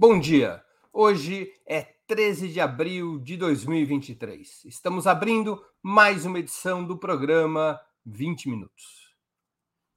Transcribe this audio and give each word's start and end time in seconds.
Bom 0.00 0.18
dia. 0.18 0.64
Hoje 0.90 1.52
é 1.66 1.82
13 2.06 2.48
de 2.48 2.58
abril 2.58 3.18
de 3.18 3.36
2023. 3.36 4.64
Estamos 4.64 5.06
abrindo 5.06 5.62
mais 5.82 6.24
uma 6.24 6.38
edição 6.38 6.82
do 6.82 6.96
programa 6.96 7.78
20 8.06 8.48
Minutos. 8.48 9.14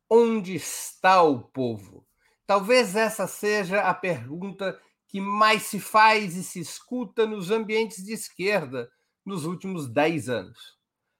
Onde 0.10 0.56
está 0.56 1.22
o 1.24 1.44
povo? 1.44 2.06
Talvez 2.46 2.98
essa 2.98 3.28
seja 3.28 3.80
a 3.80 3.94
pergunta 3.94 4.78
que 5.08 5.22
mais 5.22 5.62
se 5.64 5.80
faz 5.80 6.36
e 6.36 6.44
se 6.44 6.60
escuta 6.60 7.26
nos 7.26 7.50
ambientes 7.50 8.04
de 8.04 8.12
esquerda 8.12 8.92
nos 9.26 9.46
últimos 9.46 9.88
10 9.88 10.28
anos. 10.28 10.78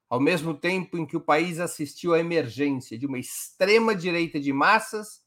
Ao 0.10 0.20
mesmo 0.20 0.54
tempo 0.54 0.98
em 0.98 1.06
que 1.06 1.16
o 1.16 1.22
país 1.22 1.58
assistiu 1.58 2.14
à 2.14 2.20
emergência 2.20 3.00
de 3.00 3.06
uma 3.06 3.18
extrema-direita 3.18 4.42
de 4.42 4.52
massas, 4.52 5.22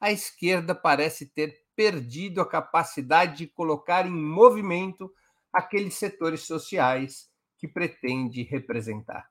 a 0.00 0.10
esquerda 0.10 0.74
parece 0.74 1.26
ter 1.26 1.65
perdido 1.76 2.40
a 2.40 2.48
capacidade 2.48 3.36
de 3.36 3.46
colocar 3.46 4.06
em 4.06 4.10
movimento 4.10 5.12
aqueles 5.52 5.94
setores 5.94 6.40
sociais 6.40 7.28
que 7.58 7.68
pretende 7.68 8.42
representar. 8.42 9.28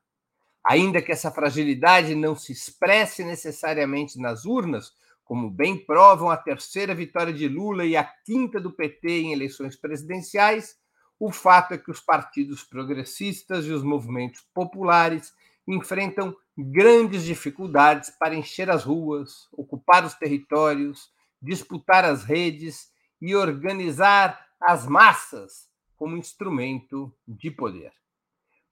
Ainda 0.63 1.02
que 1.02 1.12
essa 1.12 1.31
fragilidade 1.31 2.16
não 2.16 2.36
se 2.36 2.52
expresse 2.52 3.23
necessariamente 3.23 4.20
nas 4.20 4.45
urnas, 4.45 4.94
como 5.23 5.50
bem 5.50 5.77
provam 5.77 6.30
a 6.30 6.38
terceira 6.38 6.94
vitória 6.94 7.34
de 7.34 7.48
Lula 7.48 7.86
e 7.86 7.98
a 7.98 8.03
quinta 8.03 8.59
do 8.59 8.72
PT 8.72 9.09
em 9.09 9.34
eleições 9.34 9.75
presidenciais, 9.75 10.77
o 11.20 11.31
fato 11.31 11.73
é 11.73 11.77
que 11.77 11.89
os 11.89 12.00
partidos 12.00 12.64
progressistas 12.64 13.66
e 13.66 13.72
os 13.72 13.84
movimentos 13.84 14.41
populares 14.53 15.34
enfrentam 15.67 16.36
grandes 16.58 17.23
dificuldades 17.23 18.12
para 18.12 18.36
encher 18.36 18.70
as 18.70 18.84
ruas, 18.84 19.48
ocupar 19.52 20.05
os 20.05 20.14
territórios, 20.14 21.09
disputar 21.45 22.04
as 22.04 22.23
redes 22.23 22.90
e 23.22 23.35
organizar 23.35 24.44
as 24.59 24.88
massas 24.88 25.70
como 25.95 26.17
instrumento 26.17 27.16
de 27.28 27.52
poder. 27.52 27.94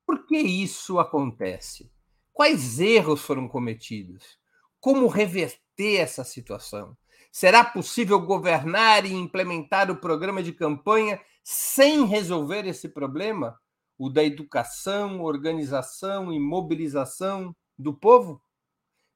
Por 0.06 0.26
que 0.26 0.38
isso 0.38 1.00
acontece? 1.00 1.92
Quais 2.34 2.80
erros 2.80 3.22
foram 3.22 3.48
cometidos? 3.48 4.38
Como 4.80 5.08
reverter 5.08 6.00
essa 6.00 6.24
situação? 6.24 6.98
Será 7.32 7.64
possível 7.64 8.20
governar 8.20 9.06
e 9.06 9.14
implementar 9.14 9.90
o 9.90 9.96
programa 9.96 10.44
de 10.44 10.52
campanha 10.52 11.22
sem 11.44 12.06
resolver 12.06 12.66
esse 12.68 12.90
problema? 12.90 13.58
O 13.98 14.10
da 14.10 14.24
educação, 14.24 15.22
organização 15.22 16.34
e 16.34 16.40
mobilização 16.40 17.56
do 17.78 17.94
povo? 17.94 18.42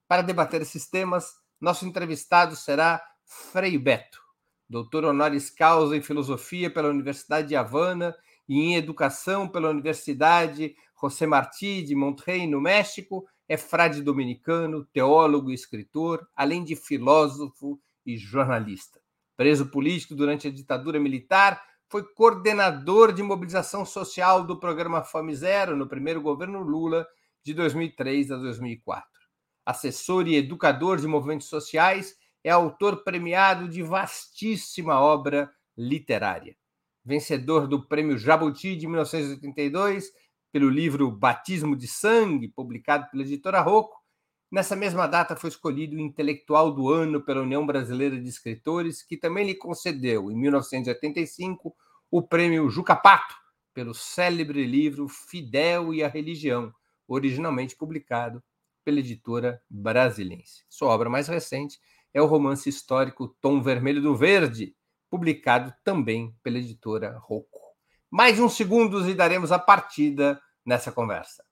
Para 0.06 0.22
debater 0.22 0.62
esses 0.62 0.88
temas, 0.88 1.34
nosso 1.60 1.86
entrevistado 1.86 2.56
será 2.56 3.02
Frei 3.28 3.76
Beto, 3.76 4.22
doutor 4.66 5.04
honoris 5.04 5.50
causa 5.50 5.94
em 5.94 6.00
filosofia 6.00 6.70
pela 6.70 6.88
Universidade 6.88 7.48
de 7.48 7.56
Havana 7.56 8.16
e 8.48 8.58
em 8.58 8.74
educação 8.74 9.46
pela 9.46 9.68
Universidade 9.68 10.74
José 10.98 11.26
Martí 11.26 11.82
de 11.82 11.94
Monterrey, 11.94 12.46
no 12.46 12.58
México, 12.58 13.28
é 13.46 13.58
frade 13.58 14.02
dominicano, 14.02 14.86
teólogo 14.86 15.50
e 15.50 15.54
escritor, 15.54 16.26
além 16.34 16.64
de 16.64 16.74
filósofo 16.74 17.78
e 18.04 18.16
jornalista. 18.16 18.98
Preso 19.36 19.66
político 19.66 20.14
durante 20.14 20.48
a 20.48 20.50
ditadura 20.50 20.98
militar, 20.98 21.62
foi 21.86 22.02
coordenador 22.02 23.12
de 23.12 23.22
mobilização 23.22 23.84
social 23.84 24.42
do 24.42 24.58
programa 24.58 25.04
Fome 25.04 25.34
Zero 25.34 25.76
no 25.76 25.86
primeiro 25.86 26.22
governo 26.22 26.60
Lula, 26.60 27.06
de 27.42 27.52
2003 27.52 28.32
a 28.32 28.36
2004. 28.36 29.06
Assessor 29.66 30.26
e 30.26 30.36
educador 30.36 30.98
de 30.98 31.06
movimentos 31.06 31.46
sociais 31.46 32.16
é 32.48 32.50
autor 32.50 33.04
premiado 33.04 33.68
de 33.68 33.82
vastíssima 33.82 34.98
obra 34.98 35.52
literária. 35.76 36.56
Vencedor 37.04 37.68
do 37.68 37.86
Prêmio 37.86 38.16
Jabuti 38.16 38.74
de 38.74 38.86
1982 38.86 40.10
pelo 40.50 40.70
livro 40.70 41.10
Batismo 41.10 41.76
de 41.76 41.86
Sangue, 41.86 42.48
publicado 42.48 43.06
pela 43.10 43.22
editora 43.22 43.60
Rocco. 43.60 43.98
Nessa 44.50 44.74
mesma 44.74 45.06
data 45.06 45.36
foi 45.36 45.50
escolhido 45.50 45.96
o 45.96 46.00
intelectual 46.00 46.72
do 46.72 46.88
ano 46.88 47.20
pela 47.22 47.42
União 47.42 47.66
Brasileira 47.66 48.18
de 48.18 48.30
Escritores, 48.30 49.02
que 49.02 49.18
também 49.18 49.46
lhe 49.46 49.54
concedeu, 49.54 50.30
em 50.30 50.34
1985, 50.34 51.76
o 52.10 52.22
prêmio 52.22 52.70
Juca 52.70 52.96
Pato, 52.96 53.34
pelo 53.74 53.92
célebre 53.92 54.64
livro 54.64 55.06
Fidel 55.06 55.92
e 55.92 56.02
a 56.02 56.08
Religião, 56.08 56.72
originalmente 57.06 57.76
publicado 57.76 58.42
pela 58.82 59.00
editora 59.00 59.62
Brasilense. 59.68 60.64
Sua 60.66 60.88
obra 60.88 61.10
mais 61.10 61.28
recente 61.28 61.78
é 62.18 62.22
o 62.22 62.26
romance 62.26 62.68
histórico 62.68 63.28
Tom 63.40 63.62
Vermelho 63.62 64.02
do 64.02 64.14
Verde, 64.14 64.74
publicado 65.08 65.72
também 65.84 66.34
pela 66.42 66.58
editora 66.58 67.16
Rocco. 67.16 67.60
Mais 68.10 68.40
uns 68.40 68.54
segundos 68.54 69.06
e 69.06 69.14
daremos 69.14 69.52
a 69.52 69.58
partida 69.58 70.40
nessa 70.66 70.90
conversa. 70.90 71.44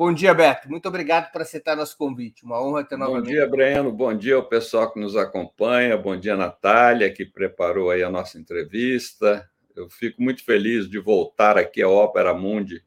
Bom 0.00 0.14
dia, 0.14 0.32
Beto. 0.32 0.66
Muito 0.70 0.88
obrigado 0.88 1.30
por 1.30 1.42
aceitar 1.42 1.76
nosso 1.76 1.94
convite. 1.94 2.42
Uma 2.42 2.58
honra 2.58 2.82
ter 2.82 2.96
novamente. 2.96 3.26
Bom 3.26 3.32
dia, 3.32 3.46
Breno. 3.46 3.92
Bom 3.92 4.16
dia 4.16 4.36
ao 4.36 4.48
pessoal 4.48 4.90
que 4.90 4.98
nos 4.98 5.14
acompanha. 5.14 5.94
Bom 5.94 6.16
dia, 6.18 6.38
Natália, 6.38 7.12
que 7.12 7.26
preparou 7.26 7.90
aí 7.90 8.02
a 8.02 8.08
nossa 8.08 8.38
entrevista. 8.38 9.46
Eu 9.76 9.90
fico 9.90 10.22
muito 10.22 10.42
feliz 10.42 10.88
de 10.88 10.98
voltar 10.98 11.58
aqui 11.58 11.82
à 11.82 11.88
Ópera 11.90 12.32
Mundi 12.32 12.82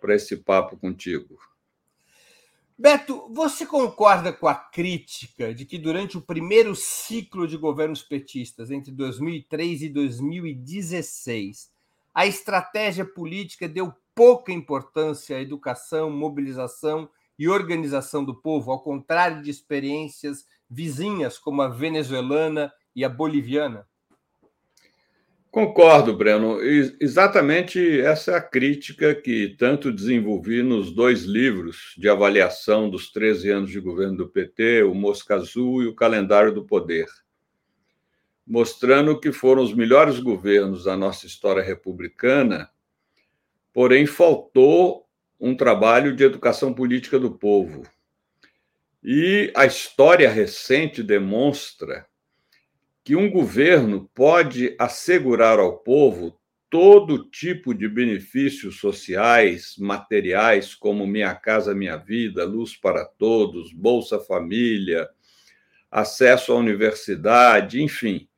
para 0.00 0.14
esse 0.14 0.36
papo 0.36 0.76
contigo. 0.76 1.36
Beto, 2.78 3.28
você 3.34 3.66
concorda 3.66 4.32
com 4.32 4.46
a 4.46 4.54
crítica 4.54 5.52
de 5.52 5.64
que 5.64 5.76
durante 5.76 6.16
o 6.16 6.22
primeiro 6.22 6.72
ciclo 6.76 7.48
de 7.48 7.56
governos 7.56 8.00
petistas, 8.00 8.70
entre 8.70 8.92
2003 8.92 9.82
e 9.82 9.88
2016, 9.88 11.68
a 12.14 12.26
estratégia 12.26 13.04
política 13.04 13.68
deu 13.68 13.92
pouca 14.14 14.52
importância 14.52 15.36
à 15.36 15.40
educação, 15.40 16.10
mobilização 16.10 17.08
e 17.38 17.48
organização 17.48 18.24
do 18.24 18.34
povo, 18.34 18.72
ao 18.72 18.82
contrário 18.82 19.42
de 19.42 19.50
experiências 19.50 20.44
vizinhas 20.68 21.38
como 21.38 21.62
a 21.62 21.68
venezuelana 21.68 22.72
e 22.94 23.04
a 23.04 23.08
boliviana? 23.08 23.86
Concordo, 25.50 26.14
Breno. 26.14 26.60
Exatamente 27.00 28.00
essa 28.00 28.32
é 28.32 28.34
a 28.34 28.40
crítica 28.40 29.14
que 29.14 29.56
tanto 29.58 29.90
desenvolvi 29.90 30.62
nos 30.62 30.92
dois 30.92 31.22
livros 31.22 31.94
de 31.96 32.08
avaliação 32.08 32.90
dos 32.90 33.10
13 33.10 33.50
anos 33.50 33.70
de 33.70 33.80
governo 33.80 34.18
do 34.18 34.28
PT, 34.28 34.82
o 34.82 34.94
Mosca 34.94 35.36
Azul 35.36 35.82
e 35.82 35.86
o 35.86 35.94
Calendário 35.94 36.52
do 36.52 36.66
Poder, 36.66 37.06
mostrando 38.48 39.20
que 39.20 39.30
foram 39.30 39.62
os 39.62 39.74
melhores 39.74 40.18
governos 40.18 40.84
da 40.84 40.96
nossa 40.96 41.26
história 41.26 41.62
republicana 41.62 42.70
porém 43.78 44.06
faltou 44.06 45.06
um 45.38 45.56
trabalho 45.56 46.12
de 46.16 46.24
educação 46.24 46.74
política 46.74 47.16
do 47.16 47.30
povo. 47.30 47.84
E 49.00 49.52
a 49.54 49.66
história 49.66 50.28
recente 50.28 51.00
demonstra 51.00 52.04
que 53.04 53.14
um 53.14 53.30
governo 53.30 54.10
pode 54.12 54.74
assegurar 54.80 55.60
ao 55.60 55.78
povo 55.78 56.36
todo 56.68 57.30
tipo 57.30 57.72
de 57.72 57.88
benefícios 57.88 58.80
sociais, 58.80 59.76
materiais, 59.78 60.74
como 60.74 61.06
Minha 61.06 61.32
Casa 61.36 61.72
Minha 61.72 61.96
Vida, 61.96 62.44
Luz 62.44 62.76
para 62.76 63.04
Todos, 63.04 63.72
Bolsa 63.72 64.18
Família, 64.18 65.08
acesso 65.88 66.52
à 66.52 66.56
universidade, 66.56 67.80
enfim, 67.80 68.28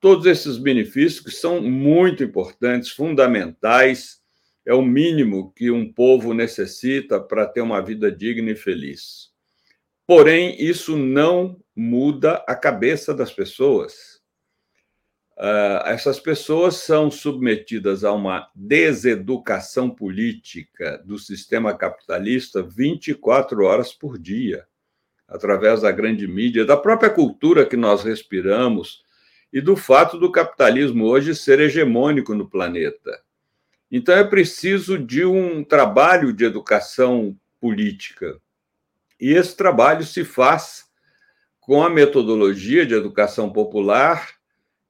todos 0.00 0.26
esses 0.26 0.56
benefícios 0.56 1.20
que 1.20 1.30
são 1.30 1.60
muito 1.60 2.22
importantes, 2.22 2.90
fundamentais 2.90 4.20
é 4.64 4.74
o 4.74 4.82
mínimo 4.82 5.52
que 5.52 5.70
um 5.70 5.92
povo 5.92 6.34
necessita 6.34 7.20
para 7.20 7.46
ter 7.46 7.60
uma 7.60 7.80
vida 7.80 8.10
digna 8.10 8.50
e 8.50 8.56
feliz. 8.56 9.30
Porém, 10.06 10.56
isso 10.60 10.96
não 10.96 11.60
muda 11.74 12.44
a 12.46 12.54
cabeça 12.54 13.14
das 13.14 13.32
pessoas. 13.32 14.20
Uh, 15.36 15.84
essas 15.86 16.18
pessoas 16.18 16.76
são 16.76 17.10
submetidas 17.10 18.04
a 18.04 18.12
uma 18.12 18.50
deseducação 18.54 19.90
política 19.90 21.02
do 21.04 21.18
sistema 21.18 21.76
capitalista 21.76 22.62
24 22.62 23.64
horas 23.64 23.92
por 23.92 24.18
dia, 24.18 24.66
através 25.28 25.82
da 25.82 25.92
grande 25.92 26.26
mídia, 26.26 26.64
da 26.64 26.76
própria 26.76 27.10
cultura 27.10 27.66
que 27.66 27.76
nós 27.76 28.02
respiramos 28.02 29.04
e 29.52 29.60
do 29.60 29.76
fato 29.76 30.18
do 30.18 30.30
capitalismo 30.30 31.06
hoje 31.06 31.34
ser 31.34 31.60
hegemônico 31.60 32.34
no 32.34 32.48
planeta. 32.48 33.22
Então, 33.90 34.14
é 34.14 34.24
preciso 34.24 34.98
de 34.98 35.24
um 35.24 35.62
trabalho 35.62 36.32
de 36.32 36.44
educação 36.44 37.38
política. 37.60 38.40
E 39.20 39.32
esse 39.32 39.56
trabalho 39.56 40.04
se 40.04 40.24
faz 40.24 40.86
com 41.60 41.82
a 41.82 41.90
metodologia 41.90 42.84
de 42.84 42.94
educação 42.94 43.52
popular, 43.52 44.34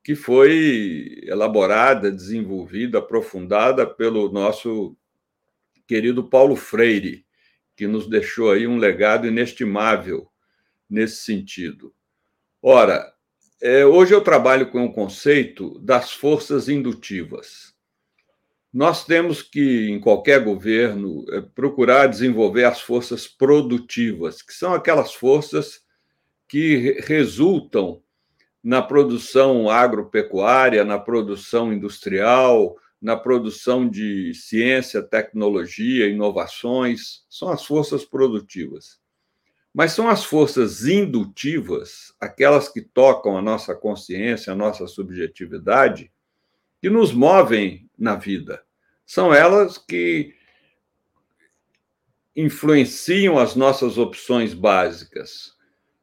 que 0.02 0.14
foi 0.14 1.20
elaborada, 1.24 2.10
desenvolvida, 2.10 2.98
aprofundada 2.98 3.86
pelo 3.86 4.30
nosso 4.30 4.96
querido 5.86 6.28
Paulo 6.28 6.56
Freire, 6.56 7.24
que 7.76 7.86
nos 7.86 8.08
deixou 8.08 8.50
aí 8.50 8.66
um 8.66 8.78
legado 8.78 9.26
inestimável 9.26 10.28
nesse 10.88 11.24
sentido. 11.24 11.94
Ora, 12.62 13.12
é, 13.60 13.86
hoje 13.86 14.14
eu 14.14 14.20
trabalho 14.20 14.70
com 14.70 14.84
o 14.84 14.92
conceito 14.92 15.78
das 15.78 16.12
forças 16.12 16.68
indutivas. 16.68 17.74
Nós 18.72 19.04
temos 19.04 19.42
que, 19.42 19.88
em 19.88 19.98
qualquer 19.98 20.44
governo, 20.44 21.24
é, 21.30 21.40
procurar 21.40 22.06
desenvolver 22.06 22.64
as 22.64 22.80
forças 22.80 23.26
produtivas, 23.26 24.42
que 24.42 24.52
são 24.52 24.74
aquelas 24.74 25.14
forças 25.14 25.80
que 26.48 27.00
resultam 27.00 28.02
na 28.62 28.82
produção 28.82 29.70
agropecuária, 29.70 30.84
na 30.84 30.98
produção 30.98 31.72
industrial, 31.72 32.76
na 33.00 33.16
produção 33.16 33.88
de 33.88 34.34
ciência, 34.34 35.02
tecnologia, 35.02 36.08
inovações, 36.08 37.24
são 37.30 37.48
as 37.50 37.64
forças 37.64 38.04
produtivas. 38.04 38.98
Mas 39.76 39.92
são 39.92 40.08
as 40.08 40.24
forças 40.24 40.86
indutivas, 40.86 42.14
aquelas 42.18 42.66
que 42.66 42.80
tocam 42.80 43.36
a 43.36 43.42
nossa 43.42 43.74
consciência, 43.74 44.50
a 44.50 44.56
nossa 44.56 44.86
subjetividade, 44.86 46.10
que 46.80 46.88
nos 46.88 47.12
movem 47.12 47.86
na 47.98 48.14
vida. 48.16 48.62
São 49.04 49.34
elas 49.34 49.76
que 49.76 50.34
influenciam 52.34 53.38
as 53.38 53.54
nossas 53.54 53.98
opções 53.98 54.54
básicas. 54.54 55.52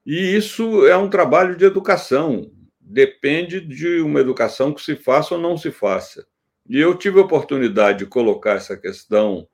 E 0.06 0.36
isso 0.36 0.86
é 0.86 0.96
um 0.96 1.10
trabalho 1.10 1.58
de 1.58 1.66
educação, 1.66 2.52
depende 2.80 3.60
de 3.60 4.02
uma 4.02 4.20
educação 4.20 4.72
que 4.72 4.84
se 4.84 4.96
faça 4.96 5.34
ou 5.34 5.42
não 5.42 5.58
se 5.58 5.72
faça. 5.72 6.28
E 6.70 6.80
eu 6.80 6.96
tive 6.96 7.18
a 7.18 7.24
oportunidade 7.24 8.00
de 8.00 8.06
colocar 8.06 8.52
essa 8.52 8.78
questão 8.78 9.48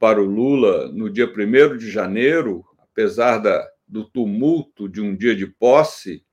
para 0.00 0.20
o 0.20 0.24
Lula 0.26 0.90
no 0.90 1.08
dia 1.08 1.32
1 1.32 1.76
de 1.76 1.88
janeiro, 1.88 2.64
apesar 2.92 3.38
da, 3.38 3.66
do 3.86 4.04
tumulto 4.04 4.88
de 4.88 5.00
um 5.00 5.16
dia 5.16 5.34
de 5.34 5.46
posse, 5.46 6.24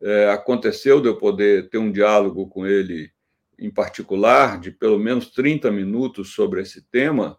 é, 0.00 0.30
aconteceu 0.30 1.00
de 1.00 1.08
eu 1.08 1.16
poder 1.16 1.68
ter 1.68 1.78
um 1.78 1.92
diálogo 1.92 2.48
com 2.48 2.66
ele 2.66 3.10
em 3.58 3.70
particular, 3.70 4.58
de 4.58 4.70
pelo 4.70 4.98
menos 4.98 5.30
30 5.30 5.70
minutos 5.70 6.32
sobre 6.32 6.62
esse 6.62 6.82
tema. 6.90 7.38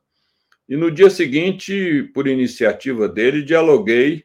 E 0.69 0.77
no 0.77 0.91
dia 0.91 1.09
seguinte, 1.09 2.09
por 2.13 2.27
iniciativa 2.27 3.09
dele, 3.09 3.43
dialoguei 3.43 4.23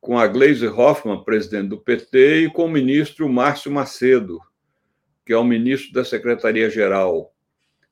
com 0.00 0.16
a 0.16 0.26
Gleisi 0.26 0.68
Hoffmann, 0.68 1.24
presidente 1.24 1.68
do 1.68 1.78
PT, 1.78 2.44
e 2.44 2.50
com 2.50 2.66
o 2.66 2.70
ministro 2.70 3.28
Márcio 3.28 3.72
Macedo, 3.72 4.38
que 5.24 5.32
é 5.32 5.36
o 5.36 5.44
ministro 5.44 5.92
da 5.92 6.04
Secretaria-Geral 6.04 7.34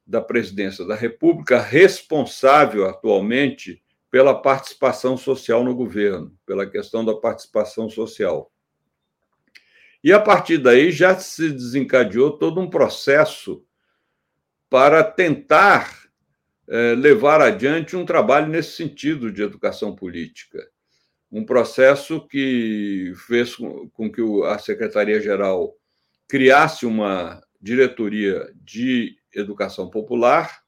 da 0.06 0.20
Presidência 0.20 0.84
da 0.84 0.94
República, 0.94 1.60
responsável 1.60 2.88
atualmente 2.88 3.82
pela 4.14 4.40
participação 4.40 5.16
social 5.16 5.64
no 5.64 5.74
governo, 5.74 6.32
pela 6.46 6.64
questão 6.64 7.04
da 7.04 7.16
participação 7.16 7.90
social. 7.90 8.48
E 10.04 10.12
a 10.12 10.20
partir 10.20 10.58
daí 10.58 10.92
já 10.92 11.18
se 11.18 11.50
desencadeou 11.50 12.38
todo 12.38 12.60
um 12.60 12.70
processo 12.70 13.66
para 14.70 15.02
tentar 15.02 16.04
eh, 16.68 16.94
levar 16.94 17.40
adiante 17.40 17.96
um 17.96 18.06
trabalho 18.06 18.46
nesse 18.46 18.76
sentido 18.76 19.32
de 19.32 19.42
educação 19.42 19.96
política 19.96 20.64
um 21.28 21.44
processo 21.44 22.24
que 22.28 23.12
fez 23.26 23.56
com 23.56 24.12
que 24.12 24.22
a 24.44 24.60
Secretaria-Geral 24.60 25.74
criasse 26.28 26.86
uma 26.86 27.42
diretoria 27.60 28.48
de 28.62 29.16
educação 29.34 29.90
popular, 29.90 30.63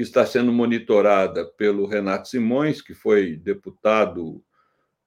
que 0.00 0.04
está 0.04 0.24
sendo 0.24 0.50
monitorada 0.50 1.44
pelo 1.44 1.84
Renato 1.84 2.26
Simões, 2.26 2.80
que 2.80 2.94
foi 2.94 3.36
deputado 3.36 4.42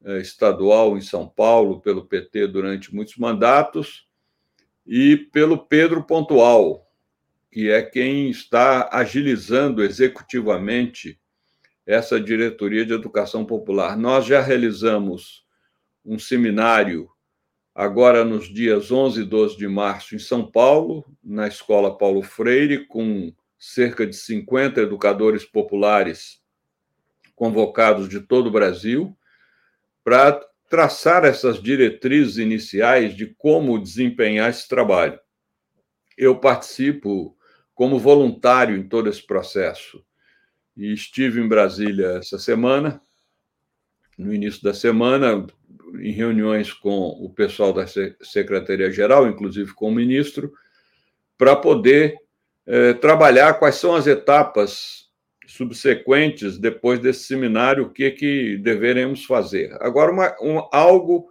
eh, 0.05 0.19
estadual 0.19 0.95
em 0.95 1.01
São 1.01 1.27
Paulo 1.27 1.81
pelo 1.81 2.05
PT 2.05 2.45
durante 2.45 2.93
muitos 2.93 3.17
mandatos, 3.17 4.07
e 4.85 5.17
pelo 5.17 5.57
Pedro 5.57 6.03
Pontual, 6.03 6.87
que 7.51 7.71
é 7.71 7.81
quem 7.81 8.29
está 8.29 8.87
agilizando 8.91 9.83
executivamente 9.83 11.19
essa 11.87 12.21
diretoria 12.21 12.85
de 12.85 12.93
educação 12.93 13.43
popular. 13.43 13.97
Nós 13.97 14.27
já 14.27 14.41
realizamos 14.41 15.43
um 16.05 16.19
seminário 16.19 17.09
agora 17.73 18.23
nos 18.23 18.47
dias 18.47 18.91
11 18.91 19.21
e 19.21 19.25
12 19.25 19.57
de 19.57 19.67
março 19.67 20.13
em 20.13 20.19
São 20.19 20.45
Paulo, 20.45 21.03
na 21.23 21.47
Escola 21.47 21.97
Paulo 21.97 22.21
Freire, 22.21 22.85
com 22.85 23.33
cerca 23.65 24.05
de 24.05 24.13
50 24.13 24.81
educadores 24.81 25.45
populares 25.45 26.41
convocados 27.33 28.09
de 28.09 28.19
todo 28.19 28.47
o 28.47 28.51
Brasil, 28.51 29.17
para 30.03 30.33
traçar 30.69 31.23
essas 31.23 31.63
diretrizes 31.63 32.37
iniciais 32.37 33.15
de 33.15 33.25
como 33.25 33.81
desempenhar 33.81 34.49
esse 34.49 34.67
trabalho. 34.67 35.17
Eu 36.17 36.37
participo 36.37 37.37
como 37.73 37.97
voluntário 37.97 38.75
em 38.75 38.83
todo 38.83 39.09
esse 39.09 39.25
processo 39.25 40.03
e 40.75 40.91
estive 40.91 41.39
em 41.39 41.47
Brasília 41.47 42.17
essa 42.17 42.37
semana, 42.37 43.01
no 44.17 44.33
início 44.33 44.61
da 44.61 44.73
semana, 44.73 45.47
em 46.01 46.11
reuniões 46.11 46.73
com 46.73 47.07
o 47.11 47.29
pessoal 47.29 47.71
da 47.71 47.85
Secretaria-Geral, 47.87 49.25
inclusive 49.25 49.73
com 49.73 49.87
o 49.87 49.95
ministro, 49.95 50.51
para 51.37 51.55
poder 51.55 52.22
eh, 52.65 52.93
trabalhar 52.93 53.55
quais 53.55 53.75
são 53.75 53.95
as 53.95 54.07
etapas 54.07 55.03
subsequentes 55.45 56.57
depois 56.57 56.99
desse 56.99 57.25
seminário, 57.25 57.83
o 57.83 57.89
que, 57.89 58.09
que 58.11 58.57
deveremos 58.57 59.25
fazer. 59.25 59.75
Agora, 59.81 60.11
uma, 60.11 60.35
um, 60.41 60.67
algo 60.71 61.27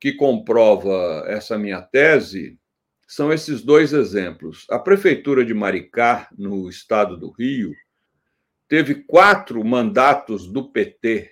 que 0.00 0.12
comprova 0.12 1.24
essa 1.26 1.58
minha 1.58 1.80
tese 1.80 2.58
são 3.06 3.32
esses 3.32 3.62
dois 3.62 3.92
exemplos. 3.92 4.66
A 4.70 4.78
Prefeitura 4.78 5.44
de 5.44 5.54
Maricá, 5.54 6.28
no 6.36 6.68
estado 6.68 7.16
do 7.16 7.30
Rio, 7.30 7.72
teve 8.68 8.96
quatro 9.06 9.64
mandatos 9.64 10.46
do 10.46 10.70
PT. 10.70 11.30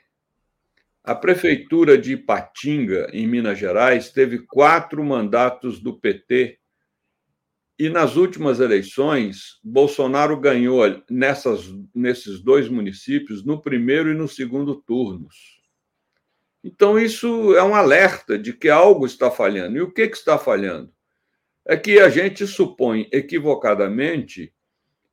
A 1.03 1.15
prefeitura 1.15 1.99
de 1.99 2.13
Ipatinga, 2.13 3.09
em 3.13 3.27
Minas 3.27 3.59
Gerais, 3.59 4.11
teve 4.11 4.39
quatro 4.39 5.05
mandatos 5.05 5.79
do 5.79 5.99
PT. 5.99 6.59
E 7.77 7.89
nas 7.89 8.15
últimas 8.15 8.61
eleições, 8.61 9.59
Bolsonaro 9.63 10.39
ganhou 10.39 10.83
nessas, 11.11 11.75
nesses 11.93 12.41
dois 12.41 12.69
municípios, 12.69 13.45
no 13.45 13.61
primeiro 13.61 14.11
e 14.11 14.15
no 14.15 14.29
segundo 14.29 14.77
turnos. 14.77 15.61
Então, 16.63 16.99
isso 16.99 17.55
é 17.57 17.63
um 17.63 17.75
alerta 17.75 18.39
de 18.39 18.53
que 18.53 18.71
algo 18.71 19.05
está 19.05 19.31
falhando. 19.31 19.77
E 19.77 19.81
o 19.81 19.93
que, 19.93 20.09
que 20.09 20.17
está 20.17 20.39
falhando? 20.39 20.91
É 21.67 21.77
que 21.77 21.99
a 21.99 22.09
gente 22.09 22.47
supõe 22.47 23.09
equivocadamente 23.13 24.55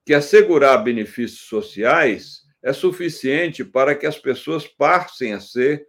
que 0.06 0.14
assegurar 0.14 0.84
benefícios 0.84 1.48
sociais 1.48 2.42
é 2.64 2.72
suficiente 2.72 3.66
para 3.66 3.96
que 3.96 4.06
as 4.06 4.18
pessoas 4.18 4.68
passem 4.68 5.34
a 5.34 5.40
ser 5.40 5.86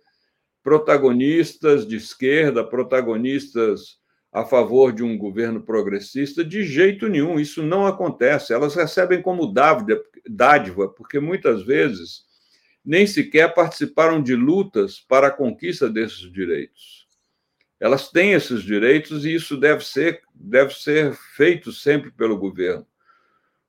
protagonistas 0.62 1.86
de 1.86 1.96
esquerda, 1.96 2.64
protagonistas 2.64 4.01
a 4.32 4.44
favor 4.44 4.92
de 4.92 5.02
um 5.02 5.18
governo 5.18 5.60
progressista, 5.60 6.42
de 6.44 6.64
jeito 6.64 7.08
nenhum. 7.08 7.38
Isso 7.38 7.62
não 7.62 7.86
acontece. 7.86 8.52
Elas 8.52 8.74
recebem 8.74 9.20
como 9.20 9.52
dádiva, 10.26 10.88
porque 10.88 11.20
muitas 11.20 11.62
vezes 11.62 12.24
nem 12.84 13.06
sequer 13.06 13.54
participaram 13.54 14.22
de 14.22 14.34
lutas 14.34 14.98
para 14.98 15.28
a 15.28 15.30
conquista 15.30 15.88
desses 15.88 16.32
direitos. 16.32 17.06
Elas 17.78 18.10
têm 18.10 18.32
esses 18.32 18.62
direitos 18.62 19.24
e 19.24 19.34
isso 19.34 19.56
deve 19.56 19.84
ser, 19.84 20.22
deve 20.34 20.72
ser 20.74 21.14
feito 21.36 21.70
sempre 21.70 22.10
pelo 22.10 22.38
governo 22.38 22.86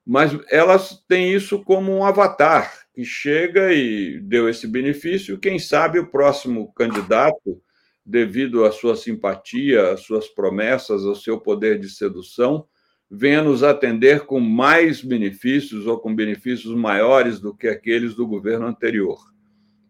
mas 0.04 0.32
elas 0.50 1.02
têm 1.08 1.32
isso 1.32 1.62
como 1.64 1.92
um 1.92 2.04
avatar 2.04 2.86
que 2.92 3.04
chega 3.04 3.72
e 3.72 4.20
deu 4.20 4.48
esse 4.48 4.66
benefício. 4.66 5.38
Quem 5.38 5.58
sabe 5.58 5.98
o 5.98 6.06
próximo 6.06 6.72
candidato, 6.74 7.60
devido 8.04 8.64
à 8.64 8.72
sua 8.72 8.96
simpatia, 8.96 9.92
às 9.92 10.00
suas 10.00 10.28
promessas, 10.28 11.04
ao 11.04 11.14
seu 11.14 11.40
poder 11.40 11.78
de 11.78 11.88
sedução, 11.88 12.66
venha 13.10 13.42
nos 13.42 13.62
atender 13.62 14.26
com 14.26 14.40
mais 14.40 15.02
benefícios 15.02 15.86
ou 15.86 15.98
com 15.98 16.14
benefícios 16.14 16.74
maiores 16.74 17.40
do 17.40 17.54
que 17.54 17.68
aqueles 17.68 18.14
do 18.14 18.26
governo 18.26 18.66
anterior. 18.66 19.18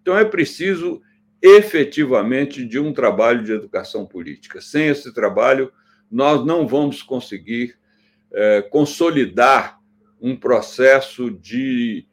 Então 0.02 0.16
é 0.16 0.24
preciso 0.24 1.00
efetivamente 1.42 2.64
de 2.64 2.78
um 2.78 2.92
trabalho 2.92 3.42
de 3.42 3.52
educação 3.52 4.06
política. 4.06 4.60
Sem 4.60 4.88
esse 4.88 5.12
trabalho, 5.12 5.72
nós 6.10 6.44
não 6.44 6.66
vamos 6.66 7.02
conseguir 7.02 7.76
é, 8.32 8.62
consolidar 8.62 9.78
um 10.20 10.36
processo 10.36 11.30
de 11.30 12.06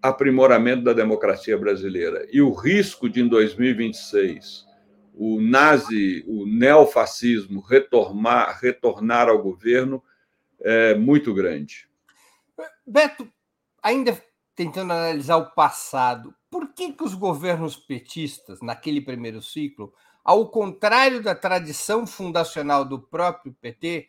aprimoramento 0.00 0.82
da 0.82 0.92
democracia 0.92 1.56
brasileira. 1.56 2.26
E 2.32 2.42
o 2.42 2.52
risco 2.52 3.08
de, 3.08 3.20
em 3.20 3.28
2026, 3.28 4.66
o 5.14 5.40
nazi, 5.40 6.24
o 6.26 6.46
neofascismo 6.46 7.60
retornar, 7.60 8.58
retornar 8.60 9.28
ao 9.28 9.42
governo 9.42 10.02
é 10.60 10.94
muito 10.94 11.34
grande. 11.34 11.88
Beto, 12.86 13.28
ainda 13.82 14.20
tentando 14.54 14.92
analisar 14.92 15.36
o 15.36 15.50
passado, 15.50 16.34
por 16.50 16.72
que, 16.74 16.92
que 16.92 17.04
os 17.04 17.14
governos 17.14 17.76
petistas, 17.76 18.60
naquele 18.60 19.00
primeiro 19.00 19.40
ciclo, 19.42 19.92
ao 20.24 20.48
contrário 20.48 21.22
da 21.22 21.34
tradição 21.34 22.06
fundacional 22.06 22.84
do 22.84 23.00
próprio 23.00 23.54
PT, 23.60 24.08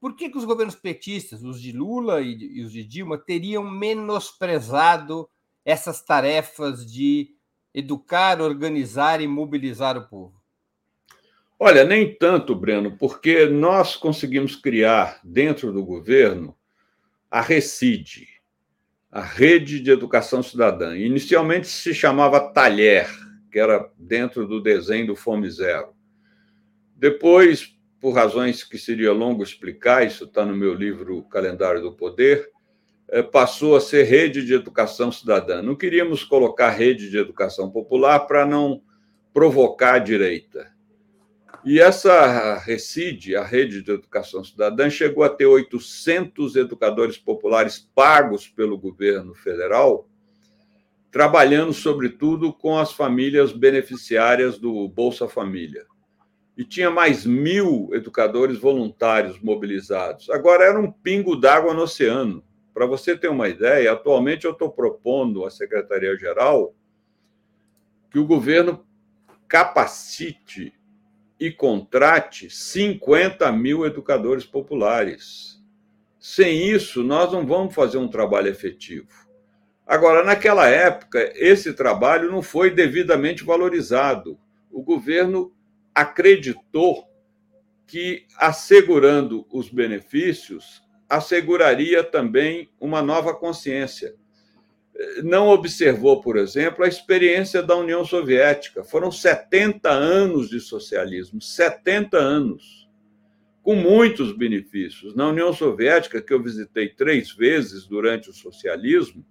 por 0.00 0.14
que, 0.14 0.30
que 0.30 0.38
os 0.38 0.44
governos 0.44 0.74
petistas, 0.74 1.42
os 1.42 1.60
de 1.60 1.72
Lula 1.72 2.20
e, 2.20 2.58
e 2.58 2.62
os 2.62 2.72
de 2.72 2.84
Dilma, 2.84 3.18
teriam 3.18 3.68
menosprezado 3.68 5.28
essas 5.64 6.02
tarefas 6.02 6.86
de 6.90 7.34
educar, 7.74 8.40
organizar 8.40 9.20
e 9.20 9.26
mobilizar 9.26 9.96
o 9.96 10.08
povo? 10.08 10.40
Olha, 11.58 11.84
nem 11.84 12.14
tanto, 12.14 12.54
Breno, 12.54 12.96
porque 12.96 13.46
nós 13.46 13.94
conseguimos 13.94 14.56
criar 14.56 15.20
dentro 15.22 15.72
do 15.72 15.84
governo 15.84 16.56
a 17.30 17.40
RECID, 17.40 18.26
a 19.12 19.20
Rede 19.20 19.78
de 19.80 19.90
Educação 19.90 20.42
Cidadã. 20.42 20.96
Inicialmente 20.96 21.68
se 21.68 21.92
chamava 21.92 22.40
Talher, 22.52 23.08
que 23.52 23.58
era 23.58 23.90
dentro 23.98 24.46
do 24.46 24.60
desenho 24.62 25.08
do 25.08 25.16
Fome 25.16 25.50
Zero. 25.50 25.92
Depois, 26.96 27.76
por 28.00 28.12
razões 28.12 28.64
que 28.64 28.78
seria 28.78 29.12
longo 29.12 29.42
explicar, 29.42 30.06
isso 30.06 30.24
está 30.24 30.44
no 30.46 30.56
meu 30.56 30.72
livro 30.72 31.22
Calendário 31.24 31.82
do 31.82 31.92
Poder, 31.92 32.50
passou 33.32 33.76
a 33.76 33.80
ser 33.80 34.04
Rede 34.04 34.44
de 34.44 34.54
Educação 34.54 35.10
Cidadã. 35.10 35.62
Não 35.62 35.74
queríamos 35.74 36.22
colocar 36.22 36.70
Rede 36.70 37.10
de 37.10 37.18
Educação 37.18 37.70
Popular 37.70 38.20
para 38.20 38.46
não 38.46 38.82
provocar 39.32 39.94
a 39.94 39.98
direita. 39.98 40.70
E 41.64 41.78
essa 41.78 42.56
RECID, 42.56 43.36
a 43.36 43.44
Rede 43.44 43.82
de 43.82 43.90
Educação 43.90 44.42
Cidadã, 44.42 44.88
chegou 44.88 45.22
a 45.22 45.28
ter 45.28 45.44
800 45.44 46.56
educadores 46.56 47.18
populares 47.18 47.78
pagos 47.94 48.48
pelo 48.48 48.78
governo 48.78 49.34
federal, 49.34 50.08
trabalhando, 51.10 51.72
sobretudo, 51.74 52.52
com 52.52 52.78
as 52.78 52.92
famílias 52.92 53.52
beneficiárias 53.52 54.58
do 54.58 54.88
Bolsa 54.88 55.28
Família. 55.28 55.84
E 56.56 56.64
tinha 56.64 56.90
mais 56.90 57.26
mil 57.26 57.90
educadores 57.92 58.58
voluntários 58.58 59.38
mobilizados. 59.40 60.30
Agora 60.30 60.64
era 60.64 60.80
um 60.80 60.90
pingo 60.90 61.36
d'água 61.36 61.74
no 61.74 61.82
oceano. 61.82 62.42
Para 62.72 62.86
você 62.86 63.16
ter 63.16 63.28
uma 63.28 63.48
ideia, 63.48 63.92
atualmente 63.92 64.44
eu 64.44 64.52
estou 64.52 64.70
propondo 64.70 65.44
à 65.44 65.50
Secretaria-Geral 65.50 66.74
que 68.10 68.18
o 68.18 68.26
governo 68.26 68.86
capacite 69.46 70.72
e 71.38 71.50
contrate 71.50 72.50
50 72.50 73.50
mil 73.52 73.86
educadores 73.86 74.44
populares. 74.44 75.60
Sem 76.18 76.68
isso, 76.68 77.02
nós 77.02 77.32
não 77.32 77.46
vamos 77.46 77.74
fazer 77.74 77.98
um 77.98 78.08
trabalho 78.08 78.48
efetivo. 78.48 79.08
Agora, 79.86 80.22
naquela 80.22 80.68
época, 80.68 81.32
esse 81.34 81.72
trabalho 81.72 82.30
não 82.30 82.42
foi 82.42 82.70
devidamente 82.70 83.42
valorizado. 83.42 84.38
O 84.70 84.82
governo 84.82 85.52
acreditou 85.94 87.08
que, 87.86 88.26
assegurando 88.36 89.46
os 89.50 89.68
benefícios, 89.68 90.80
asseguraria 91.10 92.02
também 92.04 92.70
uma 92.80 93.02
nova 93.02 93.34
consciência 93.34 94.14
não 95.22 95.48
observou, 95.48 96.20
por 96.20 96.36
exemplo, 96.36 96.84
a 96.84 96.88
experiência 96.88 97.62
da 97.62 97.74
União 97.76 98.04
Soviética. 98.04 98.84
Foram 98.84 99.10
70 99.10 99.88
anos 99.88 100.50
de 100.50 100.60
socialismo, 100.60 101.40
70 101.40 102.18
anos, 102.18 102.88
com 103.62 103.74
muitos 103.74 104.36
benefícios. 104.36 105.14
Na 105.14 105.28
União 105.28 105.52
Soviética, 105.52 106.20
que 106.20 106.32
eu 106.32 106.42
visitei 106.42 106.88
três 106.88 107.32
vezes 107.32 107.86
durante 107.86 108.28
o 108.28 108.34
socialismo, 108.34 109.24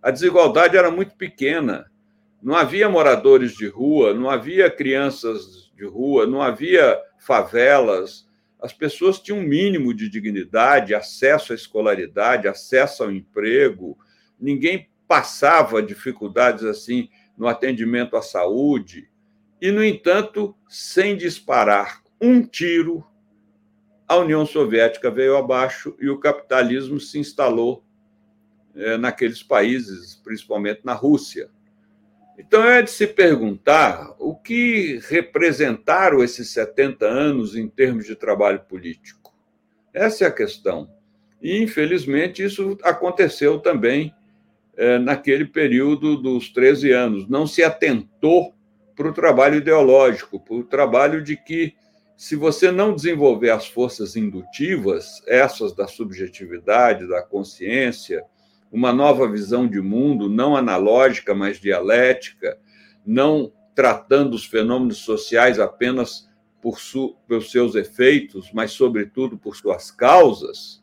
a 0.00 0.10
desigualdade 0.10 0.76
era 0.76 0.90
muito 0.90 1.16
pequena. 1.16 1.90
Não 2.42 2.54
havia 2.54 2.88
moradores 2.88 3.52
de 3.52 3.66
rua, 3.66 4.12
não 4.14 4.30
havia 4.30 4.70
crianças 4.70 5.72
de 5.74 5.84
rua, 5.84 6.26
não 6.26 6.42
havia 6.42 7.00
favelas. 7.18 8.28
As 8.64 8.72
pessoas 8.72 9.18
tinham 9.18 9.40
um 9.40 9.42
mínimo 9.42 9.92
de 9.92 10.08
dignidade, 10.08 10.94
acesso 10.94 11.52
à 11.52 11.54
escolaridade, 11.54 12.48
acesso 12.48 13.04
ao 13.04 13.12
emprego, 13.12 13.98
ninguém 14.40 14.88
passava 15.06 15.82
dificuldades 15.82 16.64
assim 16.64 17.10
no 17.36 17.46
atendimento 17.46 18.16
à 18.16 18.22
saúde, 18.22 19.06
e, 19.60 19.70
no 19.70 19.84
entanto, 19.84 20.56
sem 20.66 21.14
disparar 21.14 22.02
um 22.18 22.42
tiro, 22.42 23.06
a 24.08 24.16
União 24.16 24.46
Soviética 24.46 25.10
veio 25.10 25.36
abaixo 25.36 25.94
e 26.00 26.08
o 26.08 26.18
capitalismo 26.18 26.98
se 26.98 27.18
instalou 27.18 27.84
é, 28.74 28.96
naqueles 28.96 29.42
países, 29.42 30.14
principalmente 30.24 30.80
na 30.84 30.94
Rússia. 30.94 31.50
Então 32.38 32.64
é 32.64 32.82
de 32.82 32.90
se 32.90 33.06
perguntar 33.06 34.14
o 34.18 34.34
que 34.34 35.00
representaram 35.08 36.22
esses 36.22 36.50
70 36.50 37.06
anos 37.06 37.54
em 37.56 37.68
termos 37.68 38.06
de 38.06 38.16
trabalho 38.16 38.60
político. 38.60 39.32
Essa 39.92 40.24
é 40.24 40.26
a 40.28 40.32
questão. 40.32 40.90
E, 41.40 41.62
infelizmente, 41.62 42.42
isso 42.42 42.76
aconteceu 42.82 43.60
também 43.60 44.12
é, 44.76 44.98
naquele 44.98 45.44
período 45.44 46.16
dos 46.16 46.48
13 46.48 46.90
anos. 46.90 47.28
Não 47.28 47.46
se 47.46 47.62
atentou 47.62 48.52
para 48.96 49.08
o 49.08 49.12
trabalho 49.12 49.56
ideológico, 49.56 50.40
para 50.40 50.54
o 50.54 50.64
trabalho 50.64 51.22
de 51.22 51.36
que, 51.36 51.74
se 52.16 52.34
você 52.34 52.72
não 52.72 52.94
desenvolver 52.94 53.50
as 53.50 53.66
forças 53.66 54.16
indutivas, 54.16 55.22
essas 55.26 55.74
da 55.74 55.86
subjetividade, 55.86 57.08
da 57.08 57.22
consciência, 57.22 58.24
uma 58.74 58.92
nova 58.92 59.30
visão 59.30 59.68
de 59.68 59.80
mundo, 59.80 60.28
não 60.28 60.56
analógica, 60.56 61.32
mas 61.32 61.60
dialética, 61.60 62.58
não 63.06 63.52
tratando 63.72 64.34
os 64.34 64.44
fenômenos 64.44 64.96
sociais 64.96 65.60
apenas 65.60 66.28
por, 66.60 66.76
por 67.28 67.44
seus 67.44 67.76
efeitos, 67.76 68.50
mas, 68.52 68.72
sobretudo, 68.72 69.38
por 69.38 69.54
suas 69.54 69.92
causas, 69.92 70.82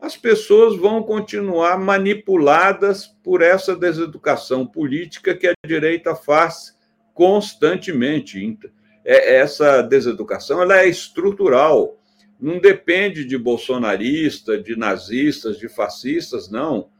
as 0.00 0.16
pessoas 0.16 0.76
vão 0.76 1.02
continuar 1.02 1.80
manipuladas 1.80 3.08
por 3.24 3.42
essa 3.42 3.74
deseducação 3.74 4.64
política 4.64 5.34
que 5.34 5.48
a 5.48 5.54
direita 5.66 6.14
faz 6.14 6.78
constantemente. 7.12 8.56
É, 9.04 9.34
essa 9.38 9.82
deseducação 9.82 10.62
ela 10.62 10.78
é 10.78 10.86
estrutural, 10.86 11.98
não 12.40 12.60
depende 12.60 13.24
de 13.24 13.36
bolsonarista, 13.36 14.56
de 14.56 14.76
nazistas, 14.76 15.58
de 15.58 15.68
fascistas, 15.68 16.48
não. 16.48 16.94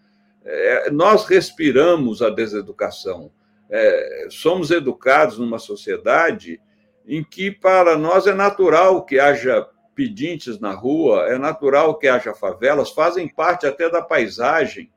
É, 0.48 0.90
nós 0.92 1.26
respiramos 1.26 2.22
a 2.22 2.30
deseducação. 2.30 3.32
É, 3.68 4.28
somos 4.30 4.70
educados 4.70 5.38
numa 5.38 5.58
sociedade 5.58 6.60
em 7.04 7.24
que, 7.24 7.50
para 7.50 7.98
nós, 7.98 8.28
é 8.28 8.32
natural 8.32 9.04
que 9.04 9.18
haja 9.18 9.66
pedintes 9.92 10.60
na 10.60 10.72
rua, 10.72 11.26
é 11.28 11.36
natural 11.36 11.98
que 11.98 12.06
haja 12.06 12.32
favelas, 12.32 12.90
fazem 12.90 13.26
parte 13.26 13.66
até 13.66 13.90
da 13.90 14.00
paisagem. 14.00 14.92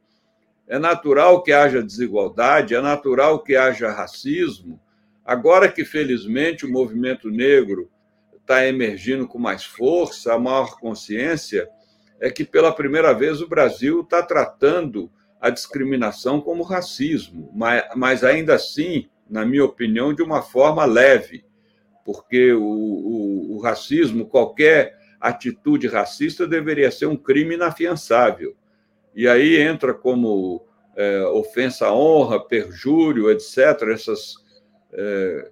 É 0.67 0.77
natural 0.77 1.41
que 1.41 1.51
haja 1.51 1.81
desigualdade, 1.81 2.75
é 2.75 2.81
natural 2.81 3.41
que 3.41 3.55
haja 3.55 3.89
racismo. 3.89 4.79
Agora 5.25 5.71
que, 5.71 5.83
felizmente, 5.83 6.65
o 6.65 6.71
movimento 6.71 7.31
negro 7.31 7.89
está 8.39 8.67
emergindo 8.67 9.27
com 9.27 9.39
mais 9.39 9.63
força, 9.63 10.33
a 10.33 10.39
maior 10.39 10.77
consciência, 10.79 11.67
é 12.19 12.29
que 12.29 12.43
pela 12.43 12.71
primeira 12.71 13.13
vez 13.13 13.41
o 13.41 13.47
Brasil 13.47 14.01
está 14.01 14.21
tratando 14.21 15.09
a 15.39 15.49
discriminação 15.49 16.41
como 16.41 16.63
racismo, 16.63 17.51
mas, 17.55 17.83
mas 17.95 18.23
ainda 18.23 18.55
assim, 18.55 19.07
na 19.29 19.45
minha 19.45 19.63
opinião, 19.63 20.13
de 20.13 20.21
uma 20.21 20.41
forma 20.41 20.85
leve 20.85 21.45
porque 22.09 22.51
o, 22.53 22.63
o, 22.63 23.55
o 23.55 23.61
racismo, 23.61 24.25
qualquer 24.25 24.97
atitude 25.21 25.85
racista 25.85 26.47
deveria 26.47 26.89
ser 26.89 27.05
um 27.05 27.15
crime 27.15 27.53
inafiançável. 27.53 28.55
E 29.13 29.27
aí 29.27 29.61
entra 29.61 29.93
como 29.93 30.65
é, 30.95 31.21
ofensa 31.25 31.85
à 31.85 31.93
honra, 31.93 32.43
perjúrio, 32.43 33.29
etc., 33.29 33.57
essas, 33.93 34.33
é, 34.91 35.51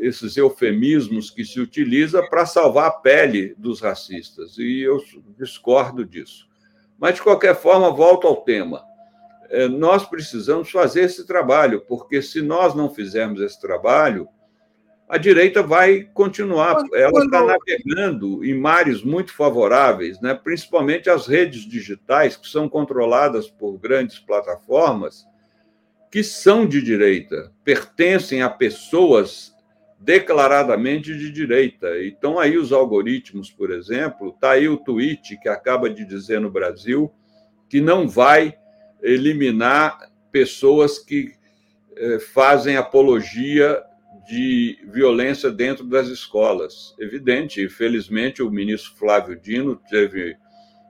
esses 0.00 0.36
eufemismos 0.36 1.30
que 1.30 1.42
se 1.42 1.58
utiliza 1.58 2.22
para 2.28 2.44
salvar 2.44 2.88
a 2.88 2.92
pele 2.92 3.54
dos 3.56 3.80
racistas. 3.80 4.58
E 4.58 4.82
eu 4.82 5.02
discordo 5.38 6.04
disso. 6.04 6.46
Mas, 6.98 7.14
de 7.14 7.22
qualquer 7.22 7.56
forma, 7.56 7.90
volto 7.90 8.26
ao 8.26 8.42
tema. 8.42 8.84
É, 9.50 9.66
nós 9.66 10.04
precisamos 10.06 10.70
fazer 10.70 11.02
esse 11.02 11.26
trabalho, 11.26 11.80
porque 11.86 12.20
se 12.20 12.42
nós 12.42 12.74
não 12.74 12.92
fizermos 12.92 13.40
esse 13.40 13.60
trabalho, 13.60 14.28
a 15.08 15.16
direita 15.16 15.62
vai 15.62 16.02
continuar. 16.12 16.84
Ela 16.92 17.24
está 17.24 17.42
navegando 17.42 18.44
em 18.44 18.54
mares 18.54 19.02
muito 19.02 19.32
favoráveis, 19.32 20.20
né? 20.20 20.34
principalmente 20.34 21.08
as 21.08 21.26
redes 21.26 21.62
digitais, 21.62 22.36
que 22.36 22.46
são 22.46 22.68
controladas 22.68 23.48
por 23.48 23.78
grandes 23.78 24.18
plataformas, 24.18 25.26
que 26.10 26.22
são 26.22 26.66
de 26.66 26.82
direita, 26.82 27.50
pertencem 27.64 28.42
a 28.42 28.50
pessoas 28.50 29.54
declaradamente 29.98 31.16
de 31.16 31.30
direita. 31.32 31.88
Então, 32.04 32.38
aí 32.38 32.56
os 32.56 32.72
algoritmos, 32.72 33.50
por 33.50 33.70
exemplo, 33.70 34.28
está 34.28 34.52
aí 34.52 34.68
o 34.68 34.76
tweet 34.76 35.38
que 35.40 35.48
acaba 35.48 35.90
de 35.90 36.04
dizer 36.04 36.40
no 36.40 36.50
Brasil 36.50 37.10
que 37.68 37.80
não 37.80 38.06
vai 38.06 38.54
eliminar 39.02 40.10
pessoas 40.30 40.98
que 40.98 41.32
eh, 41.96 42.18
fazem 42.18 42.76
apologia 42.76 43.82
de 44.28 44.78
violência 44.92 45.50
dentro 45.50 45.84
das 45.84 46.08
escolas. 46.08 46.94
Evidente, 46.98 47.62
infelizmente, 47.62 48.42
o 48.42 48.50
ministro 48.50 48.94
Flávio 48.96 49.40
Dino 49.40 49.80
teve 49.88 50.36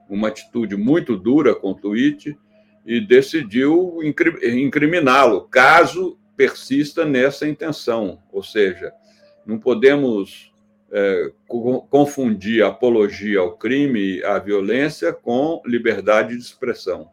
uma 0.09 0.27
atitude 0.27 0.75
muito 0.75 1.15
dura 1.15 1.55
com 1.55 1.71
o 1.71 1.75
tweet 1.75 2.37
e 2.85 2.99
decidiu 2.99 3.99
incriminá-lo, 4.03 5.41
caso 5.41 6.17
persista 6.35 7.05
nessa 7.05 7.47
intenção. 7.47 8.19
Ou 8.31 8.43
seja, 8.43 8.91
não 9.45 9.57
podemos 9.57 10.51
é, 10.91 11.31
confundir 11.89 12.63
apologia 12.63 13.39
ao 13.39 13.57
crime, 13.57 14.23
à 14.23 14.37
violência, 14.39 15.13
com 15.13 15.61
liberdade 15.65 16.35
de 16.35 16.41
expressão. 16.41 17.09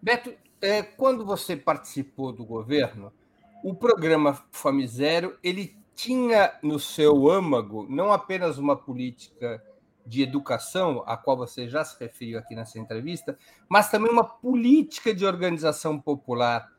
Beto, 0.00 0.32
é, 0.60 0.82
quando 0.82 1.24
você 1.24 1.56
participou 1.56 2.32
do 2.32 2.44
governo, 2.44 3.12
o 3.62 3.74
programa 3.74 4.40
Fome 4.50 4.86
Zero 4.86 5.36
ele 5.42 5.76
tinha 5.94 6.52
no 6.62 6.78
seu 6.78 7.28
âmago 7.28 7.86
não 7.90 8.12
apenas 8.12 8.56
uma 8.56 8.76
política 8.76 9.62
de 10.06 10.22
educação, 10.22 11.02
a 11.06 11.16
qual 11.16 11.36
você 11.36 11.68
já 11.68 11.84
se 11.84 11.98
referiu 12.00 12.38
aqui 12.38 12.54
nessa 12.54 12.78
entrevista, 12.78 13.36
mas 13.68 13.90
também 13.90 14.10
uma 14.10 14.24
política 14.24 15.12
de 15.12 15.26
organização 15.26 16.00
popular. 16.00 16.72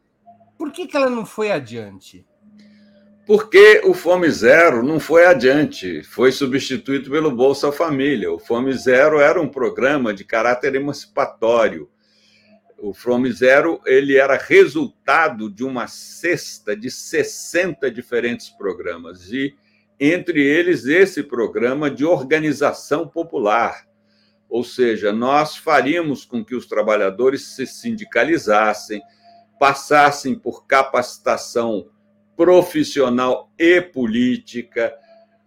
Por 0.58 0.72
que, 0.72 0.88
que 0.88 0.98
ela 0.98 1.10
não 1.10 1.26
foi 1.26 1.52
adiante? 1.52 2.26
Porque 3.28 3.82
o 3.86 3.94
Fome 3.94 4.30
Zero 4.32 4.82
não 4.82 5.00
foi 5.00 5.26
adiante, 5.26 6.02
foi 6.02 6.32
substituído 6.32 7.12
pelo 7.12 7.30
Bolsa 7.30 7.72
Família. 7.72 8.32
O 8.32 8.40
Fome 8.40 8.74
Zero 8.74 9.20
era 9.20 9.40
um 9.40 9.48
programa 9.48 10.12
de 10.12 10.26
caráter 10.26 10.74
emancipatório 10.74 11.88
o 12.82 12.94
From 12.94 13.26
Zero 13.32 13.82
ele 13.86 14.18
era 14.18 14.38
resultado 14.38 15.50
de 15.50 15.64
uma 15.64 15.88
cesta 15.88 16.76
de 16.76 16.90
60 16.90 17.90
diferentes 17.92 18.50
programas, 18.50 19.32
e 19.32 19.56
entre 20.00 20.42
eles 20.42 20.86
esse 20.86 21.22
programa 21.24 21.92
de 21.92 22.06
organização 22.06 23.08
popular. 23.08 23.86
Ou 24.50 24.64
seja, 24.64 25.12
nós 25.12 25.58
faríamos 25.58 26.26
com 26.26 26.44
que 26.44 26.56
os 26.56 26.66
trabalhadores 26.66 27.56
se 27.56 27.68
sindicalizassem, 27.68 29.02
passassem 29.60 30.34
por 30.34 30.66
capacitação 30.66 31.88
profissional 32.36 33.52
e 33.60 33.82
política. 33.82 34.96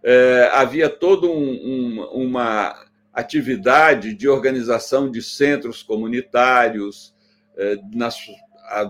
É, 0.04 0.50
havia 0.52 0.90
toda 0.90 1.26
um, 1.26 1.30
um, 1.32 2.04
uma 2.12 2.74
atividade 3.12 4.14
de 4.14 4.28
organização 4.28 5.10
de 5.10 5.22
centros 5.22 5.82
comunitários, 5.82 7.14
nas 7.92 8.16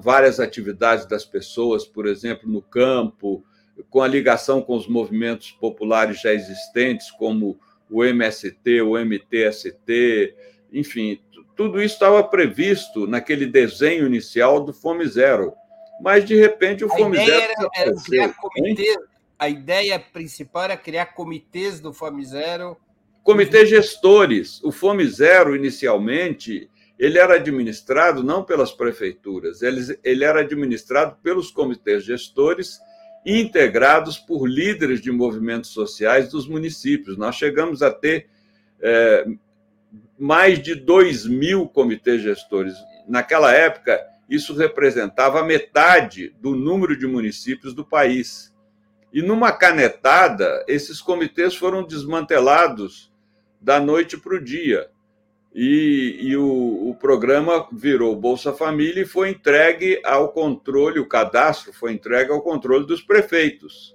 várias 0.01 0.39
atividades 0.39 1.07
das 1.07 1.25
pessoas, 1.25 1.85
por 1.85 2.07
exemplo, 2.07 2.49
no 2.49 2.63
campo, 2.63 3.45
com 3.91 4.01
a 4.01 4.09
ligação 4.09 4.63
com 4.63 4.77
os 4.77 4.87
movimentos 4.87 5.51
populares 5.51 6.21
já 6.21 6.33
existentes, 6.33 7.11
como 7.11 7.59
o 7.91 8.05
MST, 8.05 8.81
o 8.83 8.97
MTST, 8.97 10.35
enfim, 10.73 11.21
tudo 11.55 11.83
isso 11.83 11.95
estava 11.95 12.23
previsto 12.25 13.07
naquele 13.07 13.47
desenho 13.47 14.07
inicial 14.07 14.65
do 14.65 14.73
Fome 14.73 15.07
Zero. 15.07 15.53
Mas, 16.01 16.25
de 16.25 16.35
repente, 16.35 16.85
o 16.85 16.93
a 16.93 16.97
Fome 16.97 17.17
Zero. 17.17 17.53
Era, 17.53 17.69
era 17.77 17.95
criar 17.95 18.35
comitê, 18.35 18.99
a 19.39 19.49
ideia 19.49 19.99
principal 19.99 20.65
era 20.65 20.77
criar 20.77 21.07
comitês 21.07 21.79
do 21.79 21.93
Fome 21.93 22.25
Zero. 22.25 22.77
Comitês 23.23 23.69
gestores. 23.69 24.63
O 24.65 24.73
Fome 24.73 25.07
Zero, 25.07 25.55
inicialmente, 25.55 26.71
ele 27.03 27.19
era 27.19 27.35
administrado 27.35 28.23
não 28.23 28.45
pelas 28.45 28.71
prefeituras, 28.71 29.61
ele, 29.61 29.99
ele 30.05 30.23
era 30.23 30.39
administrado 30.39 31.17
pelos 31.21 31.51
comitês 31.51 32.05
gestores 32.05 32.79
integrados 33.27 34.19
por 34.19 34.47
líderes 34.47 35.01
de 35.01 35.11
movimentos 35.11 35.71
sociais 35.71 36.31
dos 36.31 36.47
municípios. 36.47 37.17
Nós 37.17 37.35
chegamos 37.35 37.83
a 37.83 37.91
ter 37.91 38.29
é, 38.81 39.27
mais 40.17 40.63
de 40.63 40.77
2 40.77 41.27
mil 41.27 41.67
comitês 41.67 42.23
gestores. 42.23 42.77
Naquela 43.09 43.53
época, 43.53 44.01
isso 44.31 44.55
representava 44.55 45.43
metade 45.43 46.33
do 46.41 46.55
número 46.55 46.97
de 46.97 47.09
municípios 47.09 47.75
do 47.75 47.85
país. 47.85 48.55
E 49.13 49.23
numa 49.23 49.51
canetada, 49.51 50.65
esses 50.69 51.01
comitês 51.01 51.57
foram 51.57 51.85
desmantelados 51.85 53.13
da 53.61 53.81
noite 53.81 54.17
para 54.17 54.37
o 54.37 54.41
dia 54.41 54.89
e, 55.55 56.17
e 56.21 56.37
o, 56.37 56.91
o, 56.91 56.95
programa 56.95 57.69
virou 57.71 58.17
Bolsa 58.17 58.55
Família 58.55 59.03
e 59.03 59.07
foi 59.07 59.29
entregue 59.29 60.01
ao 60.03 60.33
controle, 60.33 60.99
o 60.99 61.09
cadastro 61.09 61.73
foi 61.75 61.93
entregue 61.93 62.33
ao 62.33 62.41
controle 62.41 62.87
dos 62.87 63.03
prefeitos. 63.03 63.95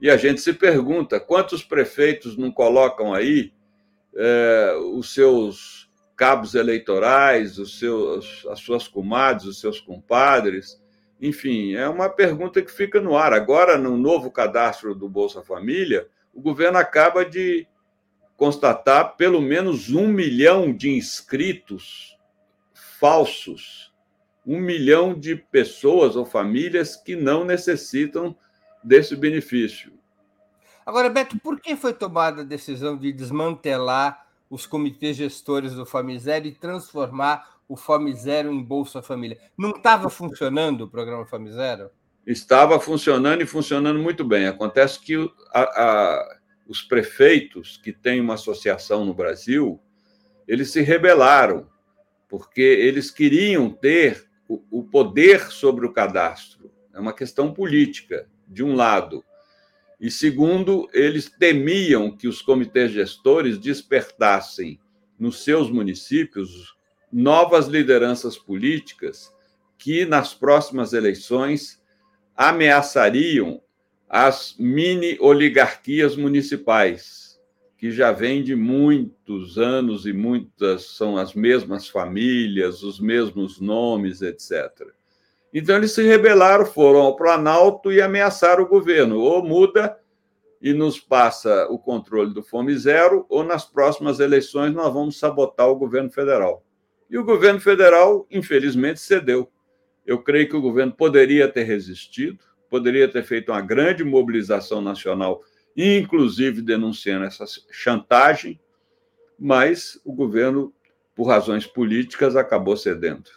E 0.00 0.08
a 0.08 0.16
gente 0.16 0.40
se 0.40 0.54
pergunta 0.54 1.20
quantos 1.20 1.62
prefeitos 1.62 2.36
não 2.36 2.50
colocam 2.50 3.12
aí 3.12 3.52
é, 4.16 4.74
os 4.94 5.12
seus 5.12 5.90
cabos 6.16 6.54
eleitorais, 6.54 7.58
os 7.58 7.78
seus, 7.78 8.46
as 8.48 8.60
suas 8.60 8.88
comadres, 8.88 9.44
os 9.44 9.60
seus 9.60 9.80
compadres. 9.80 10.82
Enfim, 11.20 11.74
é 11.74 11.86
uma 11.88 12.08
pergunta 12.08 12.62
que 12.62 12.72
fica 12.72 13.00
no 13.00 13.16
ar. 13.16 13.34
Agora, 13.34 13.76
no 13.76 13.98
novo 13.98 14.30
cadastro 14.30 14.94
do 14.94 15.08
Bolsa 15.08 15.42
Família, 15.42 16.08
o 16.32 16.40
governo 16.40 16.78
acaba 16.78 17.24
de 17.24 17.66
constatar 18.40 19.16
pelo 19.18 19.38
menos 19.38 19.90
um 19.90 20.08
milhão 20.08 20.72
de 20.72 20.88
inscritos 20.88 22.16
falsos, 22.72 23.92
um 24.46 24.58
milhão 24.58 25.12
de 25.12 25.36
pessoas 25.36 26.16
ou 26.16 26.24
famílias 26.24 26.96
que 26.96 27.14
não 27.14 27.44
necessitam 27.44 28.34
desse 28.82 29.14
benefício. 29.14 29.92
Agora, 30.86 31.10
Beto, 31.10 31.38
por 31.38 31.60
que 31.60 31.76
foi 31.76 31.92
tomada 31.92 32.40
a 32.40 32.44
decisão 32.44 32.96
de 32.96 33.12
desmantelar 33.12 34.26
os 34.48 34.64
comitês 34.64 35.18
gestores 35.18 35.74
do 35.74 35.84
Zero 36.18 36.46
e 36.46 36.52
transformar 36.52 37.58
o 37.68 37.76
Zero 38.14 38.50
em 38.50 38.62
Bolsa 38.62 39.02
Família? 39.02 39.38
Não 39.54 39.68
estava 39.68 40.08
funcionando 40.08 40.84
o 40.84 40.88
programa 40.88 41.26
Zero? 41.52 41.90
Estava 42.26 42.80
funcionando 42.80 43.42
e 43.42 43.46
funcionando 43.46 43.98
muito 43.98 44.24
bem. 44.24 44.46
Acontece 44.46 44.98
que 44.98 45.30
a, 45.52 45.62
a 45.62 46.39
os 46.70 46.82
prefeitos 46.82 47.76
que 47.76 47.92
têm 47.92 48.20
uma 48.20 48.34
associação 48.34 49.04
no 49.04 49.12
Brasil, 49.12 49.80
eles 50.46 50.70
se 50.70 50.80
rebelaram, 50.82 51.68
porque 52.28 52.60
eles 52.60 53.10
queriam 53.10 53.68
ter 53.68 54.30
o, 54.48 54.84
poder 54.84 55.50
sobre 55.50 55.84
o 55.84 55.92
cadastro. 55.92 56.70
É 56.94 57.00
uma 57.00 57.12
questão 57.12 57.52
política, 57.52 58.28
de 58.46 58.62
um 58.62 58.76
lado. 58.76 59.24
E 60.00 60.12
segundo, 60.12 60.88
eles 60.92 61.28
temiam 61.28 62.16
que 62.16 62.28
os 62.28 62.40
comitês 62.40 62.92
gestores 62.92 63.58
despertassem 63.58 64.78
nos 65.18 65.42
seus 65.42 65.72
municípios 65.72 66.76
novas 67.12 67.66
lideranças 67.66 68.38
políticas 68.38 69.34
que, 69.76 70.04
nas 70.04 70.34
próximas 70.34 70.92
eleições, 70.92 71.82
ameaçariam 72.36 73.60
as 74.12 74.56
mini 74.58 75.16
oligarquias 75.20 76.16
municipais, 76.16 77.40
que 77.78 77.92
já 77.92 78.10
vêm 78.10 78.42
de 78.42 78.56
muitos 78.56 79.56
anos 79.56 80.04
e 80.04 80.12
muitas 80.12 80.96
são 80.96 81.16
as 81.16 81.32
mesmas 81.32 81.88
famílias, 81.88 82.82
os 82.82 82.98
mesmos 82.98 83.60
nomes, 83.60 84.20
etc. 84.20 84.68
Então 85.54 85.76
eles 85.76 85.92
se 85.92 86.02
rebelaram, 86.02 86.66
foram 86.66 87.02
ao 87.02 87.14
Planalto 87.14 87.92
e 87.92 88.02
ameaçaram 88.02 88.64
o 88.64 88.68
governo. 88.68 89.20
Ou 89.20 89.44
muda 89.44 89.96
e 90.60 90.72
nos 90.72 90.98
passa 90.98 91.68
o 91.70 91.78
controle 91.78 92.34
do 92.34 92.42
Fome 92.42 92.76
Zero, 92.76 93.24
ou 93.28 93.44
nas 93.44 93.64
próximas 93.64 94.18
eleições 94.18 94.74
nós 94.74 94.92
vamos 94.92 95.20
sabotar 95.20 95.68
o 95.68 95.76
governo 95.76 96.10
federal. 96.10 96.64
E 97.08 97.16
o 97.16 97.24
governo 97.24 97.60
federal, 97.60 98.26
infelizmente, 98.28 98.98
cedeu. 98.98 99.48
Eu 100.04 100.20
creio 100.20 100.48
que 100.48 100.56
o 100.56 100.60
governo 100.60 100.92
poderia 100.92 101.48
ter 101.48 101.62
resistido, 101.62 102.49
poderia 102.70 103.10
ter 103.10 103.24
feito 103.24 103.50
uma 103.50 103.60
grande 103.60 104.04
mobilização 104.04 104.80
nacional, 104.80 105.42
inclusive 105.76 106.62
denunciando 106.62 107.24
essa 107.26 107.44
chantagem, 107.70 108.60
mas 109.38 110.00
o 110.04 110.12
governo, 110.12 110.72
por 111.14 111.24
razões 111.24 111.66
políticas, 111.66 112.36
acabou 112.36 112.76
cedendo. 112.76 113.28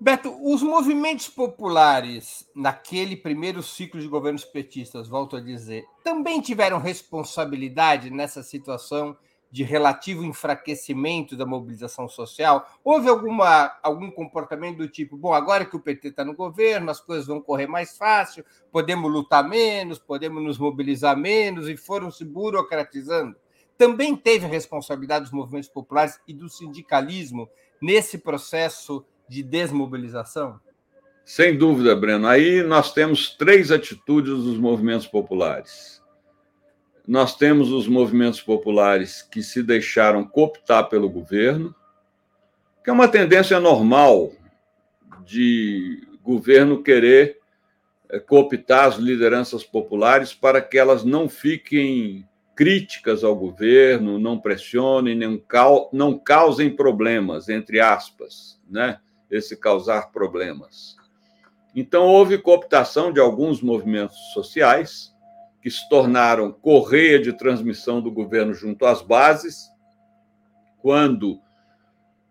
Beto, 0.00 0.32
os 0.44 0.62
movimentos 0.62 1.28
populares 1.28 2.48
naquele 2.54 3.16
primeiro 3.16 3.64
ciclo 3.64 4.00
de 4.00 4.06
governos 4.06 4.44
petistas, 4.44 5.08
volto 5.08 5.36
a 5.36 5.40
dizer, 5.40 5.84
também 6.04 6.40
tiveram 6.40 6.78
responsabilidade 6.78 8.08
nessa 8.08 8.42
situação 8.42 9.16
de 9.50 9.62
relativo 9.62 10.24
enfraquecimento 10.24 11.36
da 11.36 11.46
mobilização 11.46 12.08
social? 12.08 12.68
Houve 12.84 13.08
alguma, 13.08 13.76
algum 13.82 14.10
comportamento 14.10 14.78
do 14.78 14.88
tipo, 14.88 15.16
bom, 15.16 15.32
agora 15.32 15.64
que 15.64 15.76
o 15.76 15.80
PT 15.80 16.08
está 16.08 16.24
no 16.24 16.34
governo, 16.34 16.90
as 16.90 17.00
coisas 17.00 17.26
vão 17.26 17.40
correr 17.40 17.66
mais 17.66 17.96
fácil, 17.96 18.44
podemos 18.70 19.10
lutar 19.10 19.48
menos, 19.48 19.98
podemos 19.98 20.42
nos 20.42 20.58
mobilizar 20.58 21.16
menos, 21.16 21.68
e 21.68 21.76
foram 21.76 22.10
se 22.10 22.24
burocratizando? 22.24 23.36
Também 23.76 24.16
teve 24.16 24.46
responsabilidade 24.46 25.24
dos 25.24 25.32
movimentos 25.32 25.68
populares 25.68 26.20
e 26.26 26.34
do 26.34 26.48
sindicalismo 26.48 27.48
nesse 27.80 28.18
processo 28.18 29.04
de 29.28 29.42
desmobilização? 29.42 30.60
Sem 31.24 31.56
dúvida, 31.56 31.94
Breno. 31.94 32.26
Aí 32.26 32.62
nós 32.62 32.92
temos 32.92 33.36
três 33.36 33.70
atitudes 33.70 34.32
dos 34.32 34.58
movimentos 34.58 35.06
populares 35.06 36.02
nós 37.08 37.34
temos 37.34 37.72
os 37.72 37.88
movimentos 37.88 38.42
populares 38.42 39.22
que 39.22 39.42
se 39.42 39.62
deixaram 39.62 40.22
cooptar 40.22 40.90
pelo 40.90 41.08
governo, 41.08 41.74
que 42.84 42.90
é 42.90 42.92
uma 42.92 43.08
tendência 43.08 43.58
normal 43.58 44.30
de 45.24 46.06
governo 46.22 46.82
querer 46.82 47.38
eh, 48.10 48.18
cooptar 48.18 48.88
as 48.88 48.96
lideranças 48.96 49.64
populares 49.64 50.34
para 50.34 50.60
que 50.60 50.76
elas 50.76 51.02
não 51.02 51.30
fiquem 51.30 52.28
críticas 52.54 53.24
ao 53.24 53.34
governo, 53.34 54.18
não 54.18 54.38
pressionem, 54.38 55.18
não 55.92 56.18
causem 56.18 56.76
problemas, 56.76 57.48
entre 57.48 57.80
aspas, 57.80 58.60
né? 58.68 59.00
Esse 59.30 59.56
causar 59.56 60.12
problemas. 60.12 60.96
Então, 61.74 62.04
houve 62.04 62.36
cooptação 62.36 63.10
de 63.12 63.20
alguns 63.20 63.62
movimentos 63.62 64.18
sociais, 64.34 65.14
que 65.68 65.74
se 65.74 65.86
tornaram 65.86 66.50
correia 66.50 67.20
de 67.20 67.30
transmissão 67.30 68.00
do 68.00 68.10
governo 68.10 68.54
junto 68.54 68.86
às 68.86 69.02
bases, 69.02 69.68
quando, 70.78 71.38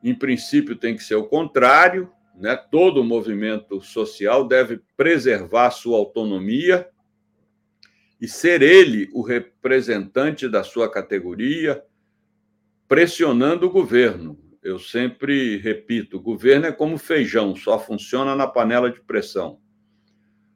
em 0.04 0.16
princípio, 0.16 0.76
tem 0.76 0.96
que 0.96 1.04
ser 1.04 1.14
o 1.14 1.28
contrário, 1.28 2.12
né? 2.36 2.56
todo 2.56 3.04
movimento 3.04 3.80
social 3.80 4.48
deve 4.48 4.82
preservar 4.96 5.70
sua 5.70 6.00
autonomia 6.00 6.90
e 8.20 8.28
ser 8.28 8.64
ele 8.64 9.08
o 9.14 9.22
representante 9.22 10.50
da 10.50 10.64
sua 10.64 10.90
categoria, 10.90 11.84
pressionando 12.88 13.68
o 13.68 13.72
governo. 13.72 14.36
Eu 14.64 14.80
sempre 14.80 15.58
repito: 15.58 16.18
o 16.18 16.22
governo 16.22 16.66
é 16.66 16.72
como 16.72 16.98
feijão, 16.98 17.56
só 17.56 17.78
funciona 17.78 18.36
na 18.36 18.48
panela 18.48 18.90
de 18.90 19.00
pressão. 19.00 19.60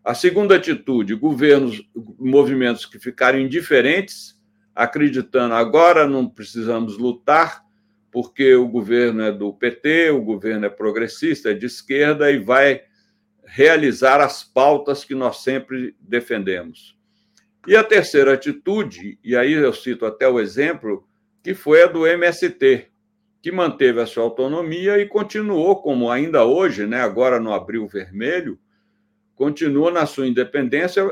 A 0.04 0.16
segunda 0.16 0.56
atitude, 0.56 1.14
governos, 1.14 1.82
movimentos 2.18 2.86
que 2.86 2.98
ficaram 2.98 3.40
indiferentes, 3.40 4.40
acreditando 4.74 5.54
agora 5.54 6.08
não 6.08 6.28
precisamos 6.28 6.98
lutar, 6.98 7.64
porque 8.12 8.56
o 8.56 8.68
governo 8.68 9.22
é 9.22 9.32
do 9.32 9.54
PT, 9.54 10.10
o 10.10 10.22
governo 10.22 10.66
é 10.66 10.70
progressista, 10.70 11.52
é 11.52 11.54
de 11.54 11.68
esquerda 11.68 12.32
e 12.32 12.40
vai 12.40 12.82
realizar 13.46 14.20
as 14.20 14.44
pautas 14.44 15.04
que 15.04 15.14
nós 15.14 15.44
sempre 15.44 15.96
defendemos. 16.00 16.98
E 17.68 17.76
a 17.76 17.84
terceira 17.84 18.34
atitude, 18.34 19.20
e 19.24 19.36
aí 19.36 19.54
eu 19.54 19.72
cito 19.72 20.06
até 20.06 20.28
o 20.28 20.40
exemplo, 20.40 21.08
que 21.44 21.54
foi 21.54 21.84
a 21.84 21.88
do 21.88 22.08
MST, 22.08 22.88
que 23.42 23.52
manteve 23.52 24.02
a 24.02 24.06
sua 24.06 24.24
autonomia 24.24 24.98
e 24.98 25.08
continuou, 25.08 25.82
como 25.82 26.10
ainda 26.10 26.44
hoje, 26.44 26.88
né, 26.88 27.02
agora 27.02 27.40
no 27.40 27.54
Abril 27.54 27.88
Vermelho, 27.88 28.60
continua 29.42 29.90
na 29.90 30.06
sua 30.06 30.28
independência, 30.28 31.04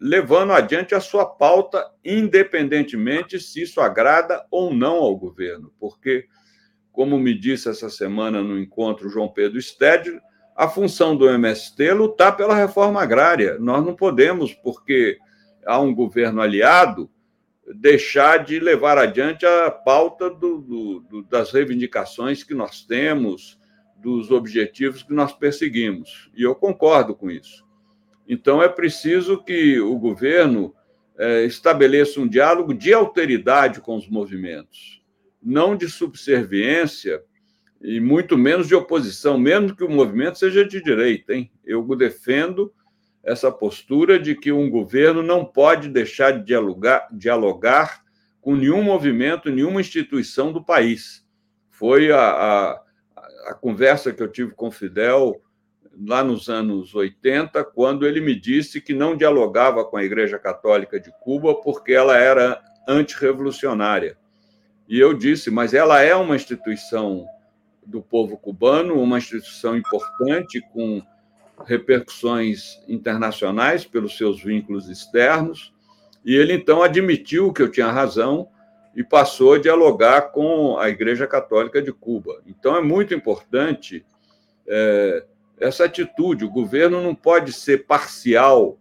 levando 0.00 0.52
adiante 0.52 0.96
a 0.96 1.00
sua 1.00 1.24
pauta, 1.24 1.88
independentemente 2.04 3.38
se 3.38 3.62
isso 3.62 3.80
agrada 3.80 4.44
ou 4.50 4.74
não 4.74 4.96
ao 4.96 5.16
governo. 5.16 5.72
Porque, 5.78 6.26
como 6.90 7.16
me 7.20 7.38
disse 7.38 7.68
essa 7.68 7.88
semana 7.88 8.42
no 8.42 8.58
encontro 8.58 9.08
João 9.08 9.28
Pedro 9.28 9.62
Sted, 9.62 10.20
a 10.56 10.66
função 10.68 11.16
do 11.16 11.30
MST 11.30 11.84
é 11.84 11.94
lutar 11.94 12.36
pela 12.36 12.52
reforma 12.52 13.00
agrária. 13.00 13.60
Nós 13.60 13.86
não 13.86 13.94
podemos, 13.94 14.52
porque 14.52 15.16
há 15.64 15.78
um 15.78 15.94
governo 15.94 16.40
aliado, 16.42 17.08
deixar 17.76 18.38
de 18.44 18.58
levar 18.58 18.98
adiante 18.98 19.46
a 19.46 19.70
pauta 19.70 20.28
do, 20.28 20.60
do, 20.60 21.00
do, 21.02 21.22
das 21.22 21.52
reivindicações 21.52 22.42
que 22.42 22.54
nós 22.54 22.84
temos, 22.84 23.56
dos 23.96 24.32
objetivos 24.32 25.04
que 25.04 25.12
nós 25.12 25.32
perseguimos. 25.32 26.28
E 26.34 26.42
eu 26.42 26.56
concordo 26.56 27.14
com 27.14 27.30
isso. 27.30 27.67
Então, 28.28 28.62
é 28.62 28.68
preciso 28.68 29.42
que 29.42 29.80
o 29.80 29.98
governo 29.98 30.74
é, 31.18 31.44
estabeleça 31.44 32.20
um 32.20 32.28
diálogo 32.28 32.74
de 32.74 32.92
alteridade 32.92 33.80
com 33.80 33.96
os 33.96 34.06
movimentos, 34.06 35.02
não 35.42 35.74
de 35.74 35.88
subserviência 35.88 37.22
e 37.80 37.98
muito 38.00 38.36
menos 38.36 38.68
de 38.68 38.74
oposição, 38.74 39.38
mesmo 39.38 39.74
que 39.74 39.82
o 39.82 39.90
movimento 39.90 40.38
seja 40.38 40.64
de 40.64 40.82
direita. 40.82 41.34
Hein? 41.34 41.50
Eu 41.64 41.82
defendo 41.96 42.72
essa 43.22 43.50
postura 43.50 44.18
de 44.18 44.34
que 44.34 44.52
um 44.52 44.68
governo 44.68 45.22
não 45.22 45.44
pode 45.44 45.88
deixar 45.88 46.32
de 46.32 46.44
dialogar, 46.44 47.08
dialogar 47.10 48.02
com 48.40 48.54
nenhum 48.56 48.82
movimento, 48.82 49.50
nenhuma 49.50 49.80
instituição 49.80 50.52
do 50.52 50.64
país. 50.64 51.26
Foi 51.70 52.10
a, 52.10 52.20
a, 52.20 52.82
a 53.48 53.54
conversa 53.54 54.12
que 54.12 54.22
eu 54.22 54.28
tive 54.28 54.52
com 54.52 54.68
o 54.68 54.72
Fidel 54.72 55.40
lá 56.06 56.22
nos 56.22 56.48
anos 56.48 56.94
80, 56.94 57.64
quando 57.64 58.06
ele 58.06 58.20
me 58.20 58.34
disse 58.34 58.80
que 58.80 58.92
não 58.92 59.16
dialogava 59.16 59.84
com 59.84 59.96
a 59.96 60.04
Igreja 60.04 60.38
Católica 60.38 61.00
de 61.00 61.12
Cuba 61.20 61.54
porque 61.54 61.92
ela 61.92 62.16
era 62.16 62.62
antirrevolucionária. 62.86 64.16
E 64.88 64.98
eu 64.98 65.12
disse, 65.12 65.50
mas 65.50 65.74
ela 65.74 66.00
é 66.00 66.14
uma 66.14 66.36
instituição 66.36 67.26
do 67.84 68.00
povo 68.00 68.36
cubano, 68.36 69.00
uma 69.00 69.18
instituição 69.18 69.76
importante 69.76 70.60
com 70.72 71.02
repercussões 71.64 72.78
internacionais 72.86 73.84
pelos 73.84 74.16
seus 74.16 74.42
vínculos 74.42 74.88
externos. 74.88 75.74
E 76.24 76.34
ele 76.34 76.52
então 76.52 76.82
admitiu 76.82 77.52
que 77.52 77.62
eu 77.62 77.70
tinha 77.70 77.90
razão 77.90 78.48
e 78.94 79.02
passou 79.02 79.54
a 79.54 79.58
dialogar 79.58 80.32
com 80.32 80.78
a 80.78 80.88
Igreja 80.88 81.26
Católica 81.26 81.82
de 81.82 81.92
Cuba. 81.92 82.40
Então 82.46 82.76
é 82.76 82.82
muito 82.82 83.14
importante 83.14 84.04
é, 84.66 85.24
essa 85.60 85.84
atitude. 85.84 86.44
O 86.44 86.50
governo 86.50 87.02
não 87.02 87.14
pode 87.14 87.52
ser 87.52 87.86
parcial 87.86 88.78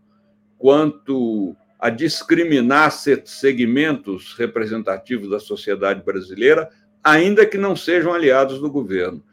quanto 0.57 1.55
a 1.79 1.89
discriminar 1.89 2.91
segmentos 2.91 4.33
representativos 4.33 5.29
da 5.29 5.39
sociedade 5.39 6.03
brasileira, 6.03 6.69
ainda 7.03 7.45
que 7.45 7.57
não 7.57 7.75
sejam 7.75 8.13
aliados 8.13 8.59
do 8.59 8.69
governo. 8.69 9.23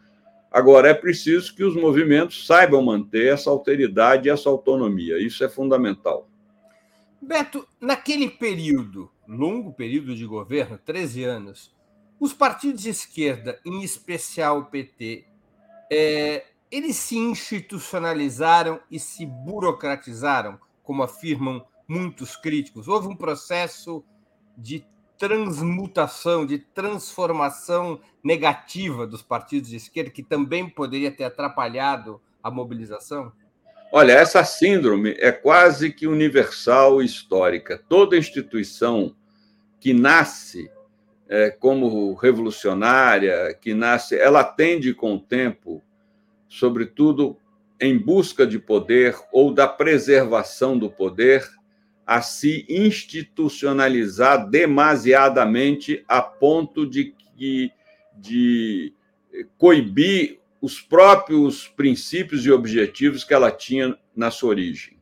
Agora, 0.50 0.88
é 0.88 0.94
preciso 0.94 1.54
que 1.54 1.64
os 1.64 1.74
movimentos 1.74 2.46
saibam 2.46 2.80
manter 2.80 3.32
essa 3.32 3.50
alteridade 3.50 4.28
e 4.28 4.30
essa 4.30 4.48
autonomia. 4.48 5.18
Isso 5.18 5.42
é 5.42 5.48
fundamental. 5.48 6.28
Beto, 7.20 7.66
naquele 7.80 8.28
período, 8.28 9.10
longo 9.26 9.72
período 9.72 10.14
de 10.14 10.26
governo, 10.26 10.78
13 10.78 11.24
anos, 11.24 11.74
os 12.20 12.32
partidos 12.32 12.82
de 12.82 12.90
esquerda, 12.90 13.58
em 13.64 13.82
especial 13.82 14.60
o 14.60 14.64
PT, 14.66 15.24
é, 15.90 16.44
eles 16.74 16.96
se 16.96 17.16
institucionalizaram 17.16 18.80
e 18.90 18.98
se 18.98 19.24
burocratizaram, 19.24 20.58
como 20.82 21.04
afirmam 21.04 21.64
muitos 21.86 22.34
críticos. 22.34 22.88
Houve 22.88 23.06
um 23.06 23.14
processo 23.14 24.04
de 24.58 24.84
transmutação, 25.16 26.44
de 26.44 26.58
transformação 26.58 28.00
negativa 28.24 29.06
dos 29.06 29.22
partidos 29.22 29.70
de 29.70 29.76
esquerda, 29.76 30.10
que 30.10 30.24
também 30.24 30.68
poderia 30.68 31.12
ter 31.12 31.22
atrapalhado 31.22 32.20
a 32.42 32.50
mobilização? 32.50 33.32
Olha, 33.92 34.10
essa 34.10 34.42
síndrome 34.42 35.14
é 35.20 35.30
quase 35.30 35.92
que 35.92 36.08
universal 36.08 37.00
e 37.00 37.04
histórica. 37.04 37.80
Toda 37.88 38.18
instituição 38.18 39.14
que 39.78 39.94
nasce 39.94 40.68
é, 41.28 41.50
como 41.50 42.14
revolucionária, 42.14 43.54
que 43.54 43.74
nasce, 43.74 44.18
ela 44.18 44.42
tende 44.42 44.92
com 44.92 45.14
o 45.14 45.20
tempo 45.20 45.80
sobretudo 46.48 47.36
em 47.80 47.98
busca 47.98 48.46
de 48.46 48.58
poder 48.58 49.16
ou 49.32 49.52
da 49.52 49.66
preservação 49.66 50.78
do 50.78 50.90
poder, 50.90 51.44
a 52.06 52.20
se 52.20 52.66
institucionalizar 52.68 54.48
demasiadamente 54.48 56.04
a 56.06 56.20
ponto 56.20 56.86
de, 56.86 57.14
de, 57.36 57.72
de 58.16 58.92
coibir 59.56 60.40
os 60.60 60.80
próprios 60.80 61.68
princípios 61.68 62.46
e 62.46 62.50
objetivos 62.50 63.24
que 63.24 63.34
ela 63.34 63.50
tinha 63.50 63.98
na 64.14 64.30
sua 64.30 64.50
origem. 64.50 64.98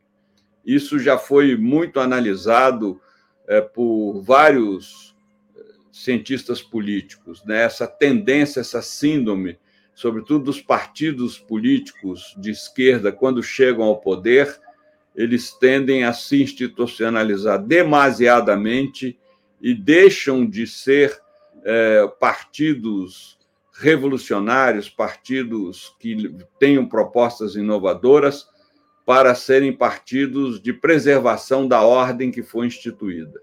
Isso 0.65 0.97
já 0.97 1.17
foi 1.17 1.55
muito 1.55 1.99
analisado 1.99 2.99
é, 3.47 3.59
por 3.61 4.21
vários 4.21 5.15
eh, 5.55 5.61
cientistas 5.91 6.61
políticos, 6.61 7.43
né? 7.43 7.63
essa 7.63 7.85
tendência, 7.85 8.61
essa 8.61 8.81
síndrome 8.81 9.57
sobretudo 9.93 10.45
dos 10.45 10.61
partidos 10.61 11.37
políticos 11.37 12.35
de 12.37 12.51
esquerda, 12.51 13.11
quando 13.11 13.43
chegam 13.43 13.83
ao 13.85 13.99
poder, 13.99 14.59
eles 15.15 15.51
tendem 15.51 16.03
a 16.03 16.13
se 16.13 16.41
institucionalizar 16.41 17.63
demasiadamente 17.63 19.17
e 19.61 19.73
deixam 19.73 20.45
de 20.45 20.65
ser 20.65 21.17
é, 21.63 22.07
partidos 22.19 23.37
revolucionários, 23.73 24.89
partidos 24.89 25.95
que 25.99 26.35
tenham 26.59 26.85
propostas 26.87 27.55
inovadoras, 27.55 28.47
para 29.05 29.35
serem 29.35 29.73
partidos 29.73 30.61
de 30.61 30.71
preservação 30.71 31.67
da 31.67 31.81
ordem 31.81 32.31
que 32.31 32.41
foi 32.41 32.67
instituída. 32.67 33.41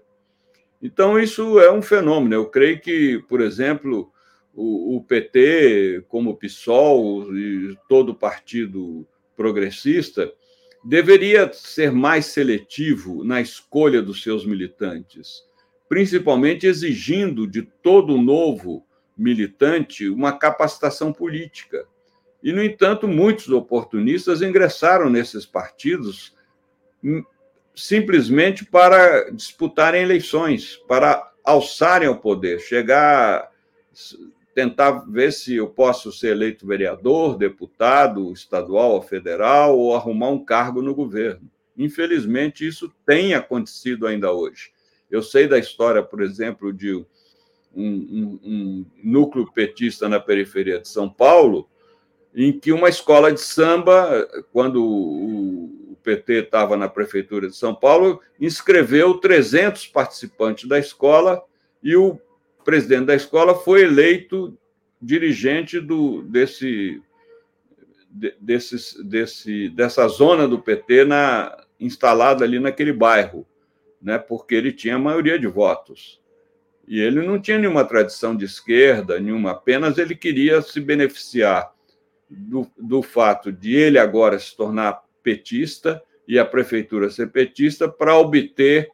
Então, 0.81 1.19
isso 1.19 1.59
é 1.59 1.71
um 1.71 1.81
fenômeno. 1.81 2.33
Eu 2.33 2.47
creio 2.47 2.79
que, 2.79 3.23
por 3.29 3.41
exemplo, 3.41 4.11
o, 4.53 4.97
o 4.97 5.03
PT, 5.03 6.05
como 6.07 6.31
o 6.31 6.35
PSOL 6.35 7.35
e 7.35 7.77
todo 7.87 8.09
o 8.09 8.15
partido 8.15 9.07
progressista, 9.35 10.31
deveria 10.83 11.51
ser 11.53 11.91
mais 11.91 12.27
seletivo 12.27 13.23
na 13.23 13.39
escolha 13.39 14.01
dos 14.01 14.23
seus 14.23 14.45
militantes, 14.45 15.43
principalmente 15.87 16.65
exigindo 16.65 17.47
de 17.47 17.61
todo 17.61 18.17
novo 18.17 18.85
militante 19.17 20.09
uma 20.09 20.37
capacitação 20.37 21.13
política. 21.13 21.85
E, 22.41 22.51
no 22.51 22.63
entanto, 22.63 23.07
muitos 23.07 23.49
oportunistas 23.49 24.41
ingressaram 24.41 25.09
nesses 25.09 25.45
partidos 25.45 26.35
hum, 27.03 27.23
simplesmente 27.75 28.65
para 28.65 29.29
disputarem 29.31 30.01
eleições, 30.01 30.77
para 30.87 31.31
alçarem 31.43 32.07
ao 32.07 32.17
poder, 32.17 32.59
chegar, 32.59 33.51
tentar 34.53 35.05
ver 35.09 35.31
se 35.31 35.55
eu 35.55 35.67
posso 35.67 36.11
ser 36.11 36.29
eleito 36.29 36.67
vereador, 36.67 37.37
deputado 37.37 38.31
estadual 38.33 38.91
ou 38.91 39.01
federal, 39.01 39.77
ou 39.77 39.95
arrumar 39.95 40.29
um 40.29 40.43
cargo 40.43 40.81
no 40.81 40.93
governo. 40.93 41.49
Infelizmente, 41.77 42.67
isso 42.67 42.93
tem 43.05 43.33
acontecido 43.33 44.05
ainda 44.05 44.31
hoje. 44.31 44.71
Eu 45.09 45.21
sei 45.21 45.47
da 45.47 45.57
história, 45.57 46.03
por 46.03 46.21
exemplo, 46.21 46.71
de 46.71 46.93
um, 46.93 47.05
um, 47.75 48.39
um 48.43 48.85
núcleo 49.03 49.51
petista 49.51 50.07
na 50.09 50.19
periferia 50.19 50.79
de 50.79 50.87
São 50.87 51.09
Paulo, 51.09 51.69
em 52.35 52.57
que 52.57 52.71
uma 52.71 52.89
escola 52.89 53.31
de 53.31 53.41
samba, 53.41 54.27
quando 54.51 54.83
o 54.83 55.97
PT 56.03 56.33
estava 56.43 56.75
na 56.77 56.87
prefeitura 56.87 57.47
de 57.47 57.55
São 57.55 57.75
Paulo, 57.75 58.21
inscreveu 58.39 59.15
300 59.15 59.87
participantes 59.87 60.67
da 60.67 60.79
escola 60.79 61.43
e 61.83 61.95
o 61.95 62.19
presidente 62.63 63.05
da 63.05 63.15
escola 63.15 63.55
foi 63.55 63.83
eleito 63.83 64.57
dirigente 65.01 65.79
do, 65.79 66.21
desse, 66.23 67.01
desse, 68.39 69.03
desse, 69.03 69.69
dessa 69.69 70.07
zona 70.07 70.47
do 70.47 70.59
PT 70.59 71.05
na, 71.05 71.65
instalada 71.81 72.45
ali 72.45 72.59
naquele 72.59 72.93
bairro, 72.93 73.45
né, 74.01 74.17
porque 74.19 74.53
ele 74.53 74.71
tinha 74.71 74.95
a 74.95 74.99
maioria 74.99 75.37
de 75.37 75.47
votos. 75.47 76.21
E 76.87 76.99
ele 76.99 77.21
não 77.25 77.41
tinha 77.41 77.57
nenhuma 77.57 77.83
tradição 77.83 78.35
de 78.35 78.45
esquerda, 78.45 79.19
nenhuma, 79.19 79.51
apenas 79.51 79.97
ele 79.97 80.15
queria 80.15 80.61
se 80.61 80.79
beneficiar 80.79 81.73
do, 82.29 82.69
do 82.77 83.01
fato 83.01 83.51
de 83.51 83.75
ele 83.75 83.97
agora 83.97 84.37
se 84.37 84.55
tornar 84.55 85.01
petista 85.23 86.01
e 86.27 86.37
a 86.39 86.45
prefeitura 86.45 87.09
ser 87.09 87.31
petista 87.31 87.89
para 87.89 88.17
obter 88.17 88.89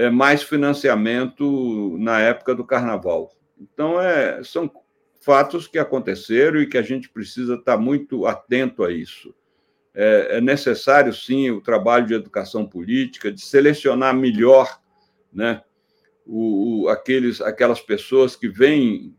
é, 0.00 0.10
mais 0.10 0.42
financiamento 0.42 1.96
na 1.98 2.20
época 2.20 2.54
do 2.54 2.64
carnaval. 2.64 3.30
Então, 3.60 4.00
é, 4.00 4.42
são 4.42 4.70
fatos 5.20 5.66
que 5.66 5.78
aconteceram 5.78 6.60
e 6.60 6.66
que 6.66 6.78
a 6.78 6.82
gente 6.82 7.08
precisa 7.08 7.54
estar 7.54 7.76
muito 7.76 8.26
atento 8.26 8.84
a 8.84 8.92
isso. 8.92 9.34
É, 9.94 10.38
é 10.38 10.40
necessário, 10.40 11.12
sim, 11.12 11.50
o 11.50 11.60
trabalho 11.60 12.06
de 12.06 12.14
educação 12.14 12.66
política, 12.66 13.30
de 13.30 13.40
selecionar 13.40 14.14
melhor 14.14 14.80
né, 15.32 15.62
o, 16.26 16.84
o 16.84 16.88
aqueles, 16.88 17.40
aquelas 17.40 17.80
pessoas 17.80 18.36
que 18.36 18.48
vêm 18.48 19.14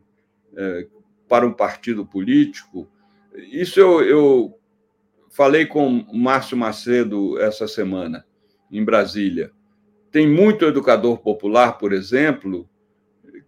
é, 0.56 0.86
para 1.28 1.46
um 1.46 1.52
partido 1.52 2.04
político 2.04 2.88
isso 3.34 3.80
eu, 3.80 4.02
eu 4.02 4.58
falei 5.30 5.66
com 5.66 6.00
o 6.00 6.16
Márcio 6.16 6.56
Macedo 6.56 7.40
essa 7.40 7.66
semana, 7.66 8.26
em 8.70 8.84
Brasília. 8.84 9.52
Tem 10.12 10.28
muito 10.28 10.66
educador 10.66 11.16
popular, 11.16 11.78
por 11.78 11.90
exemplo, 11.90 12.68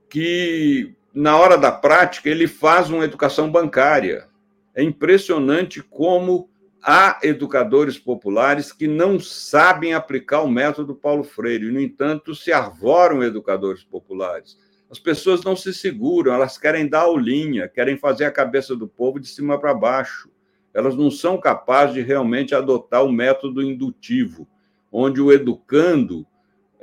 que, 0.09 0.97
na 1.13 1.39
hora 1.39 1.59
da 1.59 1.71
prática, 1.71 2.31
ele 2.31 2.49
faz 2.49 2.89
uma 2.89 3.05
educação 3.05 3.53
bancária. 3.53 4.29
É 4.75 4.83
impressionante 4.83 5.83
como 5.83 6.49
há 6.83 7.21
educadores 7.23 7.99
populares 7.99 8.73
que 8.73 8.89
não 8.89 9.21
sabem 9.21 9.93
aplicar 9.93 10.41
o 10.41 10.51
método 10.51 10.95
Paulo 10.95 11.23
Freire, 11.23 11.71
no 11.71 11.79
entanto, 11.79 12.35
se 12.35 12.51
arvoram 12.51 13.23
educadores 13.23 13.85
populares. 13.85 14.59
As 14.91 14.99
pessoas 14.99 15.45
não 15.45 15.55
se 15.55 15.75
seguram, 15.75 16.33
elas 16.33 16.57
querem 16.57 16.89
dar 16.89 17.01
aulinha, 17.01 17.69
querem 17.69 17.99
fazer 17.99 18.25
a 18.25 18.33
cabeça 18.33 18.75
do 18.75 18.89
povo 18.89 19.21
de 19.21 19.29
cima 19.29 19.61
para 19.61 19.75
baixo. 19.75 20.31
Elas 20.73 20.97
não 20.97 21.11
são 21.11 21.37
capazes 21.37 21.95
de 21.95 22.01
realmente 22.01 22.55
adotar 22.55 23.05
o 23.05 23.13
método 23.13 23.63
indutivo, 23.63 24.49
onde 24.91 25.21
o 25.21 25.31
educando 25.31 26.27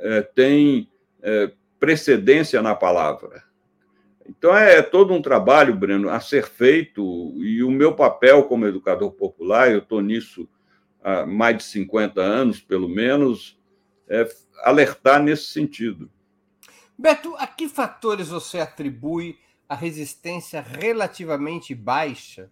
é, 0.02 0.20
tem 0.22 0.90
é, 1.22 1.52
precedência 1.78 2.60
na 2.60 2.74
palavra. 2.74 3.42
Então, 4.28 4.56
é, 4.56 4.78
é 4.78 4.82
todo 4.82 5.14
um 5.14 5.22
trabalho, 5.22 5.74
Breno, 5.74 6.08
a 6.08 6.20
ser 6.20 6.46
feito, 6.46 7.32
e 7.36 7.62
o 7.62 7.70
meu 7.70 7.94
papel 7.94 8.44
como 8.44 8.66
educador 8.66 9.12
popular, 9.12 9.70
eu 9.70 9.78
estou 9.78 10.00
nisso 10.00 10.48
há 11.02 11.26
mais 11.26 11.56
de 11.56 11.64
50 11.64 12.20
anos, 12.20 12.60
pelo 12.60 12.88
menos, 12.88 13.58
é 14.08 14.28
alertar 14.62 15.22
nesse 15.22 15.46
sentido. 15.46 16.10
Beto, 16.96 17.34
a 17.36 17.46
que 17.46 17.68
fatores 17.68 18.28
você 18.28 18.60
atribui 18.60 19.38
a 19.68 19.74
resistência 19.74 20.60
relativamente 20.60 21.74
baixa, 21.74 22.50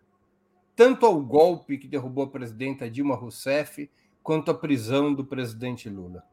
tanto 0.74 1.04
ao 1.04 1.20
golpe 1.20 1.78
que 1.78 1.86
derrubou 1.86 2.24
a 2.24 2.30
presidenta 2.30 2.90
Dilma 2.90 3.14
Rousseff, 3.14 3.90
quanto 4.22 4.50
à 4.50 4.54
prisão 4.54 5.12
do 5.14 5.24
presidente 5.24 5.88
Lula? 5.88 6.24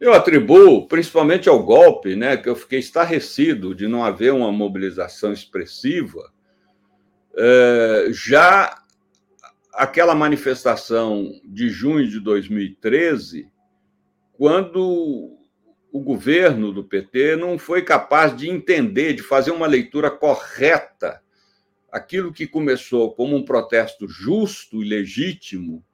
Eu 0.00 0.12
atribuo 0.12 0.86
principalmente 0.86 1.48
ao 1.48 1.62
golpe, 1.62 2.14
né, 2.14 2.36
que 2.36 2.48
eu 2.48 2.54
fiquei 2.54 2.78
estarrecido 2.78 3.74
de 3.74 3.88
não 3.88 4.04
haver 4.04 4.32
uma 4.32 4.52
mobilização 4.52 5.32
expressiva. 5.32 6.32
É, 7.36 8.08
já 8.10 8.80
aquela 9.72 10.14
manifestação 10.14 11.32
de 11.44 11.68
junho 11.68 12.08
de 12.08 12.20
2013, 12.20 13.50
quando 14.32 15.36
o 15.92 16.00
governo 16.00 16.72
do 16.72 16.84
PT 16.84 17.36
não 17.36 17.58
foi 17.58 17.82
capaz 17.82 18.36
de 18.36 18.48
entender, 18.48 19.14
de 19.14 19.22
fazer 19.22 19.50
uma 19.50 19.66
leitura 19.66 20.10
correta. 20.10 21.20
Aquilo 21.90 22.32
que 22.32 22.46
começou 22.46 23.14
como 23.14 23.34
um 23.34 23.44
protesto 23.44 24.06
justo 24.06 24.82
e 24.82 24.88
legítimo, 24.88 25.84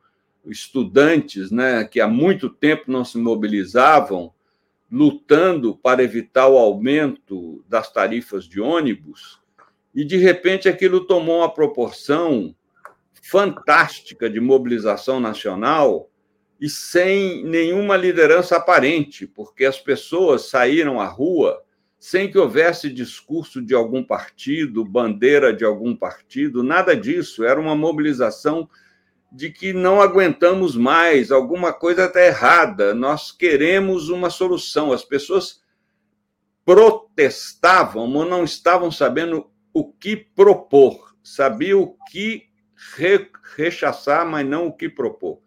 estudantes 0.46 1.50
né, 1.50 1.84
que 1.84 2.00
há 2.00 2.08
muito 2.08 2.48
tempo 2.48 2.90
não 2.90 3.04
se 3.04 3.18
mobilizavam, 3.18 4.32
lutando 4.90 5.76
para 5.76 6.02
evitar 6.02 6.46
o 6.48 6.58
aumento 6.58 7.64
das 7.68 7.92
tarifas 7.92 8.44
de 8.44 8.60
ônibus, 8.60 9.40
e 9.94 10.04
de 10.04 10.16
repente 10.16 10.68
aquilo 10.68 11.06
tomou 11.06 11.38
uma 11.38 11.52
proporção 11.52 12.54
fantástica 13.22 14.28
de 14.28 14.40
mobilização 14.40 15.18
nacional 15.18 16.10
e 16.60 16.68
sem 16.68 17.44
nenhuma 17.44 17.96
liderança 17.96 18.56
aparente, 18.56 19.26
porque 19.26 19.64
as 19.64 19.78
pessoas 19.78 20.48
saíram 20.48 21.00
à 21.00 21.06
rua 21.06 21.62
sem 21.98 22.30
que 22.30 22.36
houvesse 22.36 22.90
discurso 22.90 23.62
de 23.62 23.74
algum 23.74 24.04
partido, 24.04 24.84
bandeira 24.84 25.54
de 25.54 25.64
algum 25.64 25.96
partido, 25.96 26.62
nada 26.62 26.94
disso. 26.94 27.42
Era 27.42 27.58
uma 27.58 27.74
mobilização 27.74 28.68
de 29.34 29.50
que 29.50 29.72
não 29.72 30.00
aguentamos 30.00 30.76
mais, 30.76 31.32
alguma 31.32 31.72
coisa 31.72 32.04
está 32.04 32.24
errada, 32.24 32.94
nós 32.94 33.32
queremos 33.32 34.08
uma 34.08 34.30
solução. 34.30 34.92
As 34.92 35.04
pessoas 35.04 35.60
protestavam, 36.64 38.06
mas 38.06 38.28
não 38.28 38.44
estavam 38.44 38.90
sabendo 38.90 39.50
o 39.72 39.92
que 39.92 40.16
propor, 40.16 41.16
sabiam 41.22 41.82
o 41.82 41.96
que 42.10 42.44
rechaçar, 43.56 44.24
mas 44.24 44.46
não 44.46 44.68
o 44.68 44.72
que 44.72 44.88
propor 44.88 45.44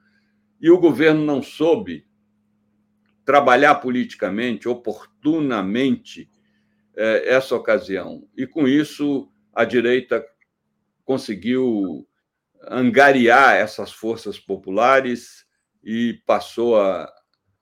e 0.60 0.70
o 0.70 0.80
governo 0.80 1.24
não 1.24 1.42
soube 1.42 2.06
trabalhar 3.24 3.76
politicamente, 3.76 4.68
oportunamente, 4.68 6.30
é, 6.96 7.30
essa 7.30 7.56
ocasião. 7.56 8.28
E 8.36 8.48
com 8.48 8.68
isso, 8.68 9.30
a 9.54 9.66
direita 9.66 10.26
conseguiu 11.04 12.08
angariar 12.64 13.56
essas 13.56 13.92
forças 13.92 14.40
populares 14.40 15.46
e 15.84 16.22
passou 16.26 16.80
a, 16.80 17.12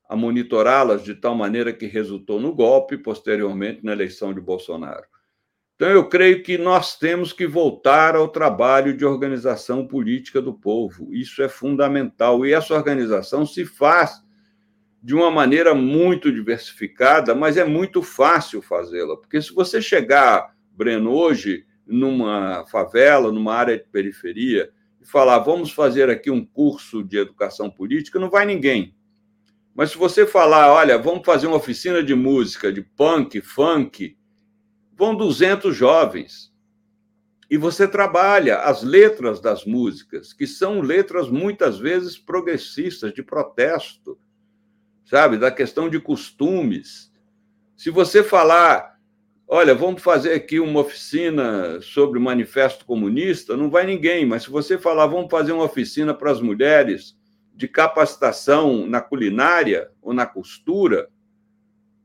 a 0.10 0.16
monitorá-las 0.16 1.04
de 1.04 1.16
tal 1.16 1.36
maneira 1.36 1.74
que 1.74 1.86
resultou 1.86 2.40
no 2.40 2.54
golpe, 2.54 2.98
posteriormente 2.98 3.84
na 3.84 3.92
eleição 3.92 4.34
de 4.34 4.42
Bolsonaro. 4.42 5.06
Então, 5.76 5.90
eu 5.90 6.08
creio 6.08 6.42
que 6.42 6.58
nós 6.58 6.98
temos 6.98 7.34
que 7.34 7.46
voltar 7.46 8.16
ao 8.16 8.30
trabalho 8.30 8.96
de 8.96 9.04
organização 9.04 9.86
política 9.86 10.42
do 10.42 10.54
povo. 10.54 11.14
Isso 11.14 11.44
é 11.44 11.50
fundamental. 11.50 12.46
E 12.46 12.54
essa 12.54 12.74
organização 12.74 13.46
se 13.46 13.66
faz 13.66 14.24
de 15.06 15.14
uma 15.14 15.30
maneira 15.30 15.76
muito 15.76 16.32
diversificada, 16.32 17.36
mas 17.36 17.58
é 17.58 17.64
muito 17.64 18.02
fácil 18.02 18.60
fazê-la, 18.60 19.16
porque 19.16 19.40
se 19.40 19.54
você 19.54 19.80
chegar, 19.80 20.56
Breno, 20.72 21.12
hoje 21.12 21.64
numa 21.86 22.66
favela, 22.66 23.32
numa 23.32 23.54
área 23.54 23.78
de 23.78 23.84
periferia, 23.84 24.72
e 25.06 25.08
falar, 25.08 25.38
vamos 25.40 25.72
fazer 25.72 26.10
aqui 26.10 26.32
um 26.32 26.44
curso 26.44 27.04
de 27.04 27.18
educação 27.18 27.70
política, 27.70 28.20
não 28.20 28.30
vai 28.30 28.44
ninguém. 28.44 28.96
Mas 29.74 29.92
se 29.92 29.98
você 29.98 30.26
falar, 30.26 30.74
olha, 30.74 30.98
vamos 30.98 31.24
fazer 31.24 31.46
uma 31.46 31.58
oficina 31.58 32.02
de 32.02 32.16
música, 32.16 32.74
de 32.74 32.82
punk, 32.82 33.40
funk, 33.42 34.18
vão 34.98 35.16
200 35.16 35.76
jovens. 35.76 36.52
E 37.48 37.56
você 37.56 37.88
trabalha 37.88 38.62
as 38.62 38.82
letras 38.82 39.40
das 39.40 39.64
músicas, 39.64 40.34
que 40.34 40.48
são 40.48 40.82
letras 40.82 41.30
muitas 41.30 41.78
vezes 41.78 42.18
progressistas, 42.18 43.14
de 43.14 43.22
protesto, 43.22 44.18
sabe? 45.04 45.38
Da 45.38 45.52
questão 45.52 45.88
de 45.88 46.00
costumes. 46.00 47.14
Se 47.78 47.92
você 47.92 48.24
falar, 48.24 48.95
olha, 49.48 49.74
vamos 49.74 50.02
fazer 50.02 50.34
aqui 50.34 50.60
uma 50.60 50.80
oficina 50.80 51.80
sobre 51.82 52.20
o 52.20 52.22
Manifesto 52.22 52.86
Comunista, 52.86 53.56
não 53.56 53.70
vai 53.70 53.86
ninguém, 53.86 54.26
mas 54.26 54.44
se 54.44 54.50
você 54.50 54.78
falar, 54.78 55.08
vamos 55.08 55.30
fazer 55.30 55.52
uma 55.52 55.64
oficina 55.64 56.14
para 56.14 56.32
as 56.32 56.42
mulheres 56.42 57.18
de 57.54 57.68
capacitação 57.68 58.86
na 58.86 59.00
culinária 59.00 59.90
ou 60.02 60.14
na 60.14 60.26
costura, 60.26 61.10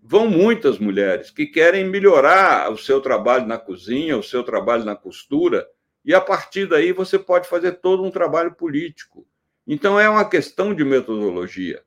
vão 0.03 0.29
muitas 0.29 0.79
mulheres 0.79 1.31
que 1.31 1.47
querem 1.47 1.85
melhorar 1.85 2.71
o 2.73 2.79
seu 2.79 3.01
trabalho 3.01 3.47
na 3.47 3.59
cozinha, 3.59 4.17
o 4.17 4.23
seu 4.23 4.43
trabalho 4.43 4.85
na 4.85 4.97
costura, 4.97 5.67
e 6.05 6.15
a 6.15 6.21
partir 6.21 6.67
daí 6.67 6.93
você 6.93 7.19
pode 7.19 7.49
fazer 7.49 7.73
todo 7.73 8.03
um 8.03 8.11
trabalho 8.11 8.55
político. 8.55 9.27
Então 9.67 9.99
é 9.99 10.09
uma 10.09 10.29
questão 10.29 10.75
de 10.75 10.85
metodologia 10.85 11.83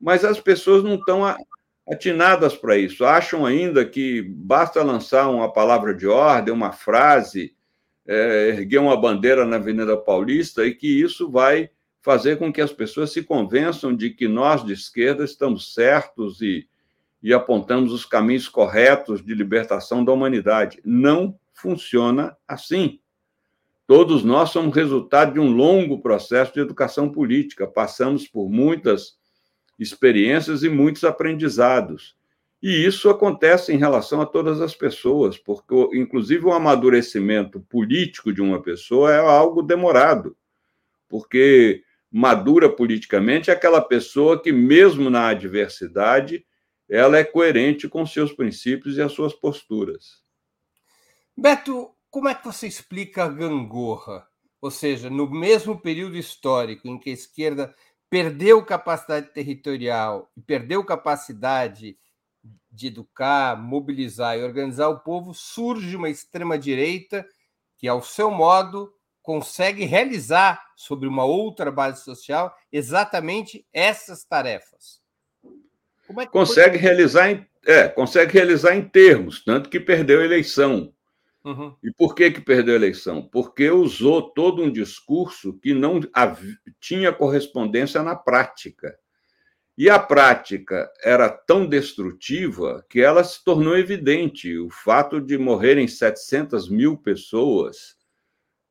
mas 0.00 0.24
as 0.24 0.40
pessoas 0.40 0.82
não 0.82 0.94
estão 0.94 1.22
atinadas 1.90 2.56
para 2.56 2.78
isso. 2.78 3.04
Acham 3.04 3.44
ainda 3.44 3.84
que 3.84 4.22
basta 4.22 4.82
lançar 4.82 5.28
uma 5.28 5.52
palavra 5.52 5.92
de 5.92 6.06
ordem, 6.06 6.54
uma 6.54 6.72
frase, 6.72 7.54
é, 8.06 8.48
erguer 8.50 8.78
uma 8.78 8.96
bandeira 8.96 9.44
na 9.44 9.56
Avenida 9.56 9.96
Paulista 9.96 10.64
e 10.64 10.74
que 10.74 10.86
isso 10.86 11.30
vai 11.30 11.68
fazer 12.00 12.38
com 12.38 12.52
que 12.52 12.60
as 12.60 12.72
pessoas 12.72 13.12
se 13.12 13.22
convençam 13.22 13.94
de 13.94 14.10
que 14.10 14.28
nós 14.28 14.64
de 14.64 14.72
esquerda 14.72 15.24
estamos 15.24 15.74
certos 15.74 16.40
e, 16.40 16.66
e 17.22 17.34
apontamos 17.34 17.92
os 17.92 18.06
caminhos 18.06 18.48
corretos 18.48 19.24
de 19.24 19.34
libertação 19.34 20.04
da 20.04 20.12
humanidade. 20.12 20.80
Não 20.84 21.38
funciona 21.52 22.36
assim. 22.46 23.00
Todos 23.86 24.22
nós 24.22 24.50
somos 24.50 24.74
resultado 24.74 25.34
de 25.34 25.40
um 25.40 25.50
longo 25.50 26.00
processo 26.00 26.54
de 26.54 26.60
educação 26.60 27.10
política. 27.10 27.66
Passamos 27.66 28.26
por 28.28 28.48
muitas 28.48 29.19
experiências 29.80 30.62
e 30.62 30.68
muitos 30.68 31.02
aprendizados. 31.02 32.14
E 32.62 32.84
isso 32.84 33.08
acontece 33.08 33.72
em 33.72 33.78
relação 33.78 34.20
a 34.20 34.26
todas 34.26 34.60
as 34.60 34.74
pessoas, 34.74 35.38
porque, 35.38 35.74
inclusive, 35.94 36.44
o 36.44 36.52
amadurecimento 36.52 37.58
político 37.60 38.32
de 38.32 38.42
uma 38.42 38.62
pessoa 38.62 39.10
é 39.10 39.18
algo 39.18 39.62
demorado, 39.62 40.36
porque 41.08 41.82
madura 42.12 42.68
politicamente 42.68 43.50
é 43.50 43.54
aquela 43.54 43.80
pessoa 43.80 44.40
que, 44.40 44.52
mesmo 44.52 45.08
na 45.08 45.28
adversidade, 45.28 46.44
ela 46.86 47.16
é 47.16 47.24
coerente 47.24 47.88
com 47.88 48.04
seus 48.04 48.32
princípios 48.32 48.98
e 48.98 49.02
as 49.02 49.12
suas 49.12 49.32
posturas. 49.32 50.20
Beto, 51.34 51.94
como 52.10 52.28
é 52.28 52.34
que 52.34 52.44
você 52.44 52.66
explica 52.66 53.24
a 53.24 53.28
gangorra? 53.28 54.26
Ou 54.60 54.70
seja, 54.70 55.08
no 55.08 55.30
mesmo 55.30 55.80
período 55.80 56.18
histórico 56.18 56.86
em 56.86 56.98
que 56.98 57.08
a 57.08 57.14
esquerda 57.14 57.74
perdeu 58.10 58.64
capacidade 58.64 59.32
territorial 59.32 60.30
e 60.36 60.42
perdeu 60.42 60.84
capacidade 60.84 61.96
de 62.70 62.88
educar, 62.88 63.56
mobilizar 63.56 64.36
e 64.36 64.42
organizar 64.42 64.88
o 64.88 64.98
povo, 64.98 65.32
surge 65.32 65.96
uma 65.96 66.10
extrema-direita 66.10 67.26
que, 67.78 67.86
ao 67.86 68.02
seu 68.02 68.30
modo, 68.30 68.92
consegue 69.22 69.84
realizar 69.84 70.60
sobre 70.76 71.08
uma 71.08 71.24
outra 71.24 71.70
base 71.70 72.02
social 72.02 72.54
exatamente 72.72 73.66
essas 73.72 74.24
tarefas. 74.24 75.00
É 76.18 76.26
consegue 76.26 76.78
foi? 76.78 76.88
realizar 76.88 77.30
em, 77.30 77.46
é, 77.64 77.88
consegue 77.88 78.32
realizar 78.32 78.74
em 78.74 78.88
termos, 78.88 79.44
tanto 79.44 79.70
que 79.70 79.78
perdeu 79.78 80.20
a 80.20 80.24
eleição. 80.24 80.92
Uhum. 81.44 81.74
E 81.82 81.90
por 81.92 82.14
que, 82.14 82.30
que 82.30 82.40
perdeu 82.40 82.74
a 82.74 82.76
eleição? 82.76 83.22
Porque 83.22 83.70
usou 83.70 84.22
todo 84.22 84.62
um 84.62 84.70
discurso 84.70 85.54
que 85.54 85.72
não 85.72 86.00
tinha 86.78 87.12
correspondência 87.12 88.02
na 88.02 88.14
prática. 88.14 88.98
E 89.76 89.88
a 89.88 89.98
prática 89.98 90.90
era 91.02 91.28
tão 91.30 91.66
destrutiva 91.66 92.84
que 92.88 93.00
ela 93.00 93.24
se 93.24 93.42
tornou 93.42 93.78
evidente. 93.78 94.58
O 94.58 94.68
fato 94.68 95.20
de 95.20 95.38
morrerem 95.38 95.88
700 95.88 96.68
mil 96.68 96.98
pessoas 96.98 97.96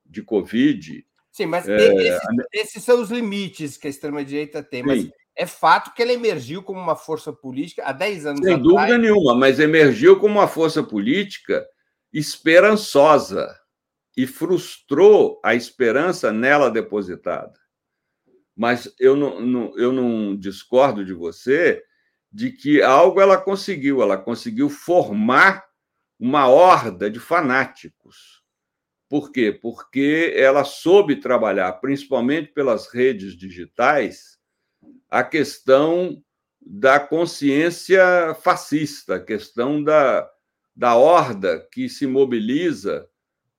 de 0.05 0.21
Covid. 0.21 1.03
Sim, 1.31 1.47
mas 1.47 1.67
é... 1.67 1.77
esses, 1.77 2.27
esses, 2.53 2.83
são 2.83 3.01
os 3.01 3.09
limites 3.09 3.77
que 3.77 3.87
a 3.87 3.89
extrema-direita 3.89 4.61
tem. 4.61 4.83
Mas 4.83 5.01
Sim. 5.01 5.11
é 5.35 5.47
fato 5.47 5.95
que 5.95 6.03
ela 6.03 6.13
emergiu 6.13 6.61
como 6.61 6.79
uma 6.79 6.95
força 6.95 7.33
política 7.33 7.83
há 7.85 7.91
10 7.91 8.25
anos 8.27 8.45
Sem 8.45 8.53
atrás. 8.53 8.67
Sem 8.67 8.75
dúvida 8.75 8.97
nenhuma, 8.99 9.33
mas 9.33 9.59
emergiu 9.59 10.19
como 10.19 10.35
uma 10.35 10.47
força 10.47 10.83
política 10.83 11.65
esperançosa 12.11 13.59
e 14.17 14.25
frustrou 14.27 15.39
a 15.43 15.55
esperança 15.55 16.31
nela 16.31 16.69
depositada. 16.69 17.59
Mas 18.55 18.93
eu 18.99 19.15
não, 19.15 19.39
não, 19.39 19.77
eu 19.77 19.93
não 19.93 20.35
discordo 20.35 21.05
de 21.05 21.13
você 21.13 21.83
de 22.31 22.51
que 22.51 22.81
algo 22.81 23.21
ela 23.21 23.37
conseguiu, 23.37 24.01
ela 24.01 24.17
conseguiu 24.17 24.69
formar 24.69 25.65
uma 26.19 26.47
horda 26.47 27.09
de 27.09 27.19
fanáticos. 27.19 28.43
Por 29.07 29.31
quê? 29.31 29.51
Porque 29.51 30.33
ela 30.35 30.63
soube 30.63 31.15
trabalhar, 31.15 31.71
principalmente 31.73 32.51
pelas 32.51 32.87
redes 32.87 33.35
digitais, 33.35 34.37
a 35.09 35.23
questão 35.23 36.21
da 36.61 36.99
consciência 36.99 38.35
fascista, 38.41 39.15
a 39.15 39.19
questão 39.19 39.83
da, 39.83 40.29
da 40.79 40.95
horda 40.95 41.67
que 41.73 41.89
se 41.89 42.07
mobiliza 42.07 43.05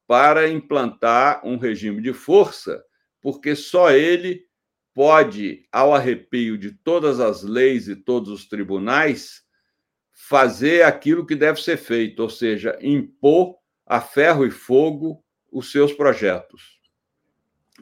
para 0.07 0.49
implantar 0.49 1.47
um 1.47 1.59
regime 1.59 2.01
de 2.01 2.15
força, 2.15 2.83
porque 3.21 3.55
só 3.55 3.91
ele 3.91 4.47
pode, 4.95 5.69
ao 5.71 5.95
arrepio 5.95 6.57
de 6.57 6.73
todas 6.73 7.21
as 7.21 7.43
leis 7.43 7.89
e 7.89 7.95
todos 7.95 8.31
os 8.31 8.49
tribunais, 8.49 9.43
fazer 10.11 10.83
aquilo 10.83 11.27
que 11.27 11.37
deve 11.37 11.61
ser 11.61 11.77
feito, 11.77 12.21
ou 12.21 12.31
seja, 12.31 12.79
impor 12.81 13.55
a 13.85 14.01
ferro 14.01 14.47
e 14.47 14.51
fogo 14.51 15.23
os 15.53 15.71
seus 15.71 15.93
projetos. 15.93 16.81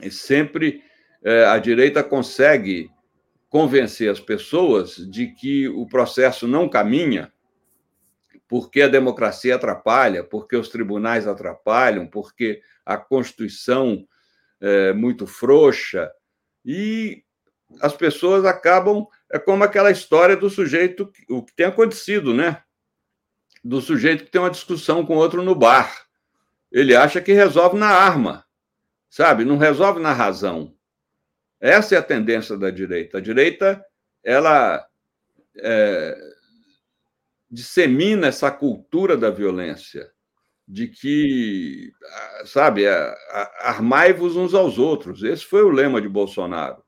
E 0.02 0.10
sempre 0.10 0.82
é, 1.22 1.44
a 1.44 1.58
direita 1.58 2.02
consegue 2.02 2.90
convencer 3.48 4.10
as 4.10 4.18
pessoas 4.18 4.96
de 4.96 5.28
que 5.28 5.68
o 5.68 5.86
processo 5.86 6.48
não 6.48 6.68
caminha 6.68 7.32
porque 8.48 8.80
a 8.80 8.88
democracia 8.88 9.54
atrapalha, 9.54 10.24
porque 10.24 10.56
os 10.56 10.70
tribunais 10.70 11.26
atrapalham, 11.26 12.06
porque 12.06 12.62
a 12.84 12.96
Constituição 12.96 14.06
é 14.60 14.92
muito 14.92 15.26
frouxa. 15.26 16.10
E 16.64 17.22
as 17.80 17.94
pessoas 17.94 18.44
acabam. 18.44 19.06
É 19.30 19.38
como 19.38 19.62
aquela 19.62 19.90
história 19.90 20.34
do 20.34 20.48
sujeito, 20.48 21.12
o 21.28 21.44
que 21.44 21.54
tem 21.54 21.66
acontecido, 21.66 22.32
né? 22.32 22.62
Do 23.62 23.80
sujeito 23.80 24.24
que 24.24 24.30
tem 24.30 24.40
uma 24.40 24.50
discussão 24.50 25.04
com 25.04 25.16
outro 25.16 25.42
no 25.42 25.54
bar. 25.54 26.06
Ele 26.72 26.96
acha 26.96 27.20
que 27.20 27.32
resolve 27.32 27.78
na 27.78 27.88
arma, 27.88 28.46
sabe? 29.10 29.44
Não 29.44 29.58
resolve 29.58 30.00
na 30.00 30.12
razão. 30.12 30.74
Essa 31.60 31.96
é 31.96 31.98
a 31.98 32.02
tendência 32.02 32.56
da 32.56 32.70
direita. 32.70 33.18
A 33.18 33.20
direita, 33.20 33.84
ela. 34.24 34.86
É, 35.60 36.37
dissemina 37.50 38.28
essa 38.28 38.50
cultura 38.50 39.16
da 39.16 39.30
violência, 39.30 40.10
de 40.66 40.86
que, 40.88 41.92
sabe, 42.44 42.84
armai-vos 43.60 44.36
uns 44.36 44.52
aos 44.52 44.78
outros. 44.78 45.22
Esse 45.22 45.44
foi 45.44 45.62
o 45.62 45.70
lema 45.70 46.00
de 46.00 46.08
Bolsonaro. 46.08 46.82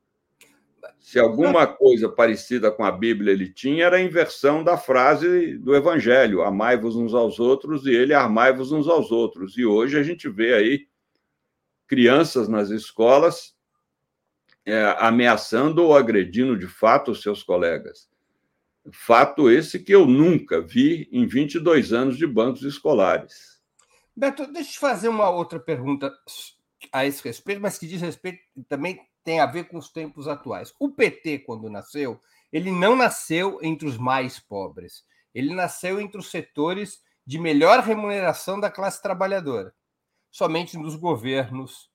Se 0.99 1.19
alguma 1.19 1.65
coisa 1.65 2.07
parecida 2.07 2.71
com 2.71 2.85
a 2.85 2.91
Bíblia 2.91 3.33
ele 3.33 3.51
tinha, 3.51 3.85
era 3.85 3.97
a 3.97 4.01
inversão 4.01 4.63
da 4.63 4.77
frase 4.77 5.57
do 5.57 5.75
Evangelho: 5.75 6.43
amai-vos 6.43 6.95
uns 6.95 7.15
aos 7.15 7.39
outros, 7.39 7.87
e 7.87 7.91
ele 7.91 8.13
armai-vos 8.13 8.71
uns 8.71 8.87
aos 8.87 9.11
outros. 9.11 9.57
E 9.57 9.65
hoje 9.65 9.97
a 9.97 10.03
gente 10.03 10.29
vê 10.29 10.53
aí 10.53 10.87
crianças 11.87 12.47
nas 12.47 12.69
escolas 12.69 13.55
é, 14.63 14.95
ameaçando 14.99 15.83
ou 15.83 15.97
agredindo 15.97 16.55
de 16.55 16.67
fato 16.67 17.11
os 17.11 17.21
seus 17.23 17.41
colegas. 17.41 18.10
Fato 18.91 19.49
esse 19.49 19.79
que 19.79 19.93
eu 19.93 20.05
nunca 20.05 20.61
vi 20.61 21.07
em 21.11 21.27
22 21.27 21.93
anos 21.93 22.17
de 22.17 22.25
bancos 22.25 22.63
escolares. 22.63 23.61
Beto, 24.15 24.51
deixa 24.51 24.75
eu 24.75 24.79
fazer 24.79 25.07
uma 25.07 25.29
outra 25.29 25.59
pergunta 25.59 26.11
a 26.91 27.05
esse 27.05 27.23
respeito, 27.23 27.61
mas 27.61 27.77
que 27.77 27.87
diz 27.87 28.01
respeito 28.01 28.39
também 28.67 28.99
tem 29.23 29.39
a 29.39 29.45
ver 29.45 29.65
com 29.65 29.77
os 29.77 29.89
tempos 29.89 30.27
atuais. 30.27 30.73
O 30.79 30.89
PT, 30.89 31.39
quando 31.39 31.69
nasceu, 31.69 32.19
ele 32.51 32.71
não 32.71 32.95
nasceu 32.95 33.59
entre 33.61 33.87
os 33.87 33.97
mais 33.97 34.39
pobres. 34.39 35.05
Ele 35.33 35.53
nasceu 35.53 36.01
entre 36.01 36.19
os 36.19 36.29
setores 36.29 37.01
de 37.25 37.37
melhor 37.37 37.81
remuneração 37.81 38.59
da 38.59 38.69
classe 38.69 39.01
trabalhadora. 39.01 39.73
Somente 40.31 40.77
nos 40.77 40.95
governos 40.95 41.91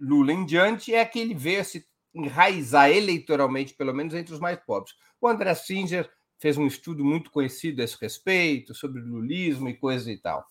Lula 0.00 0.32
em 0.32 0.46
diante 0.46 0.94
é 0.94 1.04
que 1.04 1.18
ele 1.18 1.34
veio 1.34 1.62
se 1.62 1.86
enraizar 2.14 2.90
eleitoralmente, 2.90 3.74
pelo 3.74 3.94
menos 3.94 4.14
entre 4.14 4.34
os 4.34 4.40
mais 4.40 4.58
pobres. 4.58 4.94
O 5.20 5.28
André 5.28 5.54
Singer 5.54 6.10
fez 6.38 6.56
um 6.56 6.66
estudo 6.66 7.04
muito 7.04 7.30
conhecido 7.30 7.80
a 7.80 7.84
esse 7.84 7.96
respeito, 8.00 8.74
sobre 8.74 9.00
lulismo 9.00 9.68
e 9.68 9.76
coisa 9.76 10.10
e 10.10 10.16
tal. 10.16 10.46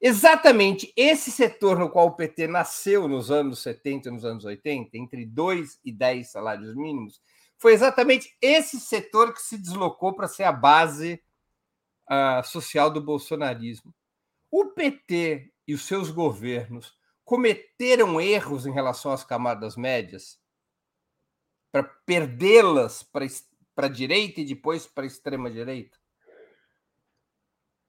Exatamente 0.00 0.92
esse 0.96 1.30
setor 1.30 1.76
no 1.78 1.90
qual 1.90 2.06
o 2.06 2.14
PT 2.14 2.46
nasceu 2.46 3.08
nos 3.08 3.30
anos 3.30 3.58
70 3.60 4.08
e 4.08 4.12
nos 4.12 4.24
anos 4.24 4.44
80, 4.44 4.96
entre 4.96 5.26
2 5.26 5.80
e 5.84 5.92
10 5.92 6.30
salários 6.30 6.74
mínimos, 6.76 7.20
foi 7.56 7.72
exatamente 7.72 8.36
esse 8.40 8.78
setor 8.78 9.34
que 9.34 9.42
se 9.42 9.58
deslocou 9.58 10.14
para 10.14 10.28
ser 10.28 10.44
a 10.44 10.52
base 10.52 11.20
uh, 12.08 12.46
social 12.46 12.88
do 12.88 13.00
bolsonarismo. 13.00 13.92
O 14.48 14.66
PT 14.66 15.50
e 15.66 15.74
os 15.74 15.82
seus 15.82 16.10
governos 16.10 16.96
cometeram 17.24 18.20
erros 18.20 18.64
em 18.64 18.72
relação 18.72 19.10
às 19.10 19.24
camadas 19.24 19.76
médias 19.76 20.38
para 21.70 21.82
perdê-las 21.82 23.02
para 23.02 23.86
a 23.86 23.88
direita 23.88 24.40
e 24.40 24.44
depois 24.44 24.86
para 24.86 25.04
a 25.04 25.06
extrema 25.06 25.50
direita? 25.50 25.96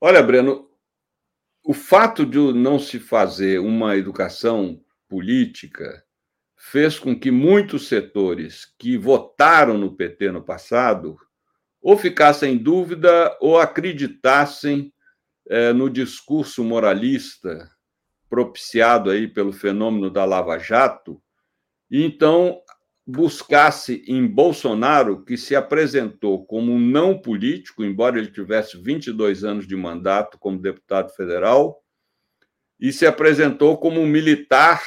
Olha, 0.02 0.22
Breno, 0.24 0.70
o 1.64 1.74
fato 1.74 2.26
de 2.26 2.38
não 2.54 2.80
se 2.80 3.00
fazer 3.00 3.60
uma 3.60 3.98
educação 3.98 4.84
política 5.08 6.04
fez 6.56 7.00
com 7.00 7.18
que 7.18 7.32
muitos 7.32 7.88
setores 7.88 8.66
que 8.78 8.98
votaram 8.98 9.78
no 9.78 9.96
PT 9.96 10.32
no 10.32 10.44
passado 10.44 11.18
ou 11.82 11.98
ficassem 11.98 12.54
em 12.54 12.58
dúvida 12.58 13.38
ou 13.40 13.58
acreditassem 13.58 14.94
é, 15.48 15.74
no 15.74 15.90
discurso 15.90 16.64
moralista 16.64 17.70
propiciado 18.30 19.10
aí 19.10 19.28
pelo 19.28 19.52
fenômeno 19.52 20.10
da 20.10 20.24
Lava 20.24 20.60
Jato, 20.60 21.22
e 21.90 22.04
então 22.04 22.62
buscasse 23.10 24.04
em 24.08 24.26
Bolsonaro, 24.28 25.26
que 25.26 25.36
se 25.36 25.56
apresentou 25.56 26.46
como 26.46 26.72
um 26.72 26.80
não 26.80 27.20
político, 27.20 27.84
embora 27.84 28.20
ele 28.20 28.32
tivesse 28.32 28.78
22 28.78 29.44
anos 29.44 29.68
de 29.68 29.76
mandato 29.76 30.38
como 30.38 30.62
deputado 30.62 31.10
federal, 31.16 31.84
e 32.80 32.94
se 32.94 33.08
apresentou 33.08 33.78
como 33.78 34.00
um 34.00 34.06
militar 34.06 34.82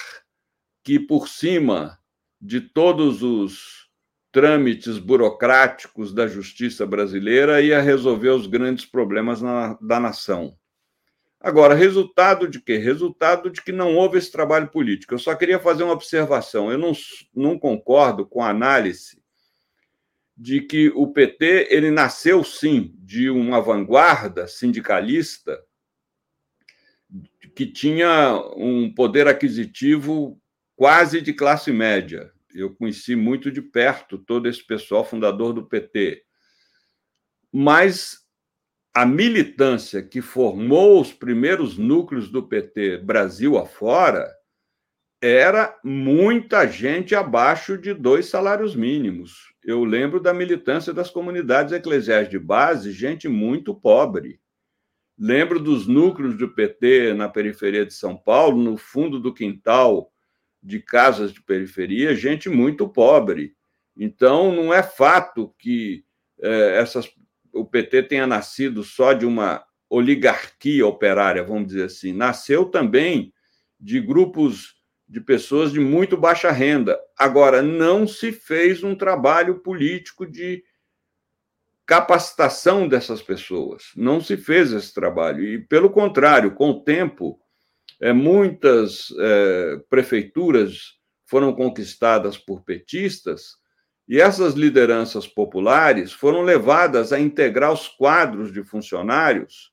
que, 0.84 1.00
por 1.00 1.28
cima 1.28 1.98
de 2.40 2.60
todos 2.60 3.22
os 3.22 3.90
trâmites 4.30 4.98
burocráticos 4.98 6.14
da 6.14 6.26
justiça 6.26 6.86
brasileira, 6.86 7.60
ia 7.60 7.82
resolver 7.82 8.30
os 8.30 8.46
grandes 8.46 8.86
problemas 8.86 9.42
na, 9.42 9.74
da 9.80 10.00
nação. 10.00 10.56
Agora, 11.44 11.74
resultado 11.74 12.46
de 12.46 12.60
quê? 12.60 12.78
Resultado 12.78 13.50
de 13.50 13.60
que 13.60 13.72
não 13.72 13.96
houve 13.96 14.16
esse 14.16 14.30
trabalho 14.30 14.68
político. 14.68 15.12
Eu 15.12 15.18
só 15.18 15.34
queria 15.34 15.58
fazer 15.58 15.82
uma 15.82 15.92
observação. 15.92 16.70
Eu 16.70 16.78
não, 16.78 16.92
não 17.34 17.58
concordo 17.58 18.24
com 18.24 18.40
a 18.40 18.50
análise 18.50 19.20
de 20.36 20.60
que 20.60 20.90
o 20.90 21.12
PT 21.12 21.66
ele 21.68 21.90
nasceu 21.90 22.44
sim 22.44 22.94
de 22.98 23.28
uma 23.28 23.60
vanguarda 23.60 24.46
sindicalista 24.46 25.60
que 27.56 27.66
tinha 27.66 28.40
um 28.56 28.94
poder 28.94 29.26
aquisitivo 29.26 30.40
quase 30.76 31.20
de 31.20 31.32
classe 31.32 31.72
média. 31.72 32.32
Eu 32.54 32.72
conheci 32.72 33.16
muito 33.16 33.50
de 33.50 33.60
perto 33.60 34.16
todo 34.16 34.48
esse 34.48 34.64
pessoal 34.64 35.04
fundador 35.04 35.52
do 35.52 35.66
PT. 35.66 36.22
Mas 37.52 38.21
a 38.94 39.06
militância 39.06 40.02
que 40.02 40.20
formou 40.20 41.00
os 41.00 41.12
primeiros 41.12 41.78
núcleos 41.78 42.30
do 42.30 42.42
PT 42.42 42.98
Brasil 42.98 43.56
afora 43.56 44.30
era 45.20 45.78
muita 45.82 46.66
gente 46.66 47.14
abaixo 47.14 47.78
de 47.78 47.94
dois 47.94 48.26
salários 48.26 48.74
mínimos. 48.74 49.54
Eu 49.64 49.84
lembro 49.84 50.20
da 50.20 50.34
militância 50.34 50.92
das 50.92 51.10
comunidades 51.10 51.72
eclesiais 51.72 52.28
de 52.28 52.38
base, 52.38 52.90
gente 52.90 53.28
muito 53.28 53.72
pobre. 53.72 54.40
Lembro 55.16 55.60
dos 55.60 55.86
núcleos 55.86 56.36
do 56.36 56.48
PT 56.48 57.14
na 57.14 57.28
periferia 57.28 57.86
de 57.86 57.94
São 57.94 58.16
Paulo, 58.16 58.60
no 58.60 58.76
fundo 58.76 59.20
do 59.20 59.32
quintal, 59.32 60.12
de 60.60 60.80
casas 60.80 61.32
de 61.32 61.40
periferia, 61.40 62.14
gente 62.14 62.48
muito 62.48 62.88
pobre. 62.88 63.54
Então, 63.96 64.52
não 64.52 64.74
é 64.74 64.82
fato 64.82 65.54
que 65.58 66.04
eh, 66.40 66.78
essas, 66.80 67.08
o 67.52 67.64
PT 67.64 68.04
tenha 68.04 68.26
nascido 68.26 68.82
só 68.82 69.12
de 69.12 69.26
uma 69.26 69.64
oligarquia 69.88 70.86
operária, 70.86 71.44
vamos 71.44 71.68
dizer 71.68 71.84
assim. 71.84 72.12
Nasceu 72.12 72.64
também 72.64 73.32
de 73.78 74.00
grupos 74.00 74.76
de 75.06 75.20
pessoas 75.20 75.70
de 75.70 75.78
muito 75.78 76.16
baixa 76.16 76.50
renda. 76.50 76.98
Agora, 77.18 77.60
não 77.60 78.08
se 78.08 78.32
fez 78.32 78.82
um 78.82 78.94
trabalho 78.94 79.58
político 79.58 80.24
de 80.24 80.64
capacitação 81.84 82.88
dessas 82.88 83.20
pessoas. 83.20 83.90
Não 83.94 84.20
se 84.20 84.36
fez 84.38 84.72
esse 84.72 84.94
trabalho. 84.94 85.44
E, 85.44 85.58
pelo 85.58 85.90
contrário, 85.90 86.54
com 86.54 86.70
o 86.70 86.82
tempo, 86.82 87.38
é, 88.00 88.12
muitas 88.12 89.12
é, 89.18 89.76
prefeituras 89.90 90.94
foram 91.26 91.52
conquistadas 91.52 92.38
por 92.38 92.62
petistas 92.62 93.61
e 94.08 94.20
essas 94.20 94.54
lideranças 94.54 95.26
populares 95.26 96.12
foram 96.12 96.42
levadas 96.42 97.12
a 97.12 97.20
integrar 97.20 97.72
os 97.72 97.88
quadros 97.88 98.52
de 98.52 98.62
funcionários 98.62 99.72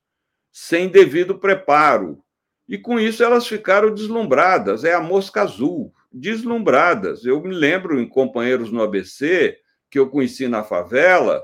sem 0.51 0.87
devido 0.87 1.39
preparo. 1.39 2.23
E 2.67 2.77
com 2.77 2.99
isso 2.99 3.23
elas 3.23 3.47
ficaram 3.47 3.93
deslumbradas, 3.93 4.83
é 4.83 4.93
a 4.93 5.01
mosca 5.01 5.41
azul, 5.41 5.93
deslumbradas. 6.11 7.25
Eu 7.25 7.41
me 7.41 7.53
lembro 7.53 7.99
em 7.99 8.07
companheiros 8.07 8.71
no 8.71 8.81
ABC 8.81 9.57
que 9.89 9.97
eu 9.97 10.09
conheci 10.09 10.47
na 10.47 10.63
favela, 10.63 11.43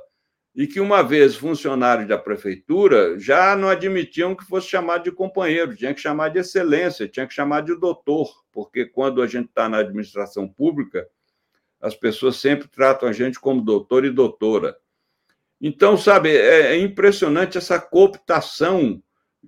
e 0.55 0.65
que, 0.65 0.79
uma 0.79 1.01
vez 1.03 1.35
funcionário 1.35 2.07
da 2.07 2.17
prefeitura, 2.17 3.19
já 3.19 3.55
não 3.57 3.67
admitiam 3.67 4.33
que 4.33 4.45
fosse 4.45 4.69
chamado 4.69 5.03
de 5.03 5.11
companheiro, 5.11 5.75
tinha 5.75 5.93
que 5.93 5.99
chamar 5.99 6.29
de 6.29 6.39
excelência, 6.39 7.09
tinha 7.09 7.27
que 7.27 7.33
chamar 7.33 7.61
de 7.61 7.77
doutor, 7.77 8.31
porque 8.53 8.85
quando 8.85 9.21
a 9.21 9.27
gente 9.27 9.49
está 9.49 9.67
na 9.67 9.79
administração 9.79 10.47
pública, 10.47 11.05
as 11.85 11.93
pessoas 11.95 12.37
sempre 12.37 12.67
tratam 12.67 13.07
a 13.07 13.13
gente 13.13 13.39
como 13.39 13.61
doutor 13.61 14.05
e 14.05 14.09
doutora. 14.09 14.75
Então, 15.61 15.95
sabe, 15.95 16.35
é, 16.35 16.73
é 16.73 16.79
impressionante 16.79 17.59
essa 17.59 17.79
cooptação 17.79 19.03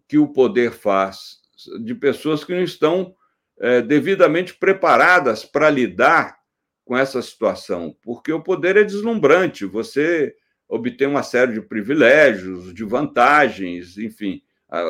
que 0.08 0.20
o 0.20 0.28
poder 0.28 0.72
faz 0.72 1.40
de 1.84 1.96
pessoas 1.96 2.44
que 2.44 2.54
não 2.54 2.62
estão 2.62 3.16
é, 3.60 3.82
devidamente 3.82 4.54
preparadas 4.54 5.44
para 5.44 5.68
lidar 5.72 6.38
com 6.86 6.96
essa 6.96 7.24
situação, 7.24 7.98
porque 8.04 8.32
o 8.32 8.44
poder 8.44 8.78
é 8.78 8.84
deslumbrante. 8.84 9.66
Você 9.66 10.36
obter 10.70 11.08
uma 11.08 11.24
série 11.24 11.54
de 11.54 11.62
privilégios, 11.62 12.72
de 12.72 12.84
vantagens, 12.84 13.98
enfim, 13.98 14.44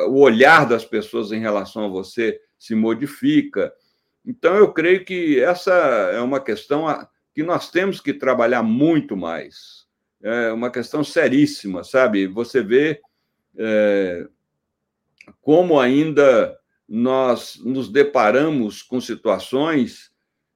o 0.08 0.20
olhar 0.20 0.68
das 0.68 0.84
pessoas 0.84 1.32
em 1.32 1.40
relação 1.40 1.86
a 1.86 1.88
você 1.88 2.38
se 2.58 2.74
modifica. 2.74 3.72
Então, 4.22 4.54
eu 4.56 4.70
creio 4.70 5.02
que 5.02 5.40
essa 5.40 5.72
é 6.12 6.20
uma 6.20 6.40
questão 6.40 6.86
que 7.38 7.42
nós 7.44 7.70
temos 7.70 8.00
que 8.00 8.12
trabalhar 8.12 8.64
muito 8.64 9.16
mais. 9.16 9.86
É 10.20 10.50
uma 10.50 10.72
questão 10.72 11.04
seríssima, 11.04 11.84
sabe? 11.84 12.26
Você 12.26 12.60
vê 12.64 13.00
é, 13.56 14.26
como 15.40 15.78
ainda 15.78 16.58
nós 16.88 17.56
nos 17.64 17.88
deparamos 17.92 18.82
com 18.82 19.00
situações 19.00 20.10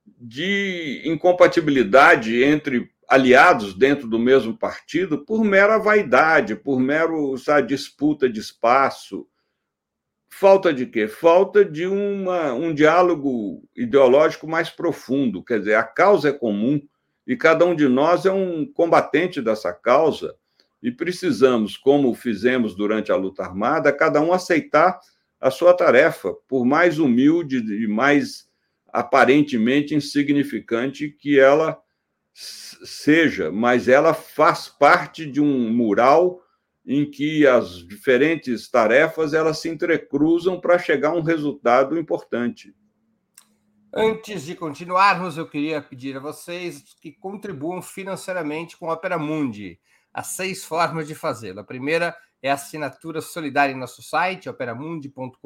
de 0.04 1.02
incompatibilidade 1.04 2.42
entre 2.42 2.90
aliados 3.08 3.74
dentro 3.74 4.08
do 4.08 4.18
mesmo 4.18 4.58
partido 4.58 5.24
por 5.24 5.44
mera 5.44 5.78
vaidade, 5.78 6.56
por 6.56 6.80
mero 6.80 7.38
sabe, 7.38 7.68
disputa 7.68 8.28
de 8.28 8.40
espaço. 8.40 9.24
Falta 10.34 10.72
de 10.72 10.86
quê? 10.86 11.06
Falta 11.06 11.62
de 11.62 11.86
uma, 11.86 12.54
um 12.54 12.72
diálogo 12.72 13.62
ideológico 13.76 14.48
mais 14.48 14.70
profundo. 14.70 15.44
Quer 15.44 15.58
dizer, 15.58 15.74
a 15.74 15.84
causa 15.84 16.30
é 16.30 16.32
comum 16.32 16.80
e 17.26 17.36
cada 17.36 17.66
um 17.66 17.76
de 17.76 17.86
nós 17.86 18.24
é 18.24 18.32
um 18.32 18.64
combatente 18.64 19.42
dessa 19.42 19.74
causa 19.74 20.34
e 20.82 20.90
precisamos, 20.90 21.76
como 21.76 22.14
fizemos 22.14 22.74
durante 22.74 23.12
a 23.12 23.16
luta 23.16 23.44
armada, 23.44 23.92
cada 23.92 24.22
um 24.22 24.32
aceitar 24.32 24.98
a 25.38 25.50
sua 25.50 25.74
tarefa, 25.74 26.32
por 26.48 26.64
mais 26.64 26.98
humilde 26.98 27.58
e 27.58 27.86
mais 27.86 28.48
aparentemente 28.88 29.94
insignificante 29.94 31.10
que 31.10 31.38
ela 31.38 31.78
seja, 32.32 33.52
mas 33.52 33.86
ela 33.86 34.14
faz 34.14 34.66
parte 34.66 35.26
de 35.26 35.42
um 35.42 35.70
mural 35.70 36.41
em 36.84 37.08
que 37.08 37.46
as 37.46 37.86
diferentes 37.86 38.68
tarefas 38.68 39.32
elas 39.32 39.58
se 39.58 39.68
entrecruzam 39.68 40.60
para 40.60 40.78
chegar 40.78 41.10
a 41.10 41.16
um 41.16 41.22
resultado 41.22 41.98
importante. 41.98 42.74
Antes 43.94 44.44
de 44.44 44.54
continuarmos, 44.56 45.36
eu 45.36 45.46
queria 45.46 45.80
pedir 45.82 46.16
a 46.16 46.20
vocês 46.20 46.82
que 47.00 47.12
contribuam 47.12 47.82
financeiramente 47.82 48.76
com 48.76 48.90
a 48.90 48.94
Opera 48.94 49.18
Mundi. 49.18 49.78
Há 50.12 50.22
seis 50.22 50.64
formas 50.64 51.06
de 51.06 51.14
fazê-lo. 51.14 51.60
A 51.60 51.64
primeira 51.64 52.16
é 52.42 52.50
a 52.50 52.54
assinatura 52.54 53.20
solidária 53.20 53.72
em 53.72 53.78
nosso 53.78 54.02
site, 54.02 54.48
operamundi.com.br 54.48 55.38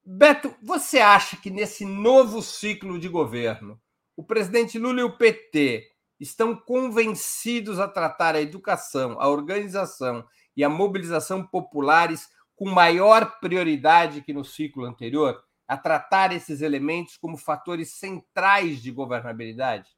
Beto, 0.05 0.53
você 0.61 0.99
acha 0.99 1.37
que 1.37 1.49
nesse 1.49 1.85
novo 1.85 2.43
ciclo 2.43 2.99
de 2.99 3.09
governo, 3.09 3.81
o 4.17 4.25
presidente 4.25 4.79
Lula 4.79 5.01
e 5.01 5.05
o 5.05 5.17
PT 5.17 5.89
estão 6.19 6.57
convencidos 6.57 7.79
a 7.79 7.87
tratar 7.87 8.35
a 8.35 8.41
educação, 8.41 9.21
a 9.21 9.29
organização 9.29 10.25
e 10.57 10.65
a 10.65 10.69
mobilização 10.69 11.47
populares 11.47 12.29
com 12.57 12.69
maior 12.69 13.39
prioridade 13.41 14.23
que 14.23 14.33
no 14.33 14.45
ciclo 14.45 14.85
anterior, 14.85 15.43
a 15.67 15.77
tratar 15.77 16.33
esses 16.33 16.61
elementos 16.63 17.17
como 17.17 17.37
fatores 17.37 17.93
centrais 17.95 18.83
de 18.83 18.91
governabilidade? 18.91 19.89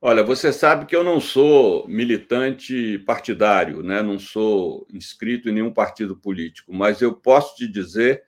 Olha, 0.00 0.22
você 0.22 0.52
sabe 0.52 0.86
que 0.86 0.94
eu 0.94 1.02
não 1.02 1.20
sou 1.20 1.86
militante 1.88 2.98
partidário, 3.00 3.82
né? 3.82 4.02
não 4.02 4.18
sou 4.18 4.86
inscrito 4.92 5.48
em 5.48 5.52
nenhum 5.52 5.72
partido 5.72 6.16
político, 6.16 6.72
mas 6.72 7.02
eu 7.02 7.14
posso 7.14 7.56
te 7.56 7.66
dizer 7.66 8.25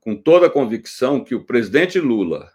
com 0.00 0.16
toda 0.16 0.46
a 0.46 0.50
convicção 0.50 1.22
que 1.22 1.34
o 1.34 1.44
presidente 1.44 2.00
Lula 2.00 2.50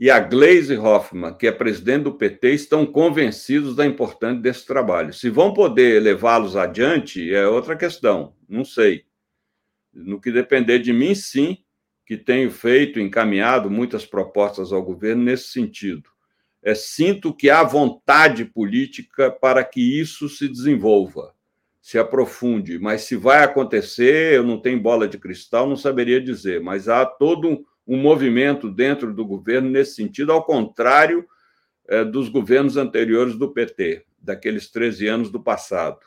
e 0.00 0.10
a 0.10 0.18
Gleisi 0.20 0.76
Hoffmann, 0.76 1.34
que 1.36 1.46
é 1.46 1.52
presidente 1.52 2.04
do 2.04 2.14
PT, 2.14 2.54
estão 2.54 2.86
convencidos 2.86 3.76
da 3.76 3.84
importância 3.84 4.40
desse 4.40 4.64
trabalho. 4.64 5.12
Se 5.12 5.28
vão 5.28 5.52
poder 5.52 6.02
levá-los 6.02 6.56
adiante 6.56 7.34
é 7.34 7.46
outra 7.46 7.76
questão, 7.76 8.34
não 8.48 8.64
sei. 8.64 9.04
No 9.92 10.20
que 10.20 10.30
depender 10.30 10.78
de 10.78 10.92
mim, 10.92 11.14
sim, 11.14 11.58
que 12.06 12.16
tenho 12.16 12.50
feito, 12.50 13.00
encaminhado 13.00 13.70
muitas 13.70 14.06
propostas 14.06 14.72
ao 14.72 14.82
governo 14.82 15.24
nesse 15.24 15.48
sentido 15.48 16.08
é, 16.62 16.74
sinto 16.74 17.34
que 17.34 17.50
há 17.50 17.62
vontade 17.62 18.44
política 18.44 19.30
para 19.30 19.64
que 19.64 19.80
isso 19.80 20.28
se 20.28 20.48
desenvolva, 20.48 21.34
se 21.88 21.98
aprofunde. 21.98 22.78
Mas 22.78 23.04
se 23.04 23.16
vai 23.16 23.42
acontecer, 23.42 24.34
eu 24.34 24.42
não 24.42 24.60
tenho 24.60 24.78
bola 24.78 25.08
de 25.08 25.16
cristal, 25.16 25.66
não 25.66 25.74
saberia 25.74 26.20
dizer. 26.20 26.60
Mas 26.60 26.86
há 26.86 27.06
todo 27.06 27.48
um, 27.48 27.64
um 27.86 27.96
movimento 27.96 28.70
dentro 28.70 29.14
do 29.14 29.24
governo 29.24 29.70
nesse 29.70 29.94
sentido, 29.94 30.30
ao 30.30 30.44
contrário 30.44 31.26
é, 31.88 32.04
dos 32.04 32.28
governos 32.28 32.76
anteriores 32.76 33.36
do 33.36 33.50
PT, 33.54 34.04
daqueles 34.20 34.70
13 34.70 35.06
anos 35.06 35.30
do 35.30 35.42
passado. 35.42 36.00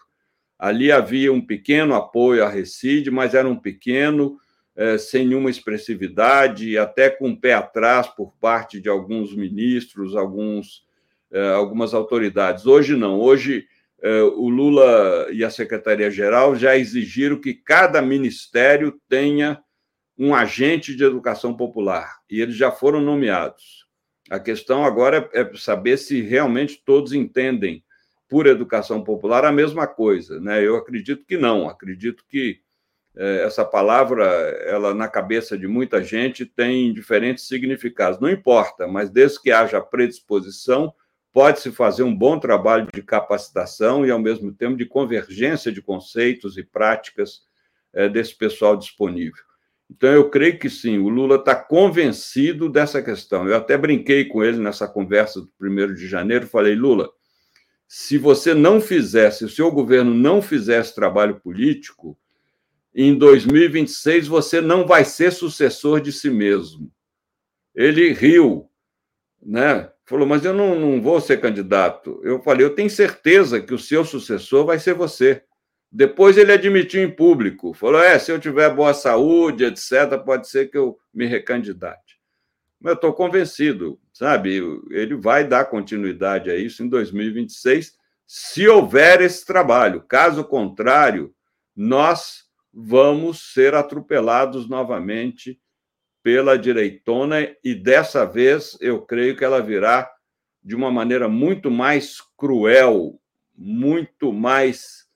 Ali 0.59 0.91
havia 0.91 1.33
um 1.33 1.43
pequeno 1.43 1.95
apoio 1.95 2.45
à 2.45 2.47
Recide, 2.47 3.09
mas 3.09 3.33
era 3.33 3.49
um 3.49 3.55
pequeno 3.55 4.37
é, 4.75 4.99
sem 4.99 5.25
nenhuma 5.25 5.49
expressividade, 5.49 6.77
até 6.77 7.09
com 7.09 7.31
o 7.31 7.41
pé 7.41 7.55
atrás 7.55 8.05
por 8.05 8.35
parte 8.39 8.79
de 8.79 8.87
alguns 8.87 9.35
ministros, 9.35 10.15
alguns, 10.15 10.85
é, 11.31 11.53
algumas 11.53 11.95
autoridades. 11.95 12.67
Hoje 12.67 12.95
não, 12.95 13.19
hoje 13.19 13.65
o 14.35 14.49
Lula 14.49 15.27
e 15.31 15.43
a 15.43 15.49
Secretaria-Geral 15.49 16.55
já 16.55 16.75
exigiram 16.75 17.39
que 17.39 17.53
cada 17.53 18.01
ministério 18.01 18.99
tenha 19.07 19.61
um 20.17 20.35
agente 20.35 20.95
de 20.95 21.03
educação 21.03 21.55
popular, 21.55 22.19
e 22.29 22.41
eles 22.41 22.55
já 22.55 22.71
foram 22.71 23.01
nomeados. 23.01 23.87
A 24.29 24.39
questão 24.39 24.85
agora 24.85 25.29
é 25.33 25.49
saber 25.55 25.97
se 25.97 26.21
realmente 26.21 26.81
todos 26.85 27.11
entendem 27.11 27.83
por 28.29 28.47
educação 28.47 29.03
popular 29.03 29.43
a 29.43 29.51
mesma 29.51 29.85
coisa. 29.85 30.39
Né? 30.39 30.65
Eu 30.65 30.77
acredito 30.77 31.25
que 31.25 31.37
não, 31.37 31.67
acredito 31.67 32.23
que 32.29 32.61
é, 33.13 33.43
essa 33.43 33.65
palavra, 33.65 34.23
ela 34.65 34.93
na 34.93 35.07
cabeça 35.07 35.57
de 35.57 35.67
muita 35.67 36.01
gente 36.01 36.45
tem 36.45 36.93
diferentes 36.93 37.47
significados. 37.47 38.19
Não 38.21 38.29
importa, 38.29 38.87
mas 38.87 39.09
desde 39.09 39.41
que 39.41 39.51
haja 39.51 39.81
predisposição, 39.81 40.93
pode-se 41.33 41.71
fazer 41.71 42.03
um 42.03 42.15
bom 42.15 42.39
trabalho 42.39 42.87
de 42.93 43.01
capacitação 43.01 44.05
e, 44.05 44.11
ao 44.11 44.19
mesmo 44.19 44.51
tempo, 44.51 44.77
de 44.77 44.85
convergência 44.85 45.71
de 45.71 45.81
conceitos 45.81 46.57
e 46.57 46.63
práticas 46.63 47.41
é, 47.93 48.09
desse 48.09 48.37
pessoal 48.37 48.75
disponível. 48.75 49.43
Então, 49.89 50.09
eu 50.09 50.29
creio 50.29 50.57
que 50.57 50.69
sim, 50.69 50.97
o 50.99 51.09
Lula 51.09 51.35
está 51.35 51.53
convencido 51.53 52.69
dessa 52.69 53.01
questão. 53.01 53.47
Eu 53.47 53.57
até 53.57 53.77
brinquei 53.77 54.25
com 54.25 54.43
ele 54.43 54.57
nessa 54.57 54.87
conversa 54.87 55.41
do 55.41 55.51
1 55.59 55.93
de 55.93 56.07
janeiro, 56.07 56.47
falei, 56.47 56.75
Lula, 56.75 57.09
se 57.87 58.17
você 58.17 58.53
não 58.53 58.79
fizesse, 58.79 59.39
se 59.39 59.45
o 59.45 59.49
seu 59.49 59.69
governo 59.69 60.13
não 60.13 60.41
fizesse 60.41 60.95
trabalho 60.95 61.41
político, 61.41 62.17
em 62.95 63.17
2026 63.17 64.27
você 64.29 64.61
não 64.61 64.87
vai 64.87 65.03
ser 65.03 65.31
sucessor 65.31 65.99
de 65.99 66.11
si 66.13 66.29
mesmo. 66.29 66.89
Ele 67.75 68.13
riu, 68.13 68.69
né? 69.41 69.90
Falou, 70.11 70.27
mas 70.27 70.43
eu 70.43 70.53
não, 70.53 70.77
não 70.77 71.01
vou 71.01 71.21
ser 71.21 71.39
candidato. 71.39 72.19
Eu 72.21 72.41
falei, 72.41 72.65
eu 72.65 72.75
tenho 72.75 72.89
certeza 72.89 73.61
que 73.61 73.73
o 73.73 73.79
seu 73.79 74.03
sucessor 74.03 74.65
vai 74.65 74.77
ser 74.77 74.93
você. 74.93 75.41
Depois 75.89 76.35
ele 76.35 76.51
admitiu 76.51 77.01
em 77.01 77.09
público, 77.09 77.73
falou: 77.73 78.03
é, 78.03 78.19
se 78.19 78.29
eu 78.29 78.37
tiver 78.37 78.75
boa 78.75 78.93
saúde, 78.93 79.63
etc., 79.63 80.21
pode 80.25 80.49
ser 80.49 80.69
que 80.69 80.77
eu 80.77 80.97
me 81.13 81.25
recandidate. 81.25 82.19
Mas 82.77 82.91
eu 82.91 82.95
estou 82.95 83.13
convencido, 83.13 83.97
sabe? 84.11 84.61
Ele 84.89 85.15
vai 85.15 85.47
dar 85.47 85.63
continuidade 85.63 86.51
a 86.51 86.57
isso 86.57 86.83
em 86.83 86.89
2026, 86.89 87.93
se 88.27 88.67
houver 88.67 89.21
esse 89.21 89.45
trabalho. 89.45 90.01
Caso 90.01 90.43
contrário, 90.43 91.33
nós 91.73 92.43
vamos 92.73 93.53
ser 93.53 93.75
atropelados 93.75 94.67
novamente 94.67 95.57
pela 96.23 96.57
direitona 96.57 97.47
e 97.63 97.73
dessa 97.73 98.25
vez 98.25 98.77
eu 98.79 99.01
creio 99.01 99.35
que 99.35 99.43
ela 99.43 99.61
virá 99.61 100.11
de 100.63 100.75
uma 100.75 100.91
maneira 100.91 101.27
muito 101.27 101.71
mais 101.71 102.21
cruel, 102.37 103.19
muito 103.55 104.31
mais 104.31 105.07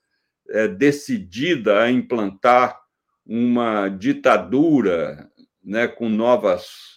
é, 0.48 0.66
decidida 0.66 1.82
a 1.82 1.90
implantar 1.90 2.80
uma 3.24 3.88
ditadura 3.88 5.30
né, 5.62 5.88
com 5.88 6.08
novas 6.08 6.96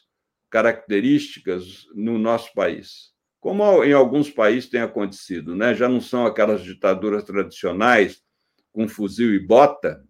características 0.49 1.85
no 1.93 2.17
nosso 2.17 2.53
país. 2.53 3.11
Como 3.39 3.83
em 3.83 3.93
alguns 3.93 4.29
países 4.29 4.69
tem 4.69 4.81
acontecido, 4.81 5.55
né? 5.55 5.73
já 5.73 5.87
não 5.87 6.01
são 6.01 6.25
aquelas 6.25 6.63
ditaduras 6.63 7.23
tradicionais 7.23 8.21
com 8.71 8.87
fuzil 8.87 9.33
e 9.33 9.39
bota, 9.39 10.03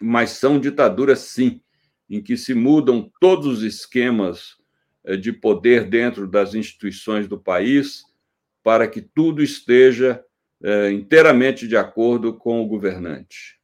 mas 0.00 0.30
são 0.30 0.60
ditaduras, 0.60 1.20
sim. 1.20 1.60
Em 2.08 2.22
que 2.22 2.36
se 2.36 2.54
mudam 2.54 3.10
todos 3.20 3.46
os 3.46 3.62
esquemas 3.62 4.56
eh, 5.04 5.16
de 5.16 5.32
poder 5.32 5.88
dentro 5.88 6.26
das 6.26 6.54
instituições 6.54 7.26
do 7.26 7.38
país 7.38 8.04
para 8.62 8.86
que 8.86 9.00
tudo 9.00 9.42
esteja 9.42 10.24
é, 10.62 10.92
inteiramente 10.92 11.66
de 11.66 11.76
acordo 11.76 12.34
com 12.34 12.62
o 12.62 12.66
governante. 12.66 13.60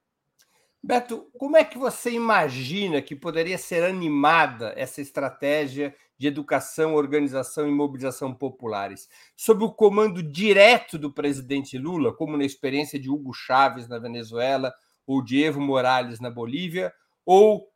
Beto, 0.83 1.29
como 1.37 1.57
é 1.57 1.65
que 1.65 1.79
você 1.79 2.11
imagina 2.11 3.03
que 3.03 3.15
poderia 3.15 3.59
ser 3.59 3.85
animada 3.85 4.73
essa 4.77 5.01
estratégia 5.01 5.95
de 6.17 6.27
educação, 6.27 6.95
organização 6.95 7.69
e 7.69 7.71
mobilização 7.71 8.35
populares? 8.35 9.09
Sob 9.37 9.65
o 9.65 9.73
comando 9.73 10.23
direto 10.23 10.99
do 10.99 11.13
presidente 11.13 11.77
Lula, 11.79 12.13
como 12.13 12.37
na 12.37 12.45
experiência 12.45 12.99
de 12.99 13.11
Hugo 13.11 13.33
Chávez 13.33 13.89
na 13.89 13.99
Venezuela 13.99 14.73
ou 15.07 15.23
de 15.23 15.43
Evo 15.43 15.61
Morales 15.61 16.21
na 16.21 16.31
Bolívia, 16.31 16.93
ou 17.25 17.69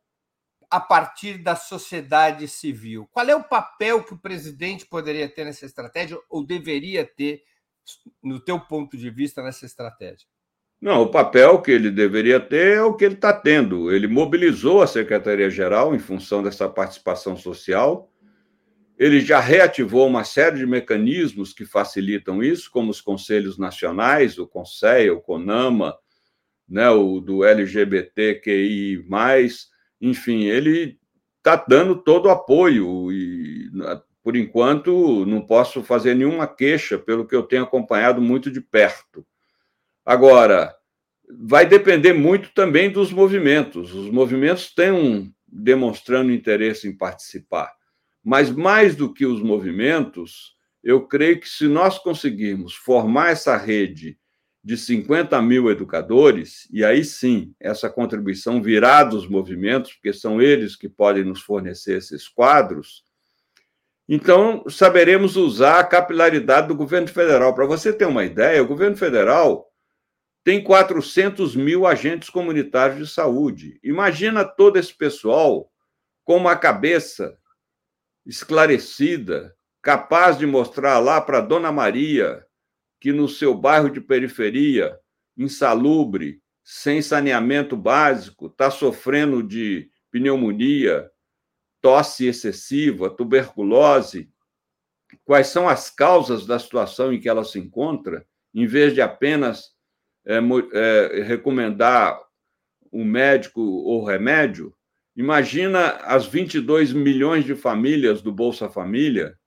a 0.73 0.79
partir 0.79 1.37
da 1.37 1.55
sociedade 1.55 2.47
civil? 2.47 3.07
Qual 3.11 3.29
é 3.29 3.35
o 3.35 3.43
papel 3.43 4.03
que 4.03 4.15
o 4.15 4.17
presidente 4.17 4.87
poderia 4.87 5.29
ter 5.29 5.45
nessa 5.45 5.67
estratégia 5.67 6.17
ou 6.27 6.43
deveria 6.43 7.05
ter, 7.05 7.43
no 8.23 8.39
teu 8.39 8.59
ponto 8.59 8.97
de 8.97 9.07
vista, 9.11 9.43
nessa 9.43 9.67
estratégia? 9.67 10.27
Não, 10.81 11.03
o 11.03 11.11
papel 11.11 11.61
que 11.61 11.69
ele 11.69 11.91
deveria 11.91 12.39
ter 12.39 12.77
é 12.77 12.81
o 12.81 12.95
que 12.95 13.05
ele 13.05 13.13
está 13.13 13.31
tendo. 13.31 13.91
Ele 13.91 14.07
mobilizou 14.07 14.81
a 14.81 14.87
Secretaria-Geral 14.87 15.93
em 15.93 15.99
função 15.99 16.41
dessa 16.41 16.67
participação 16.67 17.37
social. 17.37 18.11
Ele 18.97 19.21
já 19.21 19.39
reativou 19.39 20.07
uma 20.07 20.23
série 20.23 20.57
de 20.57 20.65
mecanismos 20.65 21.53
que 21.53 21.65
facilitam 21.65 22.41
isso, 22.41 22.71
como 22.71 22.89
os 22.89 22.99
conselhos 22.99 23.59
nacionais, 23.59 24.39
o 24.39 24.47
CONSEA, 24.47 25.13
o 25.13 25.21
CONAMA, 25.21 25.95
né, 26.67 26.89
o 26.89 27.19
do 27.19 27.43
LGBTQI, 27.43 29.05
enfim, 30.03 30.43
ele 30.43 30.99
está 31.37 31.55
dando 31.55 31.95
todo 31.95 32.25
o 32.25 32.29
apoio 32.29 33.09
e, 33.09 33.71
por 34.21 34.35
enquanto, 34.35 35.25
não 35.25 35.39
posso 35.39 35.81
fazer 35.81 36.13
nenhuma 36.13 36.45
queixa 36.45 36.97
pelo 36.97 37.25
que 37.25 37.33
eu 37.33 37.43
tenho 37.43 37.63
acompanhado 37.63 38.21
muito 38.21 38.51
de 38.51 38.59
perto. 38.59 39.25
Agora, 40.05 40.75
vai 41.39 41.65
depender 41.65 42.11
muito 42.11 42.53
também 42.53 42.91
dos 42.91 43.13
movimentos. 43.13 43.93
Os 43.93 44.09
movimentos 44.09 44.63
estão 44.63 45.31
demonstrando 45.47 46.33
interesse 46.33 46.85
em 46.85 46.97
participar. 46.97 47.71
Mas, 48.21 48.51
mais 48.51 48.97
do 48.97 49.13
que 49.13 49.25
os 49.25 49.41
movimentos, 49.41 50.57
eu 50.83 51.07
creio 51.07 51.39
que 51.39 51.47
se 51.47 51.65
nós 51.65 51.97
conseguirmos 51.97 52.75
formar 52.75 53.31
essa 53.31 53.55
rede 53.55 54.17
de 54.63 54.77
50 54.77 55.41
mil 55.41 55.69
educadores, 55.69 56.69
e 56.71 56.85
aí 56.85 57.03
sim, 57.03 57.53
essa 57.59 57.89
contribuição 57.89 58.61
virá 58.61 59.03
dos 59.03 59.27
movimentos, 59.27 59.93
porque 59.93 60.13
são 60.13 60.41
eles 60.41 60.75
que 60.75 60.87
podem 60.87 61.23
nos 61.23 61.41
fornecer 61.41 61.97
esses 61.97 62.29
quadros, 62.29 63.03
então 64.07 64.63
saberemos 64.69 65.35
usar 65.37 65.79
a 65.79 65.83
capilaridade 65.83 66.67
do 66.67 66.75
governo 66.75 67.07
federal. 67.07 67.55
Para 67.55 67.65
você 67.65 67.93
ter 67.93 68.05
uma 68.05 68.25
ideia, 68.25 68.61
o 68.61 68.67
governo 68.67 68.97
federal 68.97 69.69
tem 70.43 70.61
400 70.61 71.55
mil 71.55 71.87
agentes 71.87 72.29
comunitários 72.29 72.99
de 72.99 73.13
saúde. 73.13 73.79
Imagina 73.81 74.43
todo 74.43 74.77
esse 74.77 74.93
pessoal 74.93 75.71
com 76.25 76.35
uma 76.35 76.55
cabeça 76.55 77.37
esclarecida, 78.25 79.55
capaz 79.81 80.37
de 80.37 80.45
mostrar 80.45 80.99
lá 80.99 81.21
para 81.21 81.41
Dona 81.41 81.71
Maria 81.71 82.45
que 83.03 83.11
no 83.11 83.27
seu 83.27 83.53
bairro 83.53 83.89
de 83.89 83.99
periferia, 83.99 84.97
insalubre, 85.37 86.41
sem 86.63 87.01
saneamento 87.01 87.75
básico, 87.75 88.47
está 88.47 88.71
sofrendo 88.71 89.43
de 89.43 89.89
pneumonia, 90.09 91.11
tosse 91.81 92.27
excessiva, 92.27 93.09
tuberculose, 93.09 94.31
quais 95.25 95.47
são 95.47 95.67
as 95.67 95.89
causas 95.89 96.45
da 96.45 96.57
situação 96.57 97.11
em 97.11 97.19
que 97.19 97.27
ela 97.27 97.43
se 97.43 97.59
encontra, 97.59 98.25
em 98.53 98.65
vez 98.65 98.93
de 98.93 99.01
apenas 99.01 99.73
é, 100.25 100.39
é, 100.71 101.23
recomendar 101.23 102.17
um 102.89 103.03
médico 103.03 103.59
ou 103.59 104.05
remédio, 104.05 104.73
imagina 105.13 105.87
as 106.05 106.25
22 106.25 106.93
milhões 106.93 107.43
de 107.43 107.53
famílias 107.53 108.21
do 108.21 108.31
Bolsa 108.31 108.69
Família 108.69 109.37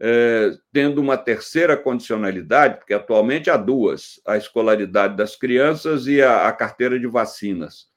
é, 0.00 0.56
tendo 0.72 0.98
uma 0.98 1.18
terceira 1.18 1.76
condicionalidade, 1.76 2.78
porque 2.78 2.94
atualmente 2.94 3.50
há 3.50 3.56
duas: 3.56 4.20
a 4.26 4.36
escolaridade 4.36 5.14
das 5.16 5.36
crianças 5.36 6.06
e 6.06 6.22
a, 6.22 6.48
a 6.48 6.52
carteira 6.52 6.98
de 6.98 7.06
vacinas. 7.06 7.88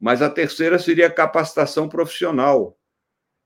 Mas 0.00 0.22
a 0.22 0.30
terceira 0.30 0.78
seria 0.78 1.08
a 1.08 1.10
capacitação 1.10 1.88
profissional. 1.88 2.78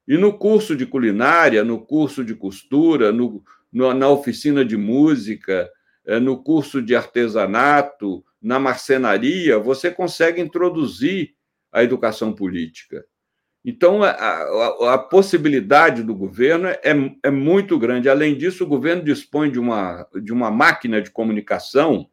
E 0.06 0.16
no 0.16 0.36
curso 0.36 0.76
de 0.76 0.86
culinária, 0.86 1.64
no 1.64 1.84
curso 1.84 2.24
de 2.24 2.34
costura, 2.34 3.12
no, 3.12 3.42
no, 3.72 3.92
na 3.94 4.08
oficina 4.08 4.64
de 4.64 4.76
música, 4.76 5.70
é, 6.06 6.18
no 6.18 6.42
curso 6.42 6.82
de 6.82 6.94
artesanato, 6.94 8.24
na 8.40 8.58
marcenaria, 8.58 9.58
você 9.58 9.90
consegue 9.90 10.40
introduzir 10.40 11.34
a 11.72 11.82
educação 11.82 12.32
política. 12.32 13.04
Então, 13.68 14.02
a, 14.02 14.12
a, 14.12 14.94
a, 14.94 14.98
possibilidade 14.98 16.02
do 16.02 16.14
governo 16.14 16.68
é, 16.68 16.80
é 17.22 17.30
muito 17.30 17.78
grande. 17.78 18.08
Além 18.08 18.34
disso, 18.34 18.64
o 18.64 18.66
governo 18.66 19.04
dispõe 19.04 19.50
de 19.50 19.60
uma, 19.60 20.08
de 20.22 20.32
uma 20.32 20.50
máquina 20.50 21.02
de 21.02 21.10
comunicação, 21.10 22.08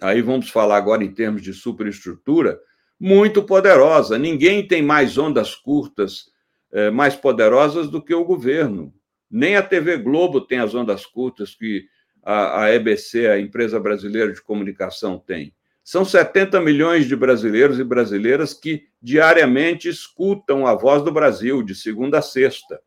aí 0.00 0.22
vamos 0.22 0.48
falar 0.48 0.78
agora 0.78 1.04
em 1.04 1.12
termos 1.12 1.42
de 1.42 1.52
superestrutura, 1.52 2.58
muito 2.98 3.42
poderosa. 3.42 4.16
Ninguém 4.16 4.66
tem 4.66 4.80
mais 4.80 5.18
ondas 5.18 5.54
curtas 5.54 6.32
é, 6.72 6.90
mais 6.90 7.14
poderosas 7.14 7.90
do 7.90 8.02
que 8.02 8.14
o 8.14 8.24
governo. 8.24 8.90
Nem 9.30 9.56
a 9.56 9.62
TV 9.62 9.98
Globo 9.98 10.40
tem 10.40 10.60
as 10.60 10.74
ondas 10.74 11.04
curtas 11.04 11.54
que 11.54 11.84
a, 12.22 12.62
a 12.62 12.74
EBC, 12.74 13.26
a 13.26 13.38
Empresa 13.38 13.78
Brasileira 13.78 14.32
de 14.32 14.40
Comunicação, 14.40 15.18
tem. 15.18 15.54
São 15.84 16.02
70 16.02 16.62
milhões 16.62 17.06
de 17.06 17.14
brasileiros 17.14 17.78
e 17.78 17.84
brasileiras 17.84 18.54
que 18.54 18.88
diariamente 19.02 19.86
escutam 19.86 20.66
a 20.66 20.74
voz 20.74 21.04
do 21.04 21.12
Brasil, 21.12 21.62
de 21.62 21.74
segunda 21.74 22.20
a 22.20 22.22
sexta. 22.22 22.80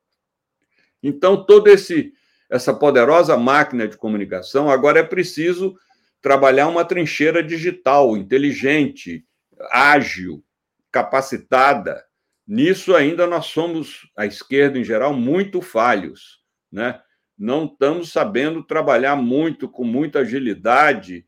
Então, 1.03 1.45
toda 1.45 1.69
essa 2.49 2.73
poderosa 2.73 3.37
máquina 3.37 3.87
de 3.87 3.95
comunicação, 3.95 4.67
agora 4.67 4.99
é 4.99 5.03
preciso 5.03 5.77
trabalhar 6.19 6.67
uma 6.67 6.83
trincheira 6.83 7.43
digital, 7.43 8.17
inteligente, 8.17 9.23
ágil, 9.71 10.43
capacitada. 10.91 12.03
Nisso 12.47 12.95
ainda 12.95 13.27
nós 13.27 13.45
somos, 13.45 14.09
a 14.17 14.25
esquerda 14.25 14.79
em 14.79 14.83
geral, 14.83 15.13
muito 15.13 15.61
falhos, 15.61 16.41
né? 16.71 16.99
Não 17.37 17.65
estamos 17.65 18.11
sabendo 18.11 18.63
trabalhar 18.63 19.15
muito, 19.15 19.69
com 19.69 19.83
muita 19.83 20.19
agilidade, 20.19 21.27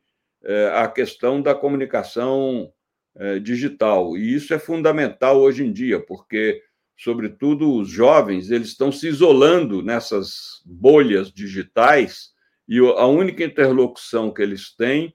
a 0.74 0.88
questão 0.88 1.42
da 1.42 1.54
comunicação 1.54 2.72
é, 3.16 3.38
digital. 3.38 4.16
E 4.16 4.34
isso 4.34 4.54
é 4.54 4.58
fundamental 4.58 5.40
hoje 5.40 5.64
em 5.64 5.72
dia, 5.72 6.00
porque, 6.00 6.62
sobretudo, 6.96 7.74
os 7.74 7.88
jovens 7.88 8.50
eles 8.50 8.68
estão 8.68 8.90
se 8.92 9.08
isolando 9.08 9.82
nessas 9.82 10.62
bolhas 10.64 11.32
digitais 11.32 12.30
e 12.68 12.78
a 12.78 13.06
única 13.06 13.42
interlocução 13.42 14.32
que 14.32 14.40
eles 14.40 14.74
têm 14.74 15.14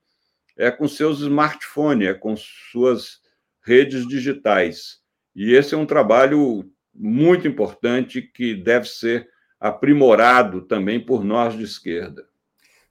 é 0.58 0.70
com 0.70 0.88
seus 0.88 1.22
smartphones, 1.22 2.10
é 2.10 2.14
com 2.14 2.36
suas 2.36 3.22
redes 3.64 4.08
digitais. 4.08 5.00
E 5.34 5.54
esse 5.54 5.74
é 5.74 5.78
um 5.78 5.86
trabalho 5.86 6.70
muito 6.94 7.48
importante 7.48 8.22
que 8.22 8.54
deve 8.54 8.88
ser 8.88 9.30
aprimorado 9.60 10.62
também 10.64 11.00
por 11.00 11.24
nós 11.24 11.58
de 11.58 11.64
esquerda. 11.64 12.28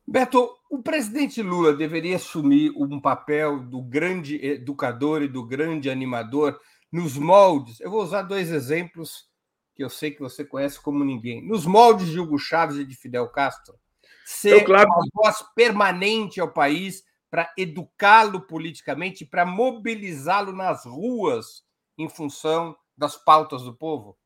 Beto, 0.07 0.51
o 0.75 0.83
presidente 0.83 1.41
Lula 1.41 1.73
deveria 1.73 2.17
assumir 2.17 2.73
um 2.77 3.01
papel 3.01 3.61
do 3.61 3.81
grande 3.81 4.45
educador 4.45 5.23
e 5.23 5.29
do 5.29 5.47
grande 5.47 5.89
animador 5.89 6.59
nos 6.91 7.17
moldes. 7.17 7.81
Eu 7.81 7.93
vou 7.93 8.03
usar 8.03 8.23
dois 8.23 8.51
exemplos 8.51 9.29
que 9.77 9.85
eu 9.85 9.89
sei 9.89 10.11
que 10.11 10.21
você 10.21 10.45
conhece 10.45 10.81
como 10.83 11.05
ninguém. 11.05 11.47
Nos 11.47 11.65
moldes 11.65 12.09
de 12.09 12.19
Hugo 12.19 12.37
Chávez 12.37 12.77
e 12.77 12.85
de 12.85 12.97
Fidel 12.97 13.29
Castro, 13.29 13.79
ser 14.27 14.63
eu, 14.63 14.65
claro. 14.65 14.89
uma 14.89 15.05
voz 15.15 15.45
permanente 15.55 16.41
ao 16.41 16.53
país 16.53 17.05
para 17.31 17.53
educá-lo 17.57 18.41
politicamente, 18.41 19.25
para 19.25 19.47
mobilizá-lo 19.47 20.53
nas 20.53 20.85
ruas 20.85 21.63
em 21.97 22.09
função 22.09 22.77
das 22.97 23.17
pautas 23.17 23.63
do 23.63 23.77
povo? 23.77 24.19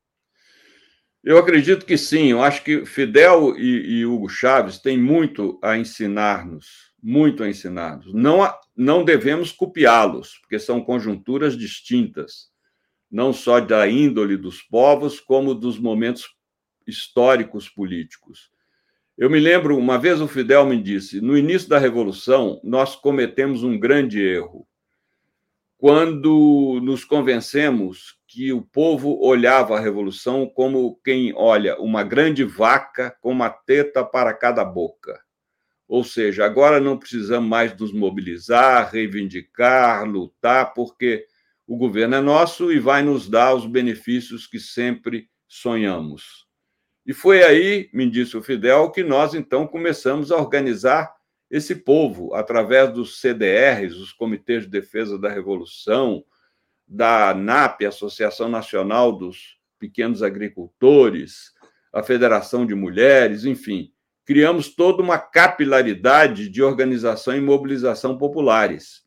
Eu 1.23 1.39
acredito 1.39 1.85
que 1.85 1.99
sim. 1.99 2.29
Eu 2.29 2.43
acho 2.43 2.63
que 2.63 2.87
Fidel 2.87 3.59
e, 3.59 3.99
e 3.99 4.07
Hugo 4.07 4.29
Chávez 4.29 4.79
têm 4.79 4.99
muito 4.99 5.59
a 5.63 5.77
ensinar-nos, 5.77 6.93
muito 7.03 7.43
a 7.43 7.49
ensinar-nos. 7.49 8.13
Não, 8.15 8.49
não 8.77 9.05
devemos 9.05 9.53
copiá-los, 9.53 10.39
porque 10.39 10.59
são 10.59 10.81
conjunturas 10.81 11.57
distintas, 11.57 12.49
não 13.11 13.33
só 13.33 13.61
da 13.61 13.89
índole 13.89 14.37
dos 14.37 14.63
povos, 14.63 15.19
como 15.19 15.55
dos 15.55 15.79
momentos 15.79 16.29
históricos 16.87 17.69
políticos. 17.69 18.51
Eu 19.17 19.29
me 19.29 19.41
lembro, 19.41 19.77
uma 19.77 19.99
vez 19.99 20.21
o 20.21 20.29
Fidel 20.29 20.65
me 20.65 20.81
disse: 20.81 21.21
no 21.21 21.37
início 21.37 21.69
da 21.69 21.79
Revolução, 21.79 22.61
nós 22.63 22.95
cometemos 22.95 23.65
um 23.65 23.79
grande 23.79 24.23
erro. 24.23 24.67
Quando 25.77 26.81
nos 26.83 27.05
convencemos 27.05 28.18
que 28.29 28.53
o 28.53 28.61
povo 28.61 29.19
olhava 29.23 29.77
a 29.77 29.81
revolução 29.81 30.47
como 30.47 31.01
quem 31.03 31.33
olha 31.35 31.81
uma 31.81 32.05
grande 32.05 32.45
vaca 32.45 33.17
com 33.23 33.33
uma 33.33 33.49
teta 33.49 34.05
para 34.05 34.35
cada 34.35 34.63
boca. 34.63 35.19
Ou 35.89 36.05
seja, 36.05 36.45
agora 36.45 36.79
não 36.79 36.99
precisamos 36.99 37.49
mais 37.49 37.75
nos 37.75 37.91
mobilizar, 37.91 38.91
reivindicar, 38.93 40.05
lutar, 40.07 40.75
porque 40.75 41.27
o 41.67 41.79
governo 41.79 42.17
é 42.17 42.21
nosso 42.21 42.71
e 42.71 42.79
vai 42.79 43.03
nos 43.03 43.31
dar 43.31 43.55
os 43.55 43.65
benefícios 43.65 44.47
que 44.47 44.61
sempre 44.61 45.31
sonhamos. 45.49 46.47
E 47.07 47.15
foi 47.15 47.43
aí, 47.43 47.89
me 47.95 48.09
disse 48.11 48.37
o 48.37 48.43
Fidel, 48.43 48.91
que 48.91 49.03
nós 49.03 49.33
então 49.33 49.67
começamos 49.67 50.31
a 50.31 50.37
organizar 50.37 51.11
esse 51.51 51.75
povo 51.75 52.35
através 52.35 52.93
dos 52.93 53.23
CDRs, 53.23 53.97
os 53.97 54.13
Comitês 54.13 54.65
de 54.65 54.69
Defesa 54.69 55.19
da 55.19 55.31
Revolução, 55.31 56.23
da 56.89 57.31
ANAP, 57.31 57.85
Associação 57.85 58.49
Nacional 58.49 59.13
dos 59.13 59.59
Pequenos 59.79 60.23
Agricultores, 60.23 61.53
a 61.93 62.03
Federação 62.03 62.65
de 62.65 62.75
Mulheres, 62.75 63.45
enfim, 63.45 63.93
criamos 64.25 64.75
toda 64.75 65.03
uma 65.03 65.19
capilaridade 65.19 66.49
de 66.49 66.63
organização 66.63 67.37
e 67.37 67.41
mobilização 67.41 68.17
populares. 68.17 69.05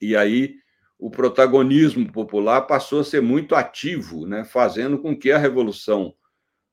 E 0.00 0.16
aí 0.16 0.56
o 0.98 1.10
protagonismo 1.10 2.10
popular 2.12 2.62
passou 2.62 3.00
a 3.00 3.04
ser 3.04 3.20
muito 3.20 3.54
ativo, 3.54 4.26
né, 4.26 4.44
fazendo 4.44 4.98
com 4.98 5.16
que 5.16 5.32
a 5.32 5.38
Revolução 5.38 6.14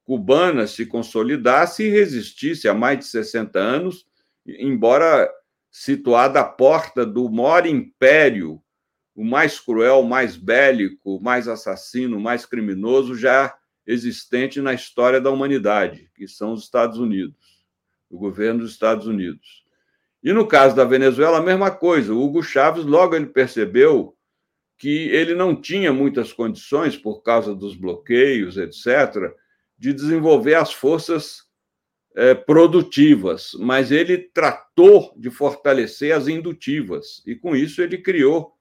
Cubana 0.04 0.68
se 0.68 0.86
consolidasse 0.86 1.84
e 1.84 1.90
resistisse 1.90 2.68
há 2.68 2.74
mais 2.74 3.00
de 3.00 3.06
60 3.06 3.58
anos, 3.60 4.06
embora 4.46 5.30
situada 5.70 6.42
à 6.42 6.44
porta 6.44 7.06
do 7.06 7.30
maior 7.30 7.66
império 7.66 8.62
o 9.16 9.24
mais 9.24 9.60
cruel, 9.60 10.04
mais 10.04 10.36
bélico, 10.36 11.20
mais 11.22 11.48
assassino, 11.48 12.20
mais 12.20 12.46
criminoso 12.46 13.16
já 13.16 13.54
existente 13.86 14.62
na 14.62 14.74
história 14.74 15.20
da 15.20 15.30
humanidade, 15.30 16.10
que 16.16 16.28
são 16.28 16.54
os 16.54 16.64
Estados 16.64 16.98
Unidos, 16.98 17.66
o 18.10 18.18
governo 18.18 18.62
dos 18.62 18.72
Estados 18.72 19.08
Unidos. 19.08 19.66
E 20.24 20.32
no 20.32 20.48
caso 20.48 20.76
da 20.76 20.86
Venezuela, 20.86 21.40
a 21.40 21.44
mesma 21.44 21.72
coisa. 21.72 22.14
O 22.14 22.22
Hugo 22.22 22.44
Chávez 22.44 22.86
logo 22.86 23.16
ele 23.16 23.26
percebeu 23.26 24.16
que 24.78 25.10
ele 25.10 25.36
não 25.36 25.60
tinha 25.60 25.92
muitas 25.92 26.32
condições, 26.32 26.96
por 26.96 27.22
causa 27.22 27.54
dos 27.54 27.76
bloqueios, 27.76 28.58
etc., 28.58 29.32
de 29.78 29.94
desenvolver 29.94 30.56
as 30.56 30.72
forças 30.72 31.44
é, 32.16 32.34
produtivas, 32.34 33.52
mas 33.60 33.92
ele 33.92 34.18
tratou 34.18 35.14
de 35.18 35.30
fortalecer 35.30 36.16
as 36.16 36.28
indutivas, 36.28 37.24
e 37.26 37.36
com 37.36 37.56
isso 37.56 37.82
ele 37.82 37.98
criou 37.98 38.54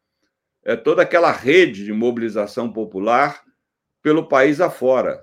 é, 0.70 0.76
toda 0.76 1.02
aquela 1.02 1.32
rede 1.32 1.84
de 1.84 1.92
mobilização 1.92 2.72
popular 2.72 3.42
pelo 4.00 4.28
país 4.28 4.60
afora. 4.60 5.20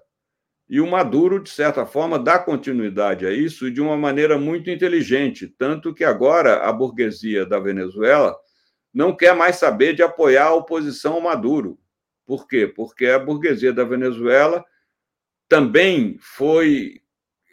E 0.70 0.82
o 0.82 0.86
Maduro, 0.86 1.42
de 1.42 1.50
certa 1.50 1.86
forma, 1.86 2.20
dá 2.20 2.38
continuidade 2.38 3.26
a 3.26 3.32
isso 3.32 3.72
de 3.72 3.80
uma 3.80 3.96
maneira 3.96 4.38
muito 4.38 4.70
inteligente, 4.70 5.48
tanto 5.48 5.94
que 5.94 6.04
agora 6.04 6.68
a 6.68 6.74
burguesia 6.74 7.46
da 7.46 7.60
Venezuela 7.60 8.36
não 8.94 9.16
quer 9.16 9.34
mais 9.34 9.56
saber 9.56 9.94
de 9.94 10.04
apoiar 10.04 10.48
a 10.48 10.54
oposição 10.54 11.14
ao 11.14 11.22
Maduro. 11.22 11.80
Por 12.26 12.46
quê? 12.46 12.68
Porque 12.68 13.06
a 13.06 13.18
burguesia 13.18 13.72
da 13.72 13.86
Venezuela 13.86 14.66
também 15.48 16.18
foi 16.20 17.02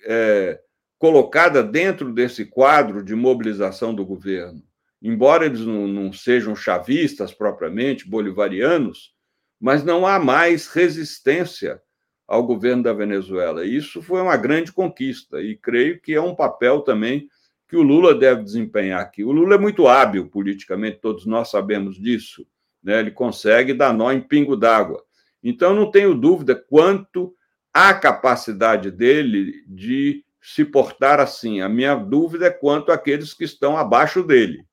é, 0.05 0.61
colocada 0.99 1.63
dentro 1.63 2.13
desse 2.13 2.45
quadro 2.45 3.05
de 3.05 3.15
mobilização 3.15 3.95
do 3.95 4.05
governo 4.05 4.61
embora 5.05 5.45
eles 5.45 5.61
não, 5.61 5.87
não 5.87 6.13
sejam 6.15 6.57
chavistas 6.57 7.35
propriamente, 7.35 8.09
bolivarianos, 8.09 9.13
mas 9.61 9.85
não 9.85 10.07
há 10.07 10.19
mais 10.19 10.67
resistência 10.67 11.79
ao 12.27 12.43
governo 12.43 12.83
da 12.83 12.95
Venezuela. 12.95 13.67
Isso 13.67 14.01
foi 14.01 14.23
uma 14.23 14.37
grande 14.39 14.73
conquista 14.73 15.43
e 15.43 15.57
creio 15.57 16.01
que 16.01 16.15
é 16.15 16.21
um 16.21 16.35
papel 16.35 16.81
também 16.81 17.29
que 17.69 17.77
o 17.77 17.83
Lula 17.83 18.15
deve 18.15 18.43
desempenhar 18.45 19.03
aqui. 19.03 19.23
O 19.23 19.31
Lula 19.31 19.57
é 19.57 19.59
muito 19.59 19.87
hábil 19.87 20.27
politicamente, 20.31 21.01
todos 21.03 21.27
nós 21.27 21.51
sabemos 21.51 22.01
disso. 22.01 22.47
Né? 22.83 23.01
Ele 23.01 23.11
consegue 23.11 23.75
dar 23.75 23.93
nó 23.93 24.11
em 24.11 24.23
pingo 24.23 24.57
d'água. 24.57 25.05
Então, 25.43 25.75
não 25.75 25.91
tenho 25.91 26.15
dúvida 26.15 26.55
quanto 26.55 27.35
à 27.75 27.93
capacidade 27.93 28.91
dele 28.91 29.65
de 29.67 30.25
se 30.41 30.65
portar 30.65 31.21
assim. 31.21 31.61
A 31.61 31.69
minha 31.69 31.95
dúvida 31.95 32.47
é 32.47 32.51
quanto 32.51 32.91
àqueles 32.91 33.35
que 33.35 33.45
estão 33.45 33.77
abaixo 33.77 34.23
dele 34.23 34.65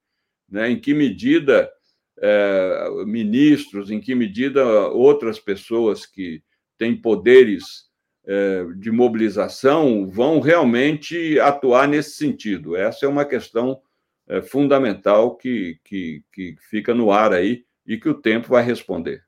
né? 0.52 0.70
em 0.70 0.80
que 0.80 0.94
medida 0.94 1.72
é, 2.20 2.90
ministros, 3.06 3.90
em 3.90 4.00
que 4.00 4.14
medida 4.14 4.64
outras 4.90 5.40
pessoas 5.40 6.06
que 6.06 6.44
têm 6.78 7.00
poderes 7.00 7.90
é, 8.26 8.66
de 8.78 8.92
mobilização 8.92 10.08
vão 10.08 10.40
realmente 10.40 11.40
atuar 11.40 11.88
nesse 11.88 12.12
sentido. 12.12 12.76
Essa 12.76 13.06
é 13.06 13.10
uma 13.10 13.26
questão 13.26 13.82
é, 14.28 14.42
fundamental 14.42 15.36
que, 15.36 15.80
que, 15.84 16.24
que 16.32 16.56
fica 16.70 16.94
no 16.94 17.12
ar 17.12 17.34
aí 17.34 17.66
e 17.86 17.98
que 17.98 18.10
o 18.10 18.22
tempo 18.22 18.50
vai 18.50 18.64
responder. 18.64 19.24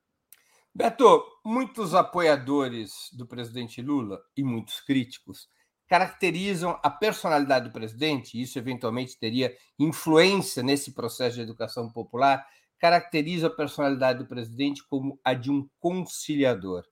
Beto, 0.76 1.24
muitos 1.46 1.94
apoiadores 1.94 2.92
do 3.16 3.28
presidente 3.28 3.82
Lula 3.82 4.20
e 4.36 4.44
muitos 4.44 4.82
críticos 4.82 5.48
caracterizam 5.94 6.80
a 6.82 6.90
personalidade 6.90 7.68
do 7.68 7.72
presidente, 7.72 8.42
isso 8.42 8.58
eventualmente 8.58 9.16
teria 9.16 9.54
influência 9.78 10.64
nesse 10.64 10.92
processo 10.92 11.36
de 11.36 11.44
educação 11.44 11.88
popular, 11.88 12.44
caracteriza 12.80 13.46
a 13.46 13.52
personalidade 13.52 14.18
do 14.18 14.26
presidente 14.26 14.84
como 14.90 15.20
a 15.24 15.36
de 15.36 15.52
um 15.52 15.70
conciliador. 15.80 16.84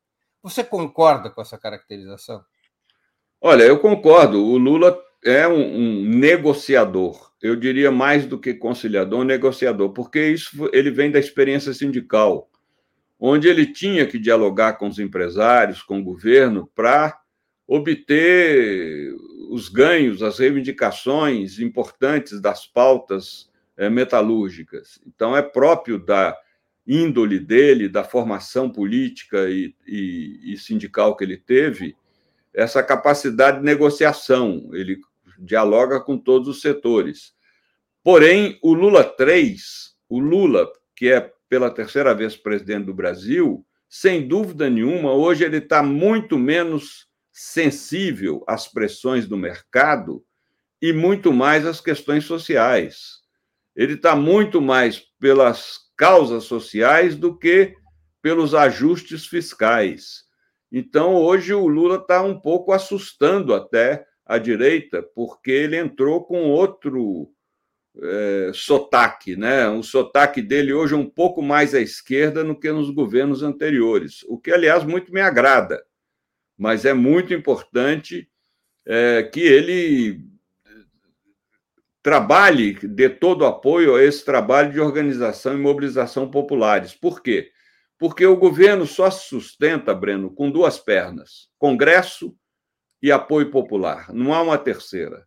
Você 0.44 0.64
concorda 0.64 1.32
com 1.32 1.42
essa 1.42 1.58
caracterização? 1.58 2.46
Olha, 3.42 3.64
eu 3.64 3.80
concordo. 3.80 4.38
O 4.40 4.60
Lula 4.60 4.96
é 5.26 5.48
um, 5.48 5.56
um 5.56 6.06
negociador. 6.08 7.32
Eu 7.42 7.56
diria 7.56 7.90
mais 7.90 8.28
do 8.28 8.38
que 8.38 8.54
conciliador, 8.54 9.22
um 9.22 9.24
negociador, 9.24 9.94
porque 9.94 10.28
isso 10.28 10.70
ele 10.72 10.92
vem 10.92 11.10
da 11.10 11.18
experiência 11.18 11.74
sindical, 11.74 12.52
onde 13.20 13.48
ele 13.48 13.66
tinha 13.66 14.06
que 14.06 14.20
dialogar 14.20 14.74
com 14.74 14.88
os 14.88 15.00
empresários, 15.00 15.82
com 15.82 16.00
o 16.00 16.04
governo, 16.04 16.70
para 16.76 17.20
obter 17.74 19.16
os 19.50 19.70
ganhos, 19.70 20.22
as 20.22 20.40
reivindicações 20.40 21.58
importantes 21.58 22.42
das 22.42 22.68
pautas 22.68 23.50
é, 23.78 23.90
metalúrgicas. 23.90 25.00
Então, 25.08 25.38
é 25.38 25.42
próprio 25.42 25.98
da 25.98 26.38
índole 26.86 27.40
dele, 27.40 27.88
da 27.88 28.04
formação 28.04 28.70
política 28.70 29.50
e, 29.50 29.74
e, 29.88 30.54
e 30.54 30.58
sindical 30.58 31.16
que 31.16 31.24
ele 31.24 31.38
teve, 31.38 31.96
essa 32.54 32.84
capacidade 32.84 33.60
de 33.60 33.64
negociação. 33.64 34.70
Ele 34.74 35.00
dialoga 35.40 36.02
com 36.02 36.18
todos 36.18 36.50
os 36.50 36.60
setores. 36.60 37.34
Porém, 38.04 38.60
o 38.62 38.74
Lula 38.74 39.06
3, 39.06 39.96
o 40.10 40.20
Lula, 40.20 40.70
que 40.94 41.08
é 41.08 41.32
pela 41.48 41.72
terceira 41.72 42.14
vez 42.14 42.36
presidente 42.36 42.88
do 42.88 42.94
Brasil, 42.94 43.66
sem 43.88 44.28
dúvida 44.28 44.70
nenhuma, 44.70 45.14
hoje 45.14 45.46
ele 45.46 45.60
está 45.60 45.82
muito 45.82 46.38
menos 46.38 47.10
sensível 47.32 48.44
às 48.48 48.68
pressões 48.68 49.28
do 49.28 49.38
mercado 49.38 50.24
e 50.82 50.92
muito 50.92 51.32
mais 51.32 51.66
às 51.66 51.80
questões 51.80 52.26
sociais. 52.26 53.22
Ele 53.76 53.94
está 53.94 54.16
muito 54.16 54.62
mais 54.62 55.00
pelas 55.20 55.80
causas 55.96 56.44
sociais 56.46 57.16
do 57.16 57.38
que 57.38 57.76
pelos 58.22 58.54
ajustes 58.54 59.26
fiscais. 59.26 60.24
Então, 60.72 61.16
hoje, 61.16 61.54
o 61.54 61.68
Lula 61.68 61.98
está 61.98 62.22
um 62.22 62.40
pouco 62.40 62.72
assustando 62.72 63.54
até 63.54 64.06
a 64.26 64.38
direita, 64.38 65.04
porque 65.16 65.52
ele 65.52 65.76
entrou 65.76 66.24
com 66.24 66.50
outro 66.50 67.32
é, 68.02 68.52
sotaque, 68.54 69.36
né? 69.36 69.68
O 69.70 69.84
sotaque 69.84 70.42
dele 70.42 70.74
hoje 70.74 70.94
é 70.94 70.98
um 70.98 71.10
pouco 71.10 71.42
mais 71.42 71.76
à 71.76 71.82
esquerda 71.82 72.44
do 72.44 72.58
que 72.58 72.72
nos 72.72 72.90
governos 72.90 73.44
anteriores, 73.44 74.24
o 74.28 74.38
que, 74.38 74.52
aliás, 74.52 74.84
muito 74.84 75.12
me 75.12 75.22
agrada, 75.22 75.84
mas 76.62 76.86
é 76.86 76.94
muito 76.94 77.34
importante 77.34 78.30
é, 78.86 79.24
que 79.24 79.40
ele 79.40 80.24
trabalhe, 82.04 82.74
dê 82.84 83.10
todo 83.10 83.42
o 83.42 83.48
apoio 83.48 83.96
a 83.96 84.04
esse 84.04 84.24
trabalho 84.24 84.72
de 84.72 84.80
organização 84.80 85.56
e 85.56 85.58
mobilização 85.58 86.30
populares. 86.30 86.94
Por 86.94 87.24
quê? 87.24 87.50
Porque 87.98 88.24
o 88.28 88.38
governo 88.38 88.86
só 88.86 89.10
se 89.10 89.28
sustenta, 89.28 89.92
Breno, 89.96 90.30
com 90.36 90.52
duas 90.52 90.78
pernas: 90.78 91.50
Congresso 91.58 92.38
e 93.02 93.12
apoio 93.12 93.50
popular. 93.50 94.14
Não 94.14 94.32
há 94.32 94.44
uma 94.44 94.58
terceira. 94.60 95.26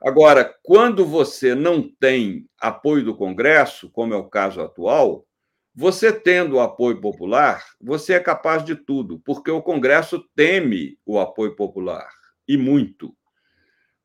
Agora, 0.00 0.54
quando 0.62 1.04
você 1.04 1.56
não 1.56 1.82
tem 1.82 2.48
apoio 2.60 3.04
do 3.04 3.16
Congresso, 3.16 3.90
como 3.90 4.14
é 4.14 4.16
o 4.16 4.30
caso 4.30 4.60
atual, 4.60 5.26
você 5.74 6.12
tendo 6.12 6.56
o 6.56 6.60
apoio 6.60 7.00
popular, 7.00 7.64
você 7.80 8.14
é 8.14 8.20
capaz 8.20 8.64
de 8.64 8.76
tudo, 8.76 9.18
porque 9.20 9.50
o 9.50 9.62
Congresso 9.62 10.22
teme 10.34 10.98
o 11.06 11.18
apoio 11.18 11.56
popular, 11.56 12.10
e 12.46 12.56
muito. 12.56 13.16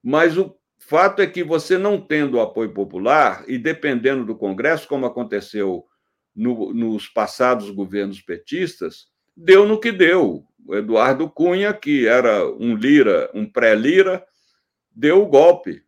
Mas 0.01 0.37
o 0.37 0.57
fato 0.79 1.21
é 1.21 1.27
que 1.27 1.43
você 1.43 1.77
não 1.77 1.99
tendo 1.99 2.37
o 2.37 2.41
apoio 2.41 2.73
popular, 2.73 3.43
e 3.47 3.57
dependendo 3.57 4.23
do 4.25 4.35
Congresso, 4.35 4.87
como 4.87 5.05
aconteceu 5.05 5.85
no, 6.33 6.73
nos 6.73 7.07
passados 7.09 7.69
governos 7.69 8.21
petistas, 8.21 9.07
deu 9.35 9.65
no 9.67 9.79
que 9.79 9.91
deu. 9.91 10.45
O 10.65 10.75
Eduardo 10.75 11.29
Cunha, 11.29 11.73
que 11.73 12.07
era 12.07 12.45
um 12.45 12.75
lira, 12.75 13.29
um 13.33 13.45
pré-lira, 13.45 14.25
deu 14.91 15.21
o 15.21 15.27
golpe 15.27 15.83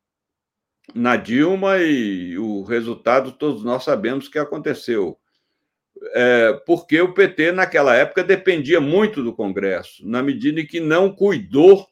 na 0.94 1.16
Dilma 1.16 1.78
e 1.78 2.38
o 2.38 2.64
resultado 2.64 3.32
todos 3.32 3.64
nós 3.64 3.84
sabemos 3.84 4.28
que 4.28 4.40
aconteceu. 4.40 5.18
É, 6.14 6.54
porque 6.66 7.02
o 7.02 7.14
PT, 7.14 7.52
naquela 7.52 7.96
época, 7.96 8.24
dependia 8.24 8.80
muito 8.80 9.24
do 9.24 9.34
Congresso, 9.34 10.08
na 10.08 10.24
medida 10.24 10.62
em 10.62 10.66
que 10.66 10.80
não 10.80 11.14
cuidou 11.14 11.88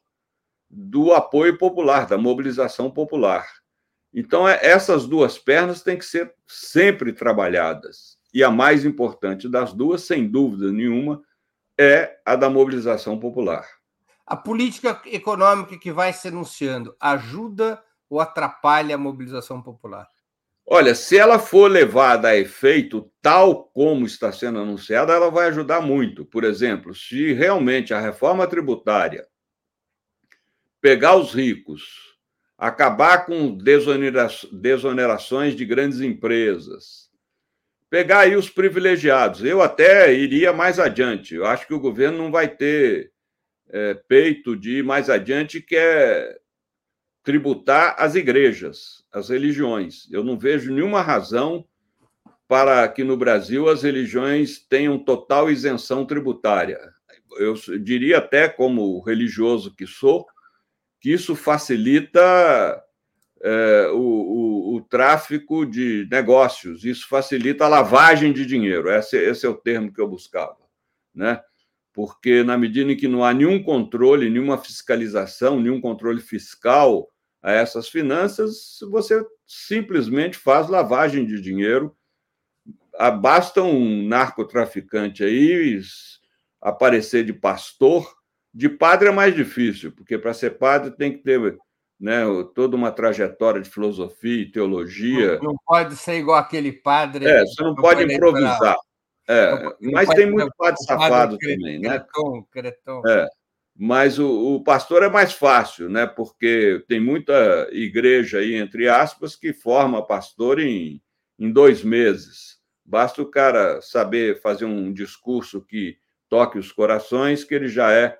do 0.70 1.14
apoio 1.14 1.58
popular, 1.58 2.08
da 2.08 2.18
mobilização 2.18 2.90
popular. 2.90 3.46
Então, 4.14 4.48
é, 4.48 4.60
essas 4.62 5.06
duas 5.06 5.38
pernas 5.38 5.82
têm 5.82 5.98
que 5.98 6.06
ser 6.06 6.34
sempre 6.48 7.14
trabalhadas. 7.14 8.18
E 8.34 8.44
a 8.44 8.50
mais 8.50 8.86
importante 8.86 9.50
das 9.50 9.74
duas, 9.74 10.04
sem 10.04 10.28
dúvida 10.28 10.72
nenhuma, 10.72 11.22
é 11.80 12.20
a 12.26 12.36
da 12.36 12.50
mobilização 12.50 13.20
popular. 13.20 13.66
A 14.26 14.36
política 14.36 15.02
econômica 15.06 15.78
que 15.78 15.92
vai 15.92 16.12
se 16.12 16.28
anunciando 16.28 16.96
ajuda 17.00 17.82
ou 18.10 18.20
atrapalha 18.20 18.96
a 18.96 18.98
mobilização 18.98 19.62
popular? 19.62 20.08
Olha, 20.70 20.94
se 20.94 21.18
ela 21.18 21.40
for 21.40 21.72
levada 21.72 22.28
a 22.28 22.38
efeito 22.38 23.10
tal 23.22 23.70
como 23.70 24.06
está 24.06 24.34
sendo 24.34 24.60
anunciada, 24.60 25.14
ela 25.14 25.32
vai 25.32 25.48
ajudar 25.48 25.80
muito. 25.80 26.26
Por 26.26 26.44
exemplo, 26.44 26.94
se 26.94 27.32
realmente 27.32 27.94
a 27.94 28.02
reforma 28.02 28.46
tributária 28.46 29.26
pegar 30.82 31.16
os 31.16 31.34
ricos, 31.34 32.18
acabar 32.58 33.26
com 33.26 33.58
desonerações 34.52 35.56
de 35.56 35.66
grandes 35.66 36.02
empresas, 36.02 37.10
pegar 37.90 38.20
aí 38.20 38.36
os 38.36 38.50
privilegiados. 38.50 39.46
Eu 39.46 39.62
até 39.62 40.14
iria 40.14 40.52
mais 40.52 40.80
adiante. 40.80 41.34
Eu 41.34 41.46
acho 41.46 41.66
que 41.66 41.74
o 41.74 41.80
governo 41.80 42.18
não 42.18 42.30
vai 42.30 42.50
ter 42.50 43.14
é, 43.70 43.94
peito 43.94 44.54
de 44.54 44.80
ir 44.80 44.84
mais 44.84 45.10
adiante, 45.10 45.62
que 45.62 45.78
é 45.78 46.38
tributar 47.28 47.94
as 48.00 48.16
igrejas, 48.16 49.04
as 49.12 49.28
religiões. 49.28 50.10
Eu 50.10 50.24
não 50.24 50.40
vejo 50.40 50.74
nenhuma 50.74 51.02
razão 51.02 51.68
para 52.48 52.88
que 52.88 53.04
no 53.04 53.18
Brasil 53.18 53.68
as 53.68 53.84
religiões 53.84 54.60
tenham 54.60 54.98
total 54.98 55.52
isenção 55.52 56.06
tributária. 56.06 56.80
Eu 57.38 57.54
diria 57.84 58.20
até, 58.20 58.48
como 58.48 59.02
religioso 59.02 59.76
que 59.76 59.86
sou, 59.86 60.26
que 61.02 61.12
isso 61.12 61.36
facilita 61.36 62.82
é, 63.44 63.90
o, 63.92 63.98
o, 63.98 64.76
o, 64.76 64.82
tráfico 64.84 65.66
de 65.66 66.08
negócios, 66.10 66.86
isso 66.86 67.10
facilita 67.10 67.66
a 67.66 67.68
lavagem 67.68 68.32
de 68.32 68.46
dinheiro. 68.46 68.90
Esse, 68.90 69.18
esse 69.18 69.46
é 69.46 69.50
o 69.50 69.54
termo 69.54 69.92
que 69.92 70.00
eu 70.00 70.08
buscava. 70.08 70.56
Né? 71.14 71.42
Porque, 71.92 72.42
na 72.42 72.58
medida 72.58 72.90
em 72.90 72.96
que 72.96 73.10
não 73.10 73.22
há 73.22 73.34
nenhum 73.34 73.62
controle, 73.62 74.30
nenhuma 74.30 74.58
fiscalização, 74.58 75.60
nenhum 75.60 75.82
controle 75.82 76.22
fiscal 76.22 77.06
a 77.42 77.52
essas 77.52 77.88
finanças, 77.88 78.78
você 78.90 79.24
simplesmente 79.46 80.38
faz 80.38 80.68
lavagem 80.68 81.26
de 81.26 81.42
dinheiro. 81.42 81.96
Ah, 82.98 83.12
basta 83.12 83.62
um 83.62 84.08
narcotraficante 84.08 85.24
aí 85.24 85.80
aparecer 86.62 87.24
de 87.24 87.34
pastor. 87.34 88.16
De 88.54 88.68
padre 88.68 89.10
é 89.10 89.12
mais 89.12 89.36
difícil, 89.36 89.92
porque 89.92 90.18
para 90.18 90.34
ser 90.34 90.58
padre 90.58 90.92
tem 90.92 91.12
que 91.12 91.20
ter 91.20 91.58
né, 92.00 92.24
toda 92.56 92.76
uma 92.76 92.92
trajetória 92.92 93.62
de 93.62 93.70
filosofia 93.70 94.42
e 94.42 94.52
teologia. 94.52 95.36
Não, 95.36 95.52
não 95.52 95.56
pode 95.66 95.96
ser 95.96 96.16
igual 96.16 96.38
aquele 96.38 96.72
padre. 96.72 97.28
É, 97.28 97.42
você 97.42 97.64
não 97.64 97.76
pode 97.76 98.04
improvisar. 98.04 98.76
É, 99.30 99.52
mas 99.92 100.08
tem 100.10 100.32
muito 100.32 100.52
padre 100.58 100.82
safado 100.84 101.38
também, 101.38 101.80
né? 101.80 102.00
Creton, 102.00 102.44
creton. 102.50 103.02
É. 103.06 103.28
Mas 103.80 104.18
o, 104.18 104.56
o, 104.56 104.64
pastor 104.64 105.04
é 105.04 105.10
mais 105.10 105.34
fácil, 105.34 105.88
né? 105.88 106.08
Porque 106.08 106.84
tem 106.88 107.00
muita 107.00 107.68
igreja 107.72 108.40
aí, 108.40 108.56
entre 108.56 108.90
aspas, 108.90 109.36
que 109.36 109.54
forma 109.54 110.06
pastor 110.06 110.60
em, 110.60 111.00
em 111.38 111.52
dois 111.52 111.84
meses. 111.84 112.58
Basta 112.84 113.22
o 113.22 113.30
cara 113.30 113.80
saber 113.82 114.42
fazer 114.42 114.66
um 114.66 114.92
discurso 114.92 115.62
que 115.62 115.98
toque 116.28 116.58
os 116.58 116.72
corações, 116.72 117.44
que 117.44 117.54
ele 117.54 117.68
já 117.68 117.92
é, 117.92 118.18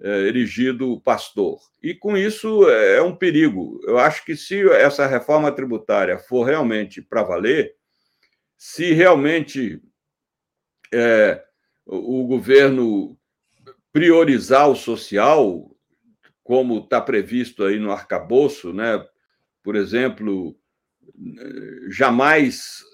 é 0.00 0.18
erigido 0.20 1.00
pastor. 1.00 1.58
E 1.82 1.92
com 1.92 2.16
isso 2.16 2.68
é, 2.70 2.98
é 2.98 3.02
um 3.02 3.16
perigo. 3.16 3.80
Eu 3.84 3.98
acho 3.98 4.24
que 4.24 4.36
se 4.36 4.68
essa 4.70 5.04
reforma 5.04 5.50
tributária 5.50 6.16
for 6.16 6.44
realmente 6.44 7.02
para 7.02 7.24
valer, 7.24 7.74
se 8.56 8.92
realmente 8.92 9.82
é, 10.94 11.42
o, 11.84 12.22
o 12.22 12.26
governo 12.28 13.18
priorizar 13.96 14.68
o 14.68 14.76
social, 14.76 15.74
como 16.44 16.80
está 16.80 17.00
previsto 17.00 17.64
aí 17.64 17.78
no 17.78 17.90
arcabouço, 17.90 18.70
né? 18.70 19.02
por 19.62 19.74
exemplo, 19.74 20.54
jamais 21.88 22.84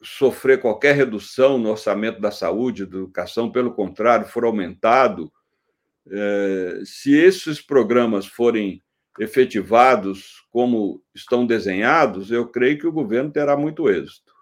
sofrer 0.00 0.60
qualquer 0.60 0.94
redução 0.94 1.58
no 1.58 1.70
orçamento 1.70 2.20
da 2.20 2.30
saúde, 2.30 2.86
da 2.86 2.96
educação, 2.96 3.50
pelo 3.50 3.74
contrário, 3.74 4.28
for 4.28 4.44
aumentado, 4.44 5.32
é, 6.08 6.80
se 6.84 7.12
esses 7.12 7.60
programas 7.60 8.24
forem 8.24 8.84
efetivados 9.18 10.46
como 10.52 11.02
estão 11.12 11.44
desenhados, 11.44 12.30
eu 12.30 12.46
creio 12.46 12.78
que 12.78 12.86
o 12.86 12.92
governo 12.92 13.32
terá 13.32 13.56
muito 13.56 13.90
êxito. 13.90 14.32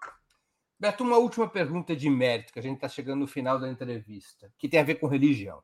Beto, 0.79 1.03
uma 1.03 1.17
última 1.17 1.49
pergunta 1.49 1.95
de 1.95 2.11
mérito, 2.11 2.53
que 2.53 2.59
a 2.59 2.61
gente 2.61 2.75
está 2.75 2.87
chegando 2.87 3.21
no 3.21 3.27
final 3.27 3.59
da 3.59 3.67
entrevista, 3.67 4.51
que 4.55 4.69
tem 4.69 4.79
a 4.79 4.83
ver 4.83 4.99
com 4.99 5.07
religião. 5.07 5.63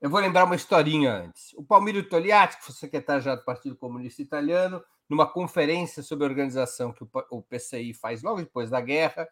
Eu 0.00 0.10
vou 0.10 0.20
lembrar 0.20 0.44
uma 0.44 0.54
historinha 0.54 1.12
antes. 1.12 1.52
O 1.54 1.62
Palmiro 1.62 2.06
Togliatti, 2.08 2.58
que 2.58 2.64
foi 2.64 2.74
secretário 2.74 3.22
do 3.36 3.44
Partido 3.44 3.76
Comunista 3.76 4.20
Italiano, 4.20 4.82
numa 5.08 5.26
conferência 5.26 6.02
sobre 6.02 6.24
a 6.24 6.28
organização 6.28 6.92
que 6.92 7.04
o 7.30 7.42
PCI 7.42 7.94
faz 7.94 8.22
logo 8.22 8.40
depois 8.40 8.70
da 8.70 8.80
guerra, 8.80 9.28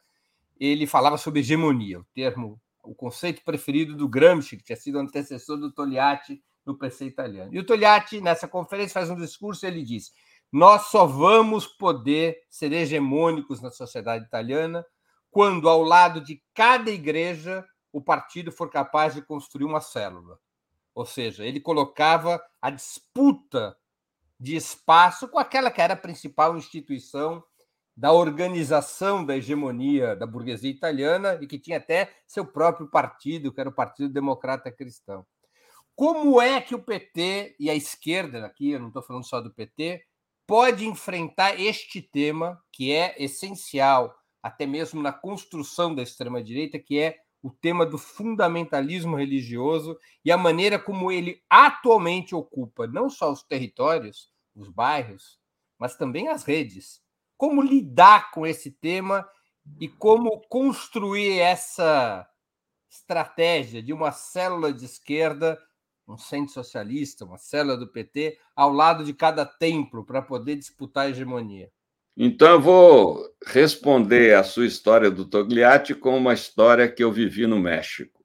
ele 0.59 0.87
falava 0.87 1.19
sobre 1.19 1.41
hegemonia, 1.41 2.01
o 2.01 2.07
termo, 2.15 2.61
o 2.83 2.95
conceito 2.95 3.43
preferido 3.45 3.97
do 3.97 4.09
Gramsci, 4.09 4.57
que 4.57 4.65
tinha 4.65 4.77
sido 4.77 4.99
antecessor 4.99 5.57
do 5.57 5.73
Togliatti 5.73 6.43
no 6.65 6.77
PC 6.79 7.07
italiano. 7.07 7.53
E 7.53 7.59
o 7.59 7.67
Togliatti, 7.67 8.21
nessa 8.21 8.47
conferência, 8.47 8.95
faz 8.95 9.11
um 9.11 9.17
discurso 9.17 9.65
e 9.65 9.69
ele 9.69 9.83
diz: 9.83 10.13
Nós 10.51 10.87
só 10.87 11.07
vamos 11.07 11.67
poder 11.67 12.37
ser 12.49 12.73
hegemônicos 12.73 13.61
na 13.61 13.71
sociedade 13.71 14.25
italiana 14.25 14.85
quando, 15.31 15.69
ao 15.69 15.83
lado 15.83 16.21
de 16.21 16.43
cada 16.55 16.91
igreja, 16.91 17.65
o 17.93 18.01
partido 18.01 18.53
for 18.53 18.71
capaz 18.71 19.15
de 19.15 19.23
construir 19.23 19.65
uma 19.65 19.81
célula. 19.81 20.39
Ou 20.95 21.07
seja, 21.07 21.45
ele 21.45 21.61
colocava 21.61 22.43
a 22.61 22.71
disputa 22.71 23.77
de 24.39 24.57
espaço 24.57 25.29
com 25.29 25.39
aquela 25.39 25.71
que 25.71 25.81
era 25.81 25.95
a 25.95 25.97
principal 25.97 26.57
instituição 26.57 27.43
da 27.97 28.13
organização 28.13 29.25
da 29.25 29.37
hegemonia 29.37 30.17
da 30.17 30.27
burguesia 30.27 30.71
italiana 30.71 31.39
e 31.41 31.47
que 31.47 31.59
tinha 31.59 31.77
até 31.77 32.13
seu 32.27 32.45
próprio 32.45 32.89
partido, 32.89 33.53
que 33.53 33.61
era 33.61 33.69
o 33.69 33.75
Partido 33.75 34.09
Democrata 34.09 34.73
Cristão. 34.73 35.27
Como 35.95 36.41
é 36.41 36.61
que 36.61 36.75
o 36.75 36.83
PT 36.83 37.55
e 37.61 37.69
a 37.69 37.75
esquerda, 37.75 38.47
aqui 38.47 38.71
eu 38.71 38.81
não 38.81 38.89
estou 38.89 39.03
falando 39.03 39.27
só 39.27 39.41
do 39.41 39.53
PT, 39.53 40.03
pode 40.47 40.87
enfrentar 40.87 41.61
este 41.61 42.01
tema 42.01 42.61
que 42.73 42.93
é 42.93 43.15
essencial, 43.23 44.15
até 44.43 44.67
mesmo 44.67 45.03
na 45.03 45.13
construção 45.13 45.95
da 45.95 46.03
extrema-direita, 46.03 46.79
que 46.79 46.99
é 46.99 47.19
o 47.43 47.51
tema 47.51 47.85
do 47.85 47.99
fundamentalismo 47.99 49.17
religioso 49.17 49.99
e 50.25 50.31
a 50.31 50.39
maneira 50.39 50.79
como 50.79 51.11
ele 51.11 51.43
atualmente 51.51 52.35
ocupa 52.35 52.87
não 52.87 53.11
só 53.11 53.33
os 53.33 53.43
territórios, 53.43 54.31
os 54.55 54.69
bairros, 54.69 55.41
mas 55.79 55.97
também 55.97 56.29
as 56.29 56.45
redes. 56.45 57.03
Como 57.37 57.61
lidar 57.61 58.31
com 58.31 58.47
esse 58.47 58.71
tema 58.71 59.29
e 59.81 59.89
como 59.89 60.41
construir 60.49 61.41
essa 61.41 62.29
estratégia 62.89 63.83
de 63.83 63.93
uma 63.93 64.13
célula 64.13 64.73
de 64.73 64.85
esquerda, 64.85 65.59
um 66.07 66.17
centro 66.17 66.53
socialista, 66.53 67.25
uma 67.25 67.39
célula 67.39 67.77
do 67.77 67.89
PT, 67.89 68.39
ao 68.55 68.71
lado 68.71 69.05
de 69.05 69.15
cada 69.15 69.45
templo 69.45 70.05
para 70.05 70.23
poder 70.23 70.57
disputar 70.57 71.07
a 71.07 71.11
hegemonia. 71.11 71.73
Então, 72.17 72.51
eu 72.53 72.61
vou 72.61 73.35
responder 73.47 74.35
a 74.35 74.43
sua 74.43 74.67
história 74.67 75.11
do 75.11 75.25
Togliatti 75.25 75.95
com 75.95 76.17
uma 76.17 76.35
história 76.35 76.89
que 76.89 77.03
eu 77.03 77.11
vivi 77.11 77.47
no 77.47 77.59
México. 77.59 78.23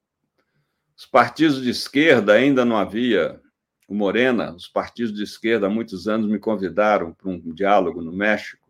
Os 0.95 1.05
partidos 1.05 1.61
de 1.61 1.69
esquerda 1.69 2.33
ainda 2.33 2.65
não 2.65 2.75
havia. 2.75 3.39
O 3.87 3.95
Morena, 3.95 4.53
os 4.53 4.67
partidos 4.67 5.13
de 5.13 5.23
esquerda 5.23 5.67
há 5.67 5.69
muitos 5.69 6.07
anos 6.07 6.29
me 6.29 6.37
convidaram 6.37 7.13
para 7.13 7.29
um 7.29 7.39
diálogo 7.53 8.01
no 8.01 8.11
México. 8.11 8.67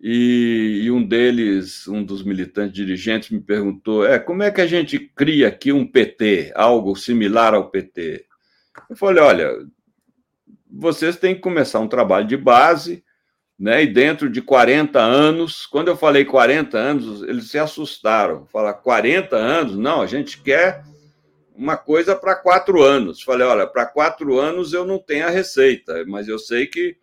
E, 0.00 0.82
e, 0.84 0.90
um 0.92 1.02
deles, 1.02 1.88
um 1.88 2.04
dos 2.04 2.22
militantes 2.22 2.74
dirigentes, 2.74 3.30
me 3.30 3.40
perguntou: 3.40 4.06
é, 4.06 4.16
como 4.16 4.44
é 4.44 4.50
que 4.52 4.60
a 4.60 4.66
gente 4.66 4.96
cria 4.96 5.48
aqui 5.48 5.72
um 5.72 5.84
PT, 5.84 6.52
algo 6.54 6.94
similar 6.94 7.52
ao 7.52 7.68
PT? 7.68 8.24
Eu 8.88 8.94
falei: 8.94 9.20
olha, 9.20 9.66
vocês 10.70 11.16
têm 11.16 11.34
que 11.34 11.40
começar 11.40 11.80
um 11.80 11.88
trabalho 11.88 12.28
de 12.28 12.36
base 12.36 13.02
né? 13.58 13.82
E 13.82 13.86
dentro 13.86 14.30
de 14.30 14.40
40 14.40 15.00
anos, 15.00 15.66
quando 15.66 15.88
eu 15.88 15.96
falei 15.96 16.24
40 16.24 16.78
anos, 16.78 17.22
eles 17.22 17.50
se 17.50 17.58
assustaram. 17.58 18.46
Falar 18.46 18.74
40 18.74 19.34
anos? 19.34 19.76
Não, 19.76 20.00
a 20.00 20.06
gente 20.06 20.40
quer 20.40 20.84
uma 21.56 21.76
coisa 21.76 22.14
para 22.14 22.36
quatro 22.36 22.82
anos. 22.82 23.20
Falei, 23.20 23.46
olha, 23.46 23.66
para 23.66 23.84
quatro 23.84 24.38
anos 24.38 24.72
eu 24.72 24.84
não 24.84 24.98
tenho 24.98 25.26
a 25.26 25.30
receita, 25.30 26.04
mas 26.06 26.28
eu 26.28 26.38
sei 26.38 26.66
que 26.66 26.96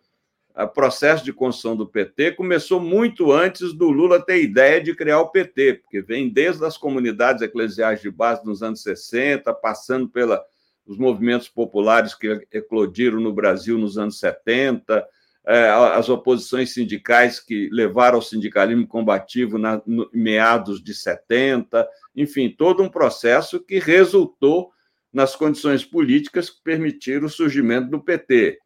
o 0.56 0.66
processo 0.66 1.22
de 1.22 1.34
construção 1.34 1.76
do 1.76 1.86
PT 1.86 2.32
começou 2.32 2.80
muito 2.80 3.30
antes 3.30 3.74
do 3.74 3.90
Lula 3.90 4.24
ter 4.24 4.42
ideia 4.42 4.80
de 4.80 4.94
criar 4.94 5.20
o 5.20 5.28
PT, 5.28 5.74
porque 5.74 6.00
vem 6.00 6.30
desde 6.30 6.64
as 6.64 6.78
comunidades 6.78 7.42
eclesiais 7.42 8.00
de 8.00 8.10
base 8.10 8.42
nos 8.46 8.62
anos 8.62 8.82
60, 8.82 9.52
passando 9.52 10.08
pelos 10.08 10.40
movimentos 10.86 11.50
populares 11.50 12.14
que 12.14 12.46
eclodiram 12.50 13.20
no 13.20 13.34
Brasil 13.34 13.76
nos 13.76 13.98
anos 13.98 14.18
70, 14.18 15.06
é, 15.46 15.70
as 15.70 16.08
oposições 16.08 16.74
sindicais 16.74 17.38
que 17.38 17.68
levaram 17.70 18.16
ao 18.16 18.22
sindicalismo 18.22 18.86
combativo 18.86 19.58
na, 19.58 19.80
no, 19.86 20.10
meados 20.12 20.82
de 20.82 20.92
70, 20.92 21.88
enfim, 22.16 22.50
todo 22.50 22.82
um 22.82 22.88
processo 22.88 23.60
que 23.60 23.78
resultou 23.78 24.72
nas 25.12 25.36
condições 25.36 25.84
políticas 25.84 26.50
que 26.50 26.60
permitiram 26.62 27.26
o 27.26 27.30
surgimento 27.30 27.88
do 27.88 28.02
PT. 28.02 28.58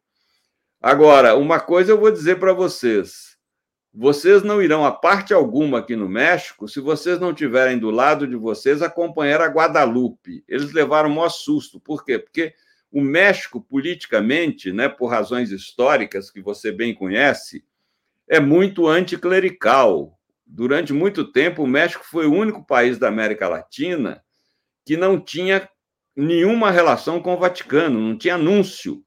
Agora, 0.81 1.35
uma 1.35 1.59
coisa 1.59 1.91
eu 1.91 1.99
vou 1.99 2.11
dizer 2.11 2.39
para 2.39 2.51
vocês: 2.51 3.37
vocês 3.93 4.41
não 4.41 4.59
irão 4.59 4.83
a 4.83 4.91
parte 4.91 5.35
alguma 5.35 5.79
aqui 5.79 5.95
no 5.95 6.09
México 6.09 6.67
se 6.67 6.79
vocês 6.79 7.19
não 7.19 7.31
tiverem 7.31 7.77
do 7.77 7.91
lado 7.91 8.25
de 8.25 8.35
vocês 8.35 8.81
a 8.81 8.87
Guadalupe. 8.87 10.43
Eles 10.47 10.73
levaram 10.73 11.09
o 11.09 11.15
maior 11.15 11.29
susto. 11.29 11.79
Por 11.79 12.03
quê? 12.03 12.17
Porque 12.17 12.55
o 12.91 13.01
México, 13.01 13.61
politicamente, 13.61 14.71
né, 14.71 14.89
por 14.89 15.07
razões 15.07 15.51
históricas 15.51 16.29
que 16.29 16.41
você 16.41 16.71
bem 16.71 16.93
conhece, 16.93 17.63
é 18.27 18.39
muito 18.39 18.87
anticlerical. 18.87 20.19
Durante 20.45 20.91
muito 20.91 21.31
tempo, 21.31 21.63
o 21.63 21.67
México 21.67 22.03
foi 22.05 22.27
o 22.27 22.33
único 22.33 22.65
país 22.65 22.97
da 22.97 23.07
América 23.07 23.47
Latina 23.47 24.21
que 24.85 24.97
não 24.97 25.19
tinha 25.19 25.69
nenhuma 26.15 26.71
relação 26.71 27.21
com 27.21 27.33
o 27.33 27.37
Vaticano, 27.37 27.99
não 27.99 28.17
tinha 28.17 28.35
anúncio, 28.35 29.03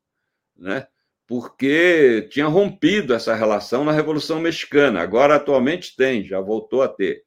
né? 0.56 0.86
porque 1.26 2.28
tinha 2.30 2.46
rompido 2.46 3.14
essa 3.14 3.34
relação 3.34 3.84
na 3.84 3.92
Revolução 3.92 4.40
Mexicana. 4.40 5.00
Agora, 5.00 5.36
atualmente, 5.36 5.96
tem, 5.96 6.24
já 6.24 6.40
voltou 6.40 6.82
a 6.82 6.88
ter. 6.88 7.22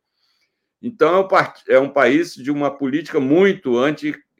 Então, 0.81 1.27
é 1.67 1.79
um, 1.79 1.85
é 1.85 1.89
país 1.89 2.33
de 2.35 2.51
uma 2.51 2.75
política 2.75 3.19
muito 3.19 3.77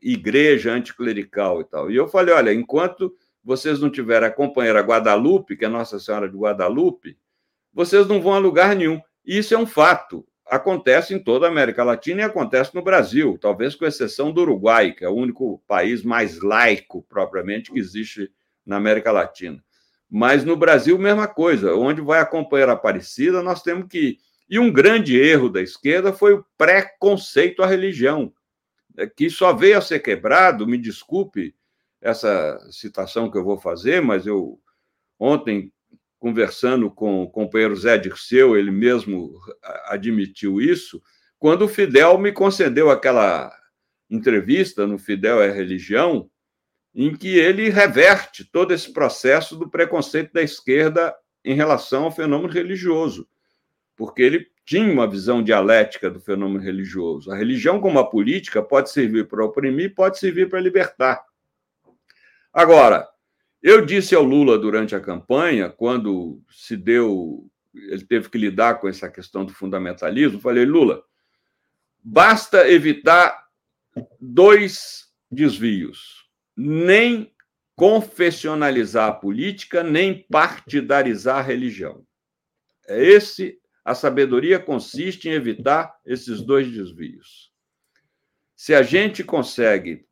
anti-igreja, 0.08 0.72
anticlerical 0.72 1.62
e 1.62 1.66
tal. 1.66 1.92
E 1.92 1.96
eu 1.96 2.08
falei: 2.08 2.34
olha, 2.34 2.54
enquanto 2.54 3.14
vocês 3.44 3.80
não 3.80 3.90
tiverem 3.90 4.28
a 4.28 4.32
companheira 4.32 4.82
Guadalupe, 4.82 5.58
que 5.58 5.66
é 5.66 5.68
Nossa 5.68 6.00
Senhora 6.00 6.30
de 6.30 6.38
Guadalupe, 6.38 7.18
vocês 7.74 8.08
não 8.08 8.22
vão 8.22 8.34
a 8.34 8.40
lugar 8.40 8.76
nenhum. 8.76 9.02
E 9.26 9.38
isso 9.38 9.54
é 9.54 9.58
um 9.58 9.66
fato. 9.66 10.26
Acontece 10.46 11.14
em 11.14 11.20
toda 11.20 11.46
a 11.46 11.50
América 11.50 11.84
Latina 11.84 12.22
e 12.22 12.24
acontece 12.24 12.74
no 12.74 12.82
Brasil, 12.82 13.38
talvez 13.40 13.76
com 13.76 13.86
exceção 13.86 14.32
do 14.32 14.42
Uruguai, 14.42 14.94
que 14.94 15.04
é 15.04 15.10
o 15.10 15.16
único 15.16 15.62
país 15.68 16.04
mais 16.04 16.42
laico, 16.42 17.06
propriamente, 17.10 17.70
que 17.70 17.80
existe 17.80 18.32
na 18.66 18.78
América 18.78 19.12
Latina. 19.12 19.62
Mas 20.10 20.46
no 20.46 20.56
Brasil, 20.56 20.98
mesma 20.98 21.28
coisa. 21.28 21.76
Onde 21.76 22.00
vai 22.00 22.22
a 22.22 22.26
companheira 22.26 22.72
Aparecida, 22.72 23.44
nós 23.44 23.62
temos 23.62 23.88
que 23.90 24.00
ir. 24.00 24.18
E 24.50 24.58
um 24.58 24.72
grande 24.72 25.20
erro 25.20 25.50
da 25.50 25.62
esquerda 25.62 26.14
foi 26.14 26.34
o 26.34 26.46
preconceito 26.58 27.62
à 27.62 27.68
religião, 27.68 28.32
que 29.16 29.30
só 29.30 29.54
veio 29.54 29.78
a 29.78 29.82
ser 29.82 30.00
quebrado, 30.00 30.68
me 30.68 30.78
desculpe 30.78 31.56
essa 32.02 32.60
citação 32.72 33.30
que 33.30 33.38
eu 33.38 33.44
vou 33.44 33.58
fazer, 33.58 34.02
mas 34.02 34.26
eu 34.26 34.60
ontem 35.20 35.72
conversando 36.20 36.90
com 36.90 37.24
o 37.24 37.30
companheiro 37.30 37.76
Zé 37.76 37.98
Dirceu, 37.98 38.58
ele 38.58 38.72
mesmo 38.72 39.34
admitiu 39.86 40.60
isso, 40.60 41.02
quando 41.38 41.64
o 41.64 41.68
Fidel 41.68 42.18
me 42.18 42.32
concedeu 42.32 42.90
aquela 42.90 43.52
entrevista 44.10 44.88
no 44.88 44.98
Fidel 44.98 45.42
é 45.42 45.52
Religião, 45.52 46.30
em 46.96 47.16
que 47.16 47.38
ele 47.38 47.70
reverte 47.70 48.44
todo 48.44 48.74
esse 48.74 48.92
processo 48.92 49.56
do 49.56 49.70
preconceito 49.70 50.34
da 50.34 50.42
esquerda 50.42 51.16
em 51.46 51.54
relação 51.54 52.06
ao 52.06 52.12
fenômeno 52.12 52.52
religioso, 52.52 53.28
porque 53.96 54.24
ele 54.24 54.48
tinha 54.68 54.92
uma 54.92 55.10
visão 55.10 55.42
dialética 55.42 56.12
do 56.12 56.20
fenômeno 56.20 56.60
religioso. 56.60 57.32
A 57.32 57.38
religião, 57.38 57.80
como 57.80 58.00
a 58.00 58.10
política, 58.10 58.62
pode 58.62 58.92
servir 58.92 59.26
para 59.26 59.46
oprimir, 59.46 59.96
pode 59.96 60.20
servir 60.20 60.50
para 60.50 60.60
libertar. 60.60 61.24
Agora, 62.52 63.08
eu 63.64 63.86
disse 63.86 64.14
ao 64.14 64.24
Lula 64.24 64.60
durante 64.60 64.94
a 64.94 65.00
campanha, 65.00 65.70
quando 65.70 66.42
se 66.52 66.76
deu, 66.76 67.50
ele 67.74 68.04
teve 68.04 68.30
que 68.30 68.38
lidar 68.38 68.82
com 68.82 68.90
essa 68.90 69.10
questão 69.10 69.46
do 69.46 69.54
fundamentalismo, 69.54 70.42
falei, 70.42 70.66
Lula, 70.66 71.02
basta 72.04 72.70
evitar 72.70 73.42
dois 74.20 75.08
desvios 75.32 76.28
nem 76.58 77.32
confessionalizar 77.74 79.08
a 79.08 79.14
política, 79.14 79.82
nem 79.82 80.26
partidarizar 80.30 81.38
a 81.38 81.42
religião. 81.42 82.04
É 82.86 83.02
esse 83.02 83.62
a 83.88 83.96
sabedoria 83.96 84.60
consiste 84.60 85.30
em 85.30 85.32
evitar 85.32 85.96
esses 86.06 86.42
dois 86.42 86.70
desvios. 86.70 87.54
Se 88.54 88.76
a 88.76 88.84
gente 88.84 89.24
consegue 89.24 90.06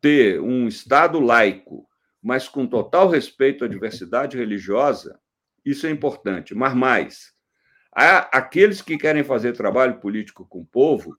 ter 0.00 0.40
um 0.40 0.66
Estado 0.66 1.20
laico, 1.20 1.88
mas 2.20 2.48
com 2.48 2.66
total 2.66 3.08
respeito 3.08 3.64
à 3.64 3.68
diversidade 3.68 4.36
religiosa, 4.36 5.20
isso 5.64 5.86
é 5.86 5.90
importante. 5.90 6.52
Mas 6.52 6.74
mais, 6.74 7.32
aqueles 7.92 8.82
que 8.82 8.98
querem 8.98 9.22
fazer 9.22 9.52
trabalho 9.52 10.00
político 10.00 10.44
com 10.44 10.62
o 10.62 10.66
povo 10.66 11.16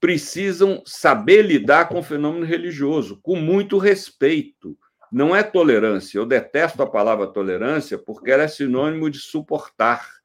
precisam 0.00 0.84
saber 0.86 1.42
lidar 1.42 1.88
com 1.88 1.98
o 1.98 2.04
fenômeno 2.04 2.46
religioso, 2.46 3.18
com 3.20 3.34
muito 3.34 3.76
respeito. 3.76 4.78
Não 5.10 5.34
é 5.34 5.42
tolerância. 5.42 6.16
Eu 6.16 6.26
detesto 6.26 6.80
a 6.80 6.88
palavra 6.88 7.26
tolerância 7.26 7.98
porque 7.98 8.30
ela 8.30 8.44
é 8.44 8.48
sinônimo 8.48 9.10
de 9.10 9.18
suportar. 9.18 10.22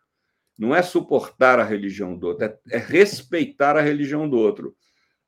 Não 0.60 0.76
é 0.76 0.82
suportar 0.82 1.58
a 1.58 1.64
religião 1.64 2.18
do 2.18 2.28
outro, 2.28 2.44
é, 2.46 2.60
é 2.70 2.78
respeitar 2.78 3.78
a 3.78 3.82
religião 3.82 4.30
do 4.30 4.38
outro. 4.38 4.76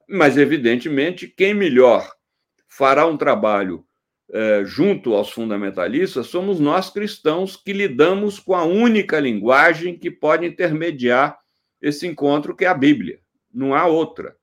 Mas, 0.10 0.38
evidentemente, 0.38 1.26
quem 1.26 1.54
melhor 1.54 2.12
fará 2.68 3.08
um 3.08 3.16
trabalho 3.16 3.86
é, 4.34 4.64
junto 4.66 5.14
aos 5.14 5.30
fundamentalistas 5.30 6.28
somos 6.28 6.60
nós 6.60 6.90
cristãos 6.90 7.56
que 7.56 7.74
lidamos 7.74 8.40
com 8.40 8.54
a 8.54 8.64
única 8.64 9.20
linguagem 9.20 9.98
que 9.98 10.12
pode 10.12 10.46
intermediar 10.46 11.38
esse 11.82 12.06
encontro, 12.06 12.56
que 12.56 12.66
é 12.66 12.68
a 12.68 12.74
Bíblia. 12.74 13.20
Não 13.54 13.74
há 13.74 13.86
outra. 13.86 14.36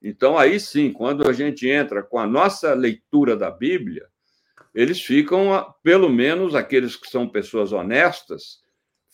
Então, 0.00 0.38
aí 0.38 0.60
sim, 0.60 0.92
quando 0.92 1.28
a 1.28 1.32
gente 1.32 1.68
entra 1.68 2.02
com 2.02 2.18
a 2.18 2.26
nossa 2.26 2.74
leitura 2.74 3.36
da 3.36 3.50
Bíblia, 3.50 4.06
eles 4.74 5.00
ficam, 5.00 5.74
pelo 5.82 6.08
menos 6.08 6.54
aqueles 6.54 6.94
que 6.94 7.08
são 7.08 7.28
pessoas 7.28 7.72
honestas, 7.72 8.60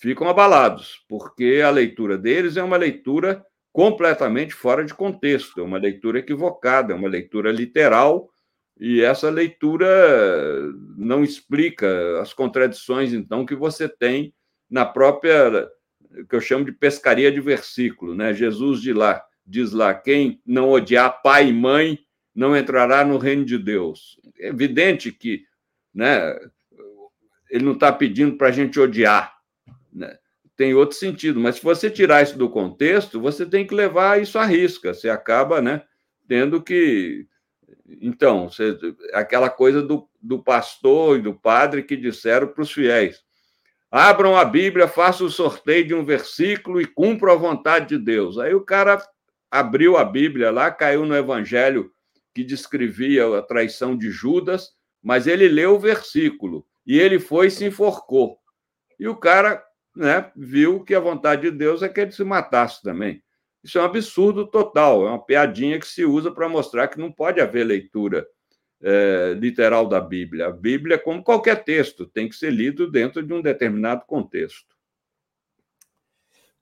ficam 0.04 0.28
abalados, 0.28 1.02
porque 1.08 1.62
a 1.64 1.70
leitura 1.70 2.18
deles 2.18 2.58
é 2.58 2.62
uma 2.62 2.76
leitura 2.76 3.42
completamente 3.72 4.52
fora 4.54 4.84
de 4.84 4.92
contexto, 4.92 5.60
é 5.60 5.64
uma 5.64 5.78
leitura 5.78 6.18
equivocada, 6.18 6.92
é 6.92 6.96
uma 6.96 7.08
leitura 7.08 7.50
literal, 7.50 8.28
e 8.78 9.00
essa 9.00 9.30
leitura 9.30 9.88
não 10.98 11.24
explica 11.24 12.20
as 12.20 12.34
contradições, 12.34 13.14
então, 13.14 13.46
que 13.46 13.54
você 13.54 13.88
tem 13.88 14.34
na 14.68 14.84
própria, 14.84 15.66
que 16.28 16.36
eu 16.36 16.40
chamo 16.40 16.66
de 16.66 16.72
pescaria 16.72 17.32
de 17.32 17.40
versículo, 17.40 18.14
né? 18.14 18.34
Jesus 18.34 18.82
de 18.82 18.92
lá 18.92 19.24
diz 19.46 19.72
lá: 19.72 19.94
quem 19.94 20.38
não 20.44 20.70
odiar 20.70 21.22
pai 21.22 21.48
e 21.48 21.52
mãe 21.52 21.98
não 22.34 22.54
entrará 22.54 23.04
no 23.04 23.16
reino 23.16 23.44
de 23.44 23.56
Deus. 23.56 24.20
É 24.38 24.48
evidente 24.48 25.10
que 25.10 25.44
né, 25.94 26.36
ele 27.50 27.64
não 27.64 27.72
está 27.72 27.90
pedindo 27.90 28.36
para 28.36 28.48
a 28.48 28.52
gente 28.52 28.78
odiar. 28.78 29.33
Né? 29.94 30.18
Tem 30.56 30.74
outro 30.74 30.96
sentido, 30.96 31.40
mas 31.40 31.56
se 31.56 31.62
você 31.62 31.90
tirar 31.90 32.22
isso 32.22 32.38
do 32.38 32.48
contexto, 32.48 33.20
você 33.20 33.46
tem 33.46 33.66
que 33.66 33.74
levar 33.74 34.20
isso 34.20 34.38
à 34.38 34.44
risca. 34.44 34.92
Você 34.92 35.08
acaba 35.08 35.60
né, 35.60 35.82
tendo 36.28 36.62
que. 36.62 37.26
Então, 38.00 38.48
você, 38.48 38.78
aquela 39.12 39.50
coisa 39.50 39.82
do, 39.82 40.08
do 40.20 40.42
pastor 40.42 41.18
e 41.18 41.22
do 41.22 41.34
padre 41.34 41.82
que 41.82 41.96
disseram 41.96 42.48
para 42.48 42.62
os 42.62 42.72
fiéis: 42.72 43.22
abram 43.90 44.36
a 44.36 44.44
Bíblia, 44.44 44.86
façam 44.86 45.26
o 45.26 45.30
sorteio 45.30 45.86
de 45.86 45.94
um 45.94 46.04
versículo 46.04 46.80
e 46.80 46.86
cumpram 46.86 47.32
a 47.32 47.36
vontade 47.36 47.88
de 47.88 47.98
Deus. 47.98 48.38
Aí 48.38 48.54
o 48.54 48.60
cara 48.60 49.02
abriu 49.50 49.96
a 49.96 50.04
Bíblia 50.04 50.50
lá, 50.50 50.70
caiu 50.70 51.04
no 51.04 51.16
evangelho 51.16 51.90
que 52.34 52.42
descrevia 52.42 53.38
a 53.38 53.42
traição 53.42 53.96
de 53.96 54.10
Judas, 54.10 54.70
mas 55.02 55.26
ele 55.26 55.48
leu 55.48 55.74
o 55.74 55.78
versículo 55.78 56.66
e 56.86 56.98
ele 56.98 57.18
foi 57.18 57.46
e 57.46 57.50
se 57.50 57.64
enforcou. 57.64 58.38
E 58.98 59.06
o 59.06 59.16
cara 59.16 59.64
né, 59.94 60.30
viu 60.34 60.82
que 60.82 60.94
a 60.94 61.00
vontade 61.00 61.42
de 61.42 61.50
Deus 61.50 61.82
é 61.82 61.88
que 61.88 62.00
ele 62.00 62.12
se 62.12 62.24
matasse 62.24 62.82
também. 62.82 63.22
Isso 63.62 63.78
é 63.78 63.82
um 63.82 63.86
absurdo 63.86 64.46
total, 64.46 65.06
é 65.06 65.10
uma 65.10 65.24
piadinha 65.24 65.78
que 65.78 65.86
se 65.86 66.04
usa 66.04 66.30
para 66.30 66.48
mostrar 66.48 66.88
que 66.88 66.98
não 66.98 67.10
pode 67.10 67.40
haver 67.40 67.64
leitura 67.64 68.26
é, 68.82 69.34
literal 69.38 69.88
da 69.88 70.00
Bíblia. 70.00 70.48
A 70.48 70.52
Bíblia, 70.52 70.98
como 70.98 71.22
qualquer 71.22 71.64
texto, 71.64 72.06
tem 72.06 72.28
que 72.28 72.36
ser 72.36 72.50
lido 72.50 72.90
dentro 72.90 73.22
de 73.22 73.32
um 73.32 73.40
determinado 73.40 74.04
contexto. 74.04 74.74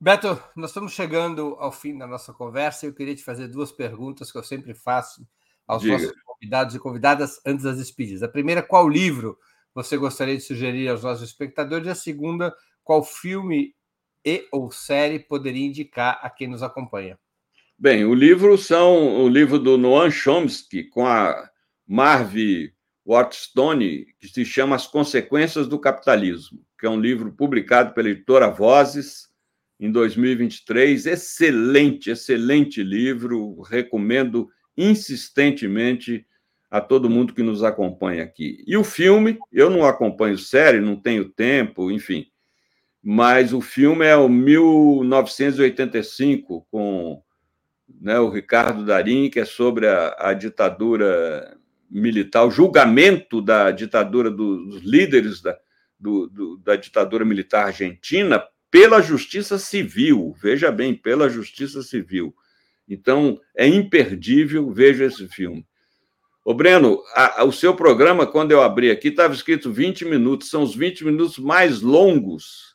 Beto, 0.01 0.41
nós 0.57 0.71
estamos 0.71 0.93
chegando 0.93 1.57
ao 1.59 1.73
fim 1.73 1.97
da 1.97 2.07
nossa 2.07 2.33
conversa 2.33 2.87
e 2.87 2.89
eu 2.89 2.95
queria 2.95 3.15
te 3.15 3.23
fazer 3.23 3.49
duas 3.49 3.73
perguntas 3.73 4.31
que 4.31 4.39
eu 4.39 4.43
sempre 4.43 4.75
faço 4.75 5.27
aos 5.67 5.83
Diga. 5.83 5.95
nossos 5.95 6.13
convidados 6.25 6.75
e 6.75 6.79
convidadas 6.79 7.41
antes 7.47 7.65
das 7.65 7.79
despedidas. 7.79 8.23
A 8.23 8.29
primeira, 8.29 8.63
qual 8.63 8.89
livro 8.89 9.39
você 9.75 9.97
gostaria 9.97 10.37
de 10.37 10.43
sugerir 10.43 10.89
aos 10.89 11.03
nossos 11.03 11.29
espectadores? 11.29 11.87
E 11.87 11.91
a 11.91 11.95
segunda, 11.95 12.55
qual 12.85 13.03
filme 13.03 13.75
e 14.25 14.47
ou 14.53 14.71
série 14.71 15.19
poderia 15.19 15.67
indicar 15.67 16.19
a 16.23 16.31
quem 16.31 16.49
nos 16.49 16.63
acompanha? 16.63 17.19
Bem, 17.79 18.05
o 18.05 18.15
livro 18.15 18.57
são 18.57 19.23
o 19.25 19.29
livro 19.29 19.59
do 19.59 19.77
Noam 19.77 20.11
Chomsky 20.11 20.85
com 20.85 21.07
a 21.07 21.51
Marvi 21.87 22.73
Waterstone, 23.05 24.07
que 24.21 24.29
se 24.29 24.45
chama 24.45 24.77
As 24.77 24.87
Consequências 24.87 25.67
do 25.67 25.79
Capitalismo, 25.79 26.61
que 26.79 26.87
é 26.87 26.91
um 26.91 27.01
livro 27.01 27.33
publicado 27.33 27.93
pela 27.93 28.11
editora 28.11 28.49
Vozes 28.49 29.29
em 29.81 29.91
2023. 29.91 31.07
Excelente, 31.07 32.11
excelente 32.11 32.83
livro. 32.83 33.61
Recomendo 33.63 34.49
insistentemente 34.77 36.25
a 36.71 36.81
todo 36.81 37.11
mundo 37.11 37.35
que 37.35 37.43
nos 37.43 37.63
acompanha 37.63 38.23
aqui. 38.23 38.63
E 38.67 38.77
o 38.77 38.85
filme, 38.85 39.39
eu 39.51 39.69
não 39.69 39.85
acompanho 39.85 40.39
série, 40.39 40.81
não 40.81 40.97
tenho 40.97 41.29
tempo, 41.29 41.91
enfim, 41.91 42.27
mas 43.03 43.53
o 43.53 43.61
filme 43.61 44.07
é 44.07 44.17
o 44.17 44.29
1985, 44.29 46.65
com 46.71 47.21
né, 48.01 48.21
o 48.21 48.31
Ricardo 48.31 48.85
Darim, 48.85 49.29
que 49.29 49.41
é 49.41 49.45
sobre 49.45 49.89
a, 49.89 50.15
a 50.19 50.33
ditadura 50.33 51.59
militar, 51.91 52.47
o 52.47 52.51
julgamento 52.51 53.43
da 53.43 53.73
ditadura 53.73 54.31
dos 54.31 54.83
líderes 54.83 55.43
da, 55.43 55.59
do, 55.99 56.29
do, 56.29 56.57
da 56.59 56.77
ditadura 56.77 57.25
militar 57.25 57.67
argentina 57.67 58.41
pela 58.71 59.03
justiça 59.03 59.59
civil, 59.59 60.33
veja 60.41 60.71
bem, 60.71 60.95
pela 60.95 61.29
justiça 61.29 61.83
civil. 61.83 62.33
Então, 62.89 63.41
é 63.55 63.67
imperdível, 63.67 64.71
veja 64.71 65.07
esse 65.07 65.27
filme. 65.29 65.67
Ô, 66.45 66.55
Breno, 66.55 67.01
a, 67.15 67.43
a, 67.43 67.45
o 67.45 67.53
seu 67.53 67.75
programa, 67.75 68.27
quando 68.27 68.53
eu 68.53 68.63
abri 68.63 68.91
aqui, 68.91 69.09
estava 69.09 69.35
escrito 69.35 69.73
20 69.73 70.05
minutos, 70.05 70.49
são 70.49 70.63
os 70.63 70.75
20 70.75 71.05
minutos 71.05 71.39
mais 71.39 71.83
longos 71.83 72.72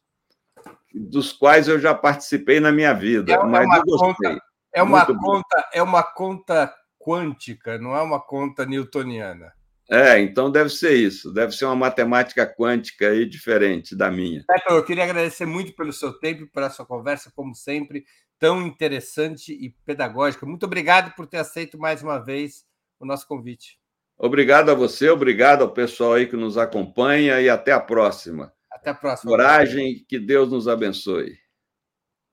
dos 0.97 1.31
quais 1.31 1.67
eu 1.67 1.79
já 1.79 1.93
participei 1.93 2.59
na 2.59 2.71
minha 2.71 2.93
vida, 2.93 3.33
é 3.33 3.43
mas 3.43 3.67
eu 3.77 3.83
gostei. 3.83 4.29
Conta, 4.29 4.41
é, 4.73 4.83
uma 4.83 5.05
conta, 5.05 5.69
é 5.73 5.83
uma 5.83 6.03
conta 6.03 6.73
quântica, 6.99 7.77
não 7.77 7.95
é 7.95 8.01
uma 8.01 8.19
conta 8.19 8.65
newtoniana. 8.65 9.53
É, 9.89 10.19
então 10.19 10.51
deve 10.51 10.69
ser 10.69 10.95
isso, 10.95 11.33
deve 11.33 11.53
ser 11.53 11.63
uma 11.63 11.75
matemática 11.75 12.45
quântica 12.45 13.07
aí 13.07 13.25
diferente 13.25 13.95
da 13.95 14.11
minha. 14.11 14.43
Beto, 14.45 14.73
eu 14.73 14.83
queria 14.83 15.05
agradecer 15.05 15.45
muito 15.45 15.73
pelo 15.73 15.93
seu 15.93 16.11
tempo, 16.19 16.45
pela 16.47 16.69
sua 16.69 16.85
conversa, 16.85 17.31
como 17.33 17.55
sempre, 17.55 18.03
tão 18.37 18.67
interessante 18.67 19.53
e 19.53 19.69
pedagógica. 19.85 20.45
Muito 20.45 20.65
obrigado 20.65 21.15
por 21.15 21.25
ter 21.25 21.37
aceito 21.37 21.79
mais 21.79 22.03
uma 22.03 22.19
vez 22.19 22.65
o 22.99 23.05
nosso 23.05 23.25
convite. 23.25 23.79
Obrigado 24.17 24.69
a 24.69 24.73
você, 24.73 25.09
obrigado 25.09 25.61
ao 25.61 25.71
pessoal 25.71 26.13
aí 26.13 26.27
que 26.27 26.35
nos 26.35 26.57
acompanha 26.57 27.39
e 27.39 27.49
até 27.49 27.71
a 27.71 27.79
próxima. 27.79 28.51
Até 28.78 28.91
a 28.91 28.95
próxima. 28.95 29.32
Coragem, 29.32 30.05
que 30.07 30.19
Deus 30.19 30.49
nos 30.49 30.67
abençoe. 30.67 31.38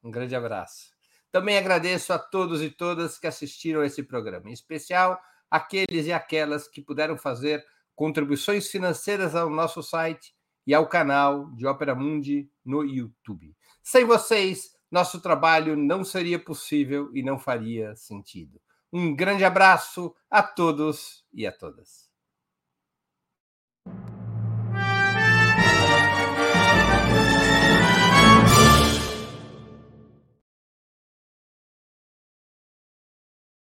Um 0.02 0.10
grande 0.10 0.36
abraço. 0.36 0.92
Também 1.32 1.56
agradeço 1.56 2.12
a 2.12 2.18
todos 2.18 2.62
e 2.62 2.70
todas 2.70 3.18
que 3.18 3.26
assistiram 3.26 3.80
a 3.80 3.86
esse 3.86 4.02
programa, 4.02 4.50
em 4.50 4.52
especial 4.52 5.18
aqueles 5.50 6.06
e 6.06 6.12
aquelas 6.12 6.68
que 6.68 6.82
puderam 6.82 7.16
fazer 7.16 7.64
contribuições 7.94 8.68
financeiras 8.68 9.34
ao 9.34 9.48
nosso 9.48 9.82
site 9.82 10.34
e 10.66 10.74
ao 10.74 10.86
canal 10.86 11.50
de 11.52 11.66
Ópera 11.66 11.94
Mundi 11.94 12.50
no 12.64 12.84
YouTube. 12.84 13.56
Sem 13.82 14.04
vocês, 14.04 14.70
nosso 14.90 15.20
trabalho 15.20 15.76
não 15.76 16.04
seria 16.04 16.38
possível 16.38 17.10
e 17.14 17.22
não 17.22 17.38
faria 17.38 17.96
sentido. 17.96 18.60
Um 18.92 19.14
grande 19.14 19.44
abraço 19.44 20.14
a 20.30 20.42
todos 20.42 21.24
e 21.32 21.46
a 21.46 21.52
todas. 21.52 22.03